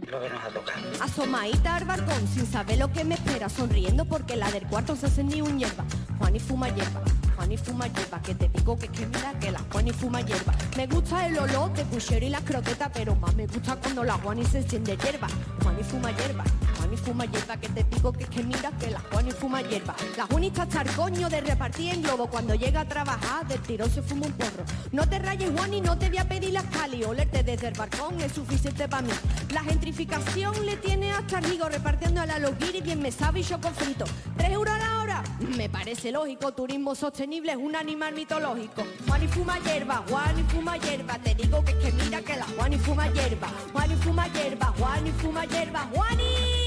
Lo 0.06 0.20
que 0.20 0.28
nos 0.28 0.44
ha 0.44 0.48
tocado. 0.48 0.80
Asomadita 1.00 1.76
al 1.76 1.84
balcón 1.84 2.28
sin 2.28 2.46
saber 2.46 2.78
lo 2.78 2.92
que 2.92 3.04
me 3.04 3.16
espera, 3.16 3.48
sonriendo 3.48 4.04
porque 4.04 4.36
la 4.36 4.50
del 4.52 4.64
cuarto 4.66 4.94
se 4.94 5.06
encendió 5.06 5.44
un 5.44 5.58
hierba. 5.58 5.84
Juan 6.18 6.36
y 6.36 6.38
fuma 6.38 6.68
hierba, 6.68 7.02
Juan 7.34 7.50
y 7.52 7.56
fuma 7.56 7.88
hierba, 7.88 8.22
que 8.22 8.34
te 8.34 8.48
digo 8.48 8.78
que 8.78 8.86
es 8.86 8.92
que 8.92 9.06
mira 9.06 9.36
que 9.40 9.50
la 9.50 9.60
Juan 9.72 9.88
y 9.88 9.92
fuma 9.92 10.20
hierba. 10.20 10.54
Me 10.76 10.86
gusta 10.86 11.26
el 11.26 11.36
olor 11.38 11.72
de 11.72 11.84
puchero 11.86 12.24
y 12.24 12.28
las 12.28 12.42
croquetas, 12.42 12.90
pero 12.94 13.16
más 13.16 13.34
me 13.34 13.48
gusta 13.48 13.76
cuando 13.76 14.04
la 14.04 14.14
Juan 14.14 14.38
y 14.38 14.44
se 14.44 14.58
enciende 14.58 14.96
hierba. 14.96 15.26
Juan 15.62 15.76
y 15.80 15.82
fuma 15.82 16.12
hierba, 16.12 16.44
Juan 16.76 16.92
y 16.92 16.96
fuma 16.96 17.24
hierba, 17.24 17.56
que 17.56 17.68
te 17.68 17.84
digo 17.84 18.12
que 18.12 18.24
es 18.24 18.30
que 18.30 18.42
mira 18.42 18.70
que 18.78 18.90
la 18.90 19.00
Juan 19.10 19.28
y 19.28 19.30
fuma 19.30 19.62
hierba. 19.62 19.94
La 20.16 20.26
Juanita 20.26 20.62
está 20.64 20.80
al 20.80 20.90
coño 20.94 21.28
de 21.28 21.40
repartir 21.40 21.94
en 21.94 22.02
globo 22.02 22.28
cuando 22.28 22.54
llega 22.54 22.80
a 22.80 22.84
trabajar, 22.88 23.46
del 23.46 23.60
tirón 23.60 23.90
se 23.90 24.02
fuma 24.02 24.26
un 24.26 24.32
porro. 24.32 24.64
No 24.92 25.08
te 25.08 25.18
rayes 25.18 25.50
Juan 25.56 25.74
y 25.74 25.80
no 25.80 25.98
te 25.98 26.08
voy 26.08 26.18
a 26.18 26.28
pedir 26.28 26.52
las 26.52 26.64
cali, 26.64 27.04
olerte 27.04 27.42
desde 27.42 27.68
el 27.68 27.74
balcón 27.74 28.20
es 28.20 28.32
suficiente 28.32 28.88
para 28.88 29.02
mí. 29.02 29.12
La 29.52 29.62
gentrificación 29.62 30.66
le 30.66 30.76
tiene 30.76 31.12
hasta 31.12 31.38
arriba 31.38 31.68
repartiendo 31.68 32.20
a 32.20 32.26
la 32.26 32.38
loguiri 32.38 32.80
bien 32.80 33.00
me 33.00 33.10
sabe 33.10 33.40
y 33.40 33.44
choco 33.44 33.70
frito. 33.70 34.04
¿Tres 34.36 34.50
euros 34.50 34.74
a 34.74 34.78
la 34.78 34.98
hora? 34.98 35.24
Me 35.56 35.68
parece 35.68 36.12
lógico, 36.12 36.52
turismo 36.52 36.94
sostenible 36.94 37.52
es 37.52 37.58
un 37.58 37.76
animal 37.76 38.14
mitológico. 38.14 38.84
Juan 39.06 39.22
y 39.22 39.28
fuma 39.28 39.58
hierba, 39.60 40.04
Juan 40.08 40.38
y 40.38 40.42
fuma 40.44 40.76
hierba, 40.76 41.18
te 41.18 41.34
digo 41.34 41.64
que 41.64 41.72
es 41.72 41.78
que 41.78 41.92
mira 41.92 42.20
que 42.22 42.36
la 42.36 42.46
Juan 42.56 42.72
y 42.72 42.78
fuma 42.78 43.08
hierba, 43.12 43.48
Juan 43.72 43.92
y 43.92 43.96
fuma 43.96 44.28
hierba, 44.28 44.74
Juan 44.78 45.06
y 45.06 45.10
fuma 45.12 45.44
hierba, 45.44 45.88
Juani. 45.94 46.65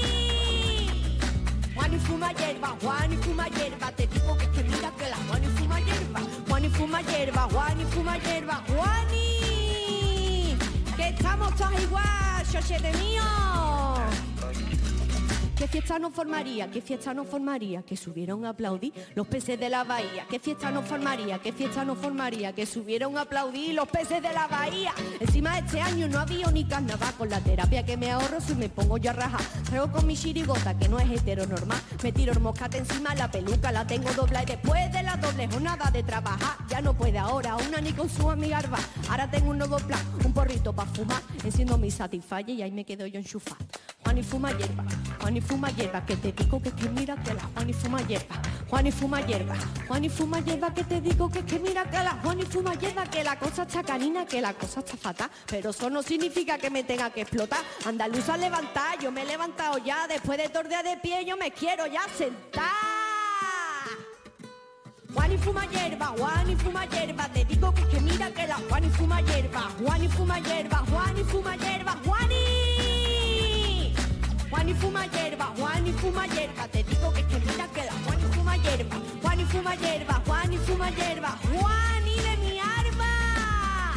Juan 1.80 1.94
y 1.94 1.98
fuma 1.98 2.32
hierba, 2.34 2.76
Juan 2.82 3.10
y 3.10 3.16
fuma 3.16 3.48
hierba, 3.48 3.90
te 3.92 4.06
digo 4.06 4.36
que 4.36 4.50
que 4.50 4.62
mira 4.64 4.92
que 4.98 5.08
la 5.08 5.16
Juan 5.16 5.42
y 5.42 5.46
fuma 5.46 5.80
hierba, 5.80 6.20
Juan 6.46 6.64
y 6.66 6.68
fuma 6.68 7.00
hierba, 7.00 7.48
Juan 7.50 7.80
y 7.80 7.84
fuma 7.86 8.18
hierba, 8.18 8.62
Juani. 8.68 10.58
Que 10.94 11.08
estamos 11.08 11.56
todos 11.56 11.82
igual, 11.82 12.46
chochete 12.52 12.92
mío. 12.98 13.22
¿Qué 15.60 15.68
fiesta 15.68 15.98
nos 15.98 16.14
formaría? 16.14 16.70
¿Qué 16.70 16.80
fiesta 16.80 17.12
nos 17.12 17.26
formaría? 17.26 17.82
Que 17.82 17.94
subieron 17.94 18.46
a 18.46 18.48
aplaudir 18.48 18.94
los 19.14 19.26
peces 19.26 19.60
de 19.60 19.68
la 19.68 19.84
bahía. 19.84 20.24
¿Qué 20.30 20.38
fiesta 20.38 20.70
nos 20.70 20.86
formaría? 20.86 21.38
¿Qué 21.38 21.52
fiesta 21.52 21.84
nos 21.84 21.98
formaría? 21.98 22.54
Que 22.54 22.64
subieron 22.64 23.18
a 23.18 23.20
aplaudir 23.20 23.74
los 23.74 23.86
peces 23.86 24.22
de 24.22 24.32
la 24.32 24.48
bahía. 24.48 24.94
Encima 25.20 25.58
este 25.58 25.82
año 25.82 26.08
no 26.08 26.18
había 26.18 26.50
ni 26.50 26.64
carnaval 26.64 27.12
con 27.18 27.28
la 27.28 27.40
terapia 27.40 27.84
que 27.84 27.98
me 27.98 28.10
ahorro 28.10 28.40
si 28.40 28.54
me 28.54 28.70
pongo 28.70 28.96
yo 28.96 29.10
a 29.10 29.12
rajar. 29.12 29.42
Traigo 29.66 29.92
con 29.92 30.06
mi 30.06 30.16
chirigota 30.16 30.78
que 30.78 30.88
no 30.88 30.98
es 30.98 31.10
heteronormal. 31.10 31.78
Me 32.02 32.10
tiro 32.10 32.32
el 32.32 32.40
moscate 32.40 32.78
encima, 32.78 33.14
la 33.14 33.30
peluca 33.30 33.70
la 33.70 33.86
tengo 33.86 34.10
dobla 34.14 34.42
y 34.42 34.46
después 34.46 34.90
de 34.90 35.02
la 35.02 35.18
doble 35.18 35.46
jornada 35.46 35.90
de 35.90 36.02
trabajar 36.02 36.56
ya 36.70 36.80
no 36.80 36.94
puede 36.94 37.18
ahora 37.18 37.56
una 37.56 37.82
ni 37.82 37.92
con 37.92 38.08
su 38.08 38.30
amiga. 38.30 38.62
Ahora 39.10 39.30
tengo 39.30 39.50
un 39.50 39.58
nuevo 39.58 39.76
plan, 39.76 40.00
un 40.24 40.32
porrito 40.32 40.72
para 40.72 40.90
fumar. 40.90 41.22
Enciendo 41.44 41.76
mi 41.76 41.90
Satisfyer 41.90 42.48
y 42.48 42.62
ahí 42.62 42.72
me 42.72 42.86
quedo 42.86 43.06
yo 43.06 43.18
enchufada. 43.18 43.58
Juan 44.02 44.16
y 44.16 44.22
fuma 44.22 44.50
hierba, 44.56 44.84
Juan 45.20 45.36
y 45.36 45.40
fuma 45.50 45.68
hierba, 45.70 46.06
que 46.06 46.16
te 46.16 46.30
digo 46.30 46.62
que 46.62 46.70
que 46.70 46.88
mira 46.90 47.16
que 47.16 47.34
la 47.34 47.42
Juan 47.52 47.68
y 47.68 47.72
fuma 47.72 48.00
hierba, 48.02 48.36
Juan 48.68 48.86
y 48.86 48.92
fuma 48.92 49.20
hierba, 49.20 49.56
Juan 49.88 50.04
y 50.04 50.08
fuma 50.08 50.38
hierba, 50.40 50.72
que 50.72 50.84
te 50.84 51.00
digo 51.00 51.28
que 51.28 51.44
que 51.44 51.58
mira 51.58 51.82
que 51.90 51.96
la 51.96 52.12
Juan 52.22 52.38
y 52.38 52.44
fuma 52.44 52.74
hierba, 52.74 53.04
que 53.06 53.24
la 53.24 53.36
cosa 53.36 53.62
está 53.64 53.82
canina, 53.82 54.24
que 54.26 54.40
la 54.40 54.54
cosa 54.54 54.78
está 54.78 54.96
fatal, 54.96 55.28
pero 55.46 55.70
eso 55.70 55.90
no 55.90 56.02
significa 56.04 56.56
que 56.56 56.70
me 56.70 56.84
tenga 56.84 57.10
que 57.10 57.22
explotar. 57.22 57.64
Andaluza 57.84 58.36
levantar, 58.36 59.00
yo 59.00 59.10
me 59.10 59.22
he 59.22 59.26
levantado 59.26 59.78
ya, 59.78 60.06
después 60.06 60.38
de 60.38 60.48
tordea 60.50 60.84
de 60.84 60.96
pie 60.98 61.24
yo 61.24 61.36
me 61.36 61.50
quiero 61.50 61.84
ya 61.88 62.02
sentar. 62.16 62.70
Juan 65.12 65.32
y 65.32 65.38
fuma 65.38 65.66
hierba, 65.66 66.06
Juan 66.16 66.48
y 66.48 66.54
fuma 66.54 66.86
hierba, 66.86 67.28
te 67.32 67.44
digo 67.44 67.74
que 67.74 67.88
que 67.88 68.00
mira 68.00 68.30
que 68.30 68.46
la 68.46 68.58
Juan 68.68 68.84
y 68.84 68.90
fuma 68.90 69.20
hierba, 69.20 69.62
Juan 69.82 70.04
y 70.04 70.08
fuma 70.08 70.38
hierba, 70.38 70.78
Juan 70.88 71.18
y 71.18 71.24
fuma 71.24 71.56
hierba, 71.56 71.96
Juan 72.04 72.30
y 72.30 72.99
Juan 74.50 74.68
y 74.68 74.74
fuma 74.74 75.06
hierba, 75.06 75.46
Juan 75.56 75.86
y 75.86 75.92
fuma 75.92 76.26
hierba, 76.26 76.66
te 76.68 76.82
digo 76.82 77.12
que 77.12 77.20
es 77.20 77.26
que 77.26 77.38
mira 77.38 77.68
que 77.68 77.84
la 77.84 77.92
Juan 78.04 78.18
y 78.20 78.34
fuma 78.34 78.56
hierba, 78.56 78.96
Juan 79.22 79.40
y 79.40 79.44
fuma 79.44 79.74
hierba, 79.76 80.22
Juan 80.26 80.52
y 80.52 80.58
fuma 80.58 80.90
hierba, 80.90 81.38
Juan 81.52 82.08
y 82.08 82.20
de 82.20 82.36
mi 82.38 82.58
arma. 82.58 83.92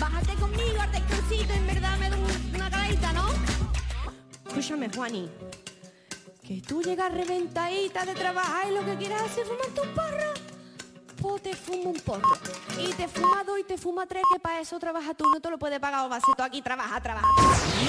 Bájate 0.00 0.34
conmigo, 0.34 0.80
arte 0.80 1.02
crucito, 1.02 1.52
en 1.52 1.66
verdad 1.66 1.98
me 1.98 2.10
da 2.10 2.16
un- 2.16 2.54
una 2.54 2.70
caladita, 2.70 3.12
¿no? 3.12 3.26
Escúchame, 4.46 4.88
Juani. 4.94 5.30
Que 6.42 6.60
tú 6.60 6.82
llegas 6.82 7.12
reventadita 7.12 8.04
de 8.04 8.14
trabajar 8.14 8.66
y 8.68 8.74
lo 8.74 8.84
que 8.84 8.96
quieras 8.96 9.22
hacer 9.22 9.44
es 9.44 9.48
fumarte 9.48 9.80
un 9.80 9.94
porro. 9.94 10.32
Pues 11.20 11.42
te 11.42 11.54
fumo 11.54 11.90
un 11.90 12.00
porro. 12.00 12.36
Y 12.80 12.92
te 12.94 13.06
fuma 13.06 13.44
dos 13.44 13.58
y 13.60 13.64
te 13.64 13.78
fuma 13.78 14.06
tres, 14.06 14.22
que 14.32 14.40
para 14.40 14.60
eso 14.60 14.76
trabajas 14.80 15.16
tú, 15.16 15.24
no 15.32 15.40
te 15.40 15.48
lo 15.50 15.58
puedes 15.58 15.78
pagar 15.78 16.10
o 16.10 16.34
tú 16.36 16.42
aquí, 16.42 16.60
trabaja, 16.62 17.00
trabaja, 17.00 17.28
trabaja. 17.36 17.82